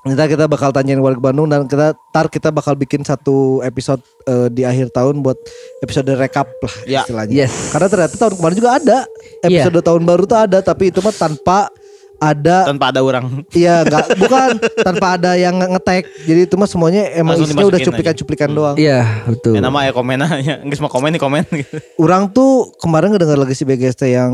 Ntar 0.04 0.28
kita 0.28 0.44
bakal 0.44 0.68
tanyain 0.68 1.00
warga 1.00 1.16
Bandung 1.18 1.48
dan 1.48 1.64
kita 1.64 1.96
tar 2.12 2.28
kita 2.28 2.48
bakal 2.48 2.76
bikin 2.76 3.04
satu 3.04 3.60
episode 3.60 4.00
eh, 4.24 4.48
di 4.48 4.64
akhir 4.64 4.88
tahun 4.88 5.20
buat 5.20 5.36
episode 5.80 6.08
recap 6.12 6.48
lah 6.60 6.74
Ya. 6.84 7.00
istilahnya. 7.04 7.44
Yes. 7.44 7.72
Karena 7.72 7.88
ternyata 7.88 8.14
tahun 8.16 8.34
kemarin 8.36 8.56
juga 8.56 8.70
ada 8.74 8.98
episode 9.40 9.80
tahun 9.80 10.02
baru 10.04 10.22
tuh 10.24 10.38
ada 10.38 10.58
tapi 10.60 10.88
itu 10.88 11.00
mah 11.00 11.12
tanpa 11.12 11.68
ada 12.16 12.64
Tanpa 12.64 12.88
ada 12.88 13.00
orang. 13.00 13.42
Iya 13.50 13.82
nggak 13.82 14.04
bukan 14.22 14.48
tanpa 14.80 15.06
ada 15.14 15.34
yang 15.34 15.54
nge- 15.54 15.72
ngetek. 15.72 16.04
Jadi 16.24 16.40
itu 16.42 16.54
mah 16.54 16.66
semuanya 16.66 17.10
emang 17.12 17.34
Langsung 17.34 17.50
isinya 17.50 17.66
udah 17.66 17.80
cuplikan-cuplikan 17.80 18.48
aja. 18.48 18.56
doang. 18.56 18.76
Iya, 18.76 19.00
betul. 19.24 19.52
Ya 19.52 19.60
nama 19.60 19.78
ya 19.82 19.92
komen 19.92 20.18
aja. 20.18 20.54
Enggak 20.64 20.78
mau 20.78 20.88
komen 20.88 21.10
nih 21.10 21.20
komen 21.20 21.42
gitu. 21.50 21.74
Orang 22.04 22.30
tuh 22.30 22.72
kemarin 22.76 23.10
ngedengar 23.10 23.36
lagi 23.36 23.52
si 23.52 23.62
BGST 23.62 24.08
yang 24.08 24.32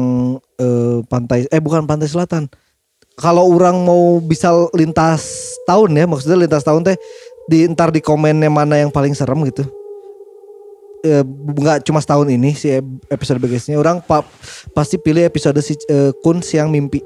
eh, 0.54 0.98
pantai 1.04 1.44
eh 1.46 1.58
bukan 1.58 1.84
pantai 1.84 2.06
selatan. 2.06 2.46
Kalau 3.14 3.44
orang 3.44 3.76
mau 3.76 4.16
bisa 4.18 4.48
lintas 4.72 5.28
tahun 5.62 5.92
ya, 5.92 6.04
maksudnya 6.04 6.38
lintas 6.38 6.64
tahun 6.64 6.80
teh 6.82 6.96
di 7.44 7.68
ntar 7.68 7.90
di 7.90 8.00
komennya 8.00 8.48
mana 8.48 8.76
yang 8.76 8.88
paling 8.88 9.12
serem 9.12 9.44
gitu. 9.44 9.60
Eh, 11.00 11.24
nggak 11.24 11.80
cuma 11.82 11.96
setahun 11.96 12.28
ini 12.28 12.52
si 12.52 12.68
episode 13.08 13.36
BGS-nya 13.38 13.76
orang 13.76 14.00
pa- 14.00 14.24
pasti 14.70 14.96
pilih 14.96 15.20
episode 15.22 15.56
si 15.58 15.72
eh, 15.86 16.12
Kun 16.20 16.40
siang 16.40 16.68
mimpi. 16.68 17.00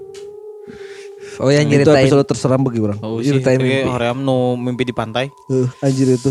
Oh 1.36 1.48
yang 1.48 1.65
Itu 1.65 1.82
nyeritain. 1.82 2.05
episode 2.05 2.27
terseram 2.27 2.61
bagi 2.61 2.78
orang. 2.78 2.98
Oh 3.01 3.19
Ceritain 3.19 3.56
kayak 3.56 3.82
mimpi. 3.82 3.90
hoream 3.90 4.19
nu 4.20 4.36
mimpi 4.55 4.85
di 4.85 4.93
pantai. 4.93 5.27
Eh, 5.48 5.66
anjir 5.81 6.06
itu. 6.09 6.31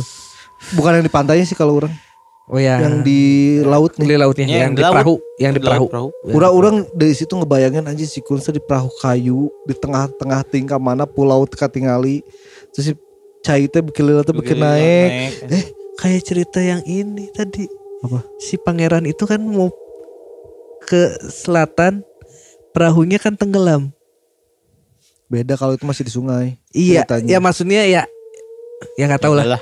Bukan 0.74 0.96
yang 0.96 1.04
di 1.04 1.12
pantainya 1.12 1.44
sih 1.44 1.54
kalau 1.54 1.78
orang. 1.78 1.92
Oh 2.46 2.56
ya. 2.56 2.76
Yang 2.78 2.96
di 3.04 3.20
laut 3.62 3.92
nih. 3.96 4.04
di 4.06 4.16
lautnya, 4.16 4.44
Ya, 4.44 4.50
yang, 4.50 4.60
yang 4.62 4.72
di 4.72 4.76
di 4.76 4.84
laut. 4.84 4.94
perahu, 4.94 5.16
yang 5.38 5.52
di 5.52 5.60
perahu. 5.60 5.86
perahu. 5.88 6.10
Orang-orang 6.30 6.76
dari 6.92 7.14
situ 7.14 7.32
ngebayangin 7.32 7.84
anjing 7.84 8.06
si 8.06 8.20
Kunsa 8.20 8.50
di 8.50 8.60
perahu 8.60 8.92
kayu 8.98 9.48
di 9.64 9.74
tengah-tengah 9.74 10.44
tingkah 10.46 10.76
mana 10.78 11.04
pulau 11.04 11.44
teka 11.44 11.68
tingali. 11.68 12.20
Terus 12.72 12.86
si 12.86 12.94
Cai 13.42 13.68
teh 13.68 13.80
bikin 13.80 14.04
lila 14.06 14.24
teh 14.24 14.32
bikin 14.32 14.56
Bikin 14.56 14.60
naik. 14.60 15.10
naik. 15.44 15.52
Eh, 15.52 15.66
Kayak 15.94 16.22
cerita 16.24 16.60
yang 16.60 16.80
ini 16.84 17.28
tadi. 17.30 17.68
Apa? 18.02 18.24
Si 18.38 18.56
pangeran 18.58 19.04
itu 19.04 19.24
kan 19.24 19.40
mau 19.40 19.68
ke 20.82 21.02
selatan, 21.24 22.04
perahunya 22.72 23.16
kan 23.18 23.36
tenggelam. 23.36 23.92
Beda 25.28 25.54
kalau 25.56 25.74
itu 25.74 25.84
masih 25.84 26.04
di 26.04 26.12
sungai. 26.12 26.46
Iya, 26.72 27.04
ceritanya. 27.04 27.30
ya 27.30 27.40
maksudnya 27.40 27.82
ya 27.86 28.04
Ya 29.00 29.08
nggak 29.08 29.24
tahu 29.24 29.34
lah. 29.34 29.60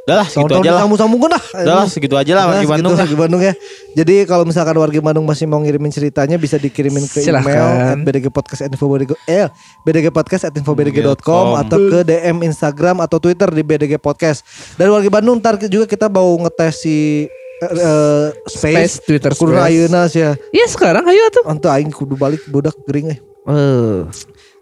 Udah 0.00 0.16
lah. 0.24 0.26
Segitu 0.26 0.56
aja 0.56 0.64
lah. 0.64 0.80
disambung-sambungkan 0.80 1.30
lah. 1.36 1.42
Udah 1.60 1.74
lah 1.76 1.86
segitu 1.86 2.14
aja 2.16 2.32
lah 2.32 2.44
segitu 2.56 2.72
Bandung. 2.72 2.92
lah. 2.96 3.00
wargi 3.04 3.16
Bandung 3.20 3.42
ya. 3.44 3.52
Jadi 3.92 4.14
kalau 4.24 4.44
misalkan 4.48 4.76
wargi 4.80 5.00
Bandung 5.04 5.28
masih 5.28 5.44
mau 5.44 5.60
ngirimin 5.60 5.92
ceritanya 5.92 6.40
bisa 6.40 6.56
dikirimin 6.56 7.04
ke 7.04 7.20
email 7.20 7.44
Silahkan. 7.44 7.94
at 7.94 8.00
bdgpodcast@infobdg 8.00 9.12
eh 9.28 9.52
bdgpodcast@infobdg.com 9.84 11.46
atau 11.60 11.78
ke 11.78 11.98
DM 12.00 12.48
Instagram 12.48 13.04
atau 13.04 13.20
Twitter 13.20 13.52
di 13.52 13.60
BDG 13.60 14.00
Podcast. 14.00 14.40
Dari 14.74 14.88
wargi 14.88 15.12
Bandung 15.12 15.36
ntar 15.36 15.60
juga 15.60 15.84
kita 15.84 16.08
mau 16.08 16.32
ngetes 16.40 16.80
si 16.80 17.28
eh, 17.60 18.26
Space, 18.48 18.56
space, 18.56 18.94
Twitter 19.04 19.32
Kudu 19.36 19.52
Space. 19.52 19.68
ayeuna 19.68 20.08
sia. 20.08 20.32
Iya 20.48 20.64
sekarang 20.64 21.04
ayo 21.04 21.28
tuh. 21.28 21.44
Untuk 21.44 21.68
aing 21.68 21.92
kudu 21.92 22.16
balik 22.16 22.40
budak 22.48 22.72
gering 22.88 23.12
eh. 23.12 23.18
Eh, 23.44 24.00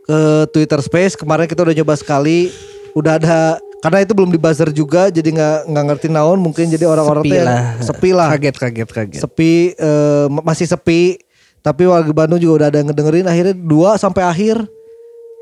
ke 0.08 0.20
Twitter 0.50 0.80
Space 0.80 1.12
kemarin 1.14 1.44
kita 1.44 1.60
udah 1.60 1.74
nyoba 1.74 1.94
sekali 1.94 2.48
udah 2.92 3.12
ada 3.14 3.40
karena 3.78 4.02
itu 4.02 4.10
belum 4.10 4.28
di 4.28 4.36
buzzer 4.36 4.72
juga 4.72 5.06
jadi 5.06 5.28
nggak 5.28 5.58
nggak 5.68 5.84
ngerti 5.86 6.06
naon 6.08 6.40
mungkin 6.40 6.66
jadi 6.66 6.82
orang-orang 6.82 7.22
sepi 7.22 7.38
lah. 7.38 7.60
sepi 7.78 8.10
lah 8.10 8.28
Kaget 8.32 8.56
kaget 8.56 8.88
kaget. 8.88 9.20
sepi 9.20 9.52
eh, 9.70 10.26
ma- 10.26 10.42
masih 10.42 10.64
sepi 10.64 11.20
tapi 11.58 11.84
warga 11.84 12.10
Bandung 12.10 12.38
juga 12.38 12.54
udah 12.56 12.68
ada 12.68 12.78
yang 12.78 12.88
ngedengerin 12.88 13.26
akhirnya 13.26 13.54
dua 13.54 13.94
sampai 13.94 14.24
akhir 14.24 14.56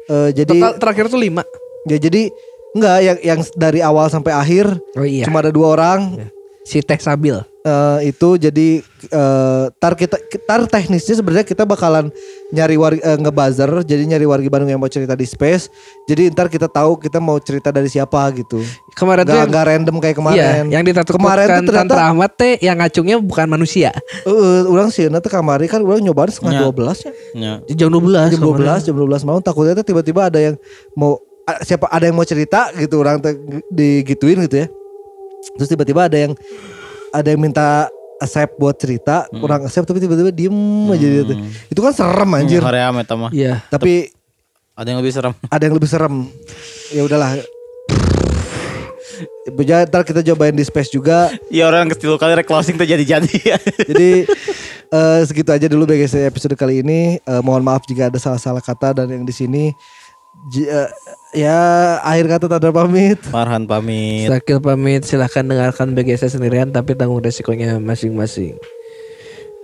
Eh, 0.07 0.31
jadi 0.33 0.55
Total 0.57 0.79
terakhir 0.79 1.07
tuh 1.09 1.19
lima. 1.19 1.43
ya 1.85 1.99
jadi 1.99 2.31
enggak 2.73 2.97
yang 3.01 3.19
yang 3.25 3.41
dari 3.55 3.81
awal 3.81 4.07
sampai 4.07 4.31
akhir 4.31 4.71
Oh 4.95 5.03
iya. 5.03 5.27
cuma 5.27 5.41
ada 5.41 5.51
dua 5.51 5.73
orang 5.73 6.15
Si 6.63 6.79
Teh 6.79 6.95
Sabil. 6.97 7.35
Eh, 7.67 8.15
itu 8.15 8.39
jadi 8.39 8.79
eh, 9.03 9.65
tar 9.75 9.93
kita 9.93 10.15
tar 10.47 10.71
teknisnya 10.71 11.19
sebenarnya 11.19 11.43
kita 11.43 11.67
bakalan 11.67 12.15
nyari 12.49 12.79
warga 12.79 13.03
eh, 13.03 13.19
ngebuzzer 13.19 13.83
jadi 13.83 14.07
nyari 14.07 14.23
warga 14.23 14.47
Bandung 14.47 14.71
yang 14.71 14.79
mau 14.79 14.87
cerita 14.87 15.19
di 15.19 15.27
space 15.27 15.67
jadi 16.07 16.31
ntar 16.31 16.47
kita 16.47 16.71
tahu 16.71 16.95
kita 16.95 17.19
mau 17.19 17.35
cerita 17.37 17.75
dari 17.75 17.91
siapa 17.91 18.23
gitu 18.33 18.63
Kemarin 18.95 19.27
tuh 19.27 19.35
nggak 19.43 19.65
random 19.67 19.97
kayak 19.99 20.07
iya, 20.07 20.15
kemarin 20.15 20.65
yang 20.71 20.85
ditakutkan 20.87 21.19
kemarin 21.19 21.43
tuh 21.43 21.51
ternyata 21.59 21.75
Tantra 21.83 22.03
Ahmad 22.07 22.31
teh 22.33 22.55
yang 22.61 22.79
ngacungnya 22.79 23.17
bukan 23.19 23.47
manusia. 23.49 23.91
eh, 24.23 24.63
orang 24.65 24.89
sih 24.89 25.11
nanti 25.11 25.27
kamari 25.27 25.67
kan 25.67 25.83
orang 25.83 25.99
nyobain 25.99 26.31
setengah 26.31 26.63
dua 26.63 26.73
belas 26.73 27.03
ya 27.03 27.11
Ya. 27.35 27.53
Jam 27.67 27.91
12. 27.91 28.31
jam 28.31 28.41
12 28.47 28.87
jam 28.87 28.95
12 28.95 29.27
malam 29.27 29.43
takutnya 29.43 29.75
tuh 29.75 29.83
tiba-tiba 29.85 30.31
ada 30.31 30.39
yang 30.39 30.55
mau 30.95 31.19
a- 31.43 31.61
siapa 31.61 31.91
ada 31.91 32.07
yang 32.07 32.15
mau 32.15 32.23
cerita 32.23 32.71
gitu 32.73 32.95
orang 32.97 33.19
teh 33.19 33.35
digituin 33.69 34.39
gitu 34.47 34.63
ya 34.63 34.69
terus 35.55 35.67
tiba-tiba 35.67 36.07
ada 36.07 36.19
yang 36.21 36.33
ada 37.13 37.29
yang 37.29 37.41
minta 37.43 37.87
accept 38.17 38.57
buat 38.57 38.77
cerita 38.81 39.29
kurang 39.29 39.69
accept 39.69 39.85
tapi 39.85 40.01
tiba-tiba 40.01 40.33
diem 40.33 40.57
aja 40.89 41.07
gitu 41.07 41.35
itu 41.69 41.81
kan 41.85 41.93
serem 41.93 42.31
anjir 42.33 42.61
Korea 42.65 42.89
meta 42.89 43.15
mah. 43.15 43.29
Iya. 43.29 43.61
tapi 43.69 44.09
Ada 44.77 44.93
yang 44.93 45.01
lebih 45.01 45.13
serem. 45.13 45.33
ada 45.49 45.63
yang 45.65 45.75
lebih 45.77 45.89
serem 45.89 46.15
ya 46.93 47.03
udahlah 47.05 47.37
Ya, 49.65 49.87
ntar 49.89 50.03
kita 50.05 50.21
cobain 50.21 50.53
di 50.53 50.61
space 50.67 50.93
juga 50.93 51.33
Iya 51.49 51.71
orang 51.71 51.89
kecil 51.89 52.19
kali 52.21 52.37
rek 52.37 52.45
closing 52.45 52.77
tuh 52.77 52.85
jadi-jadi. 52.85 53.31
Jadi 53.91 54.11
eh, 54.93 55.21
segitu 55.25 55.51
aja 55.55 55.67
dulu 55.71 55.89
BGC 55.89 56.29
episode 56.29 56.53
kali 56.59 56.83
ini. 56.85 57.17
Eh, 57.17 57.41
mohon 57.41 57.63
maaf 57.63 57.87
jika 57.87 58.11
ada 58.11 58.19
salah-salah 58.21 58.61
kata 58.61 58.93
dan 58.93 59.07
yang 59.09 59.25
di 59.25 59.33
sini 59.33 59.71
ya 61.35 61.59
akhir 62.01 62.27
kata 62.31 62.47
tanda 62.47 62.71
pamit. 62.71 63.19
Farhan 63.27 63.67
pamit. 63.67 64.31
Sakil 64.31 64.63
pamit 64.63 65.03
silahkan 65.03 65.43
dengarkan 65.43 65.93
BGS 65.93 66.39
sendirian 66.39 66.71
tapi 66.71 66.95
tanggung 66.95 67.21
resikonya 67.21 67.83
masing-masing. 67.83 68.57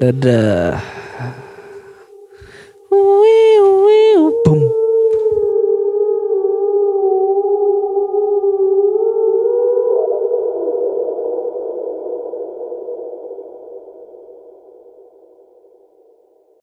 Dadah. 0.02 0.82
Wiu, 2.92 3.66
wiu, 3.86 4.22
Boom. 4.44 4.81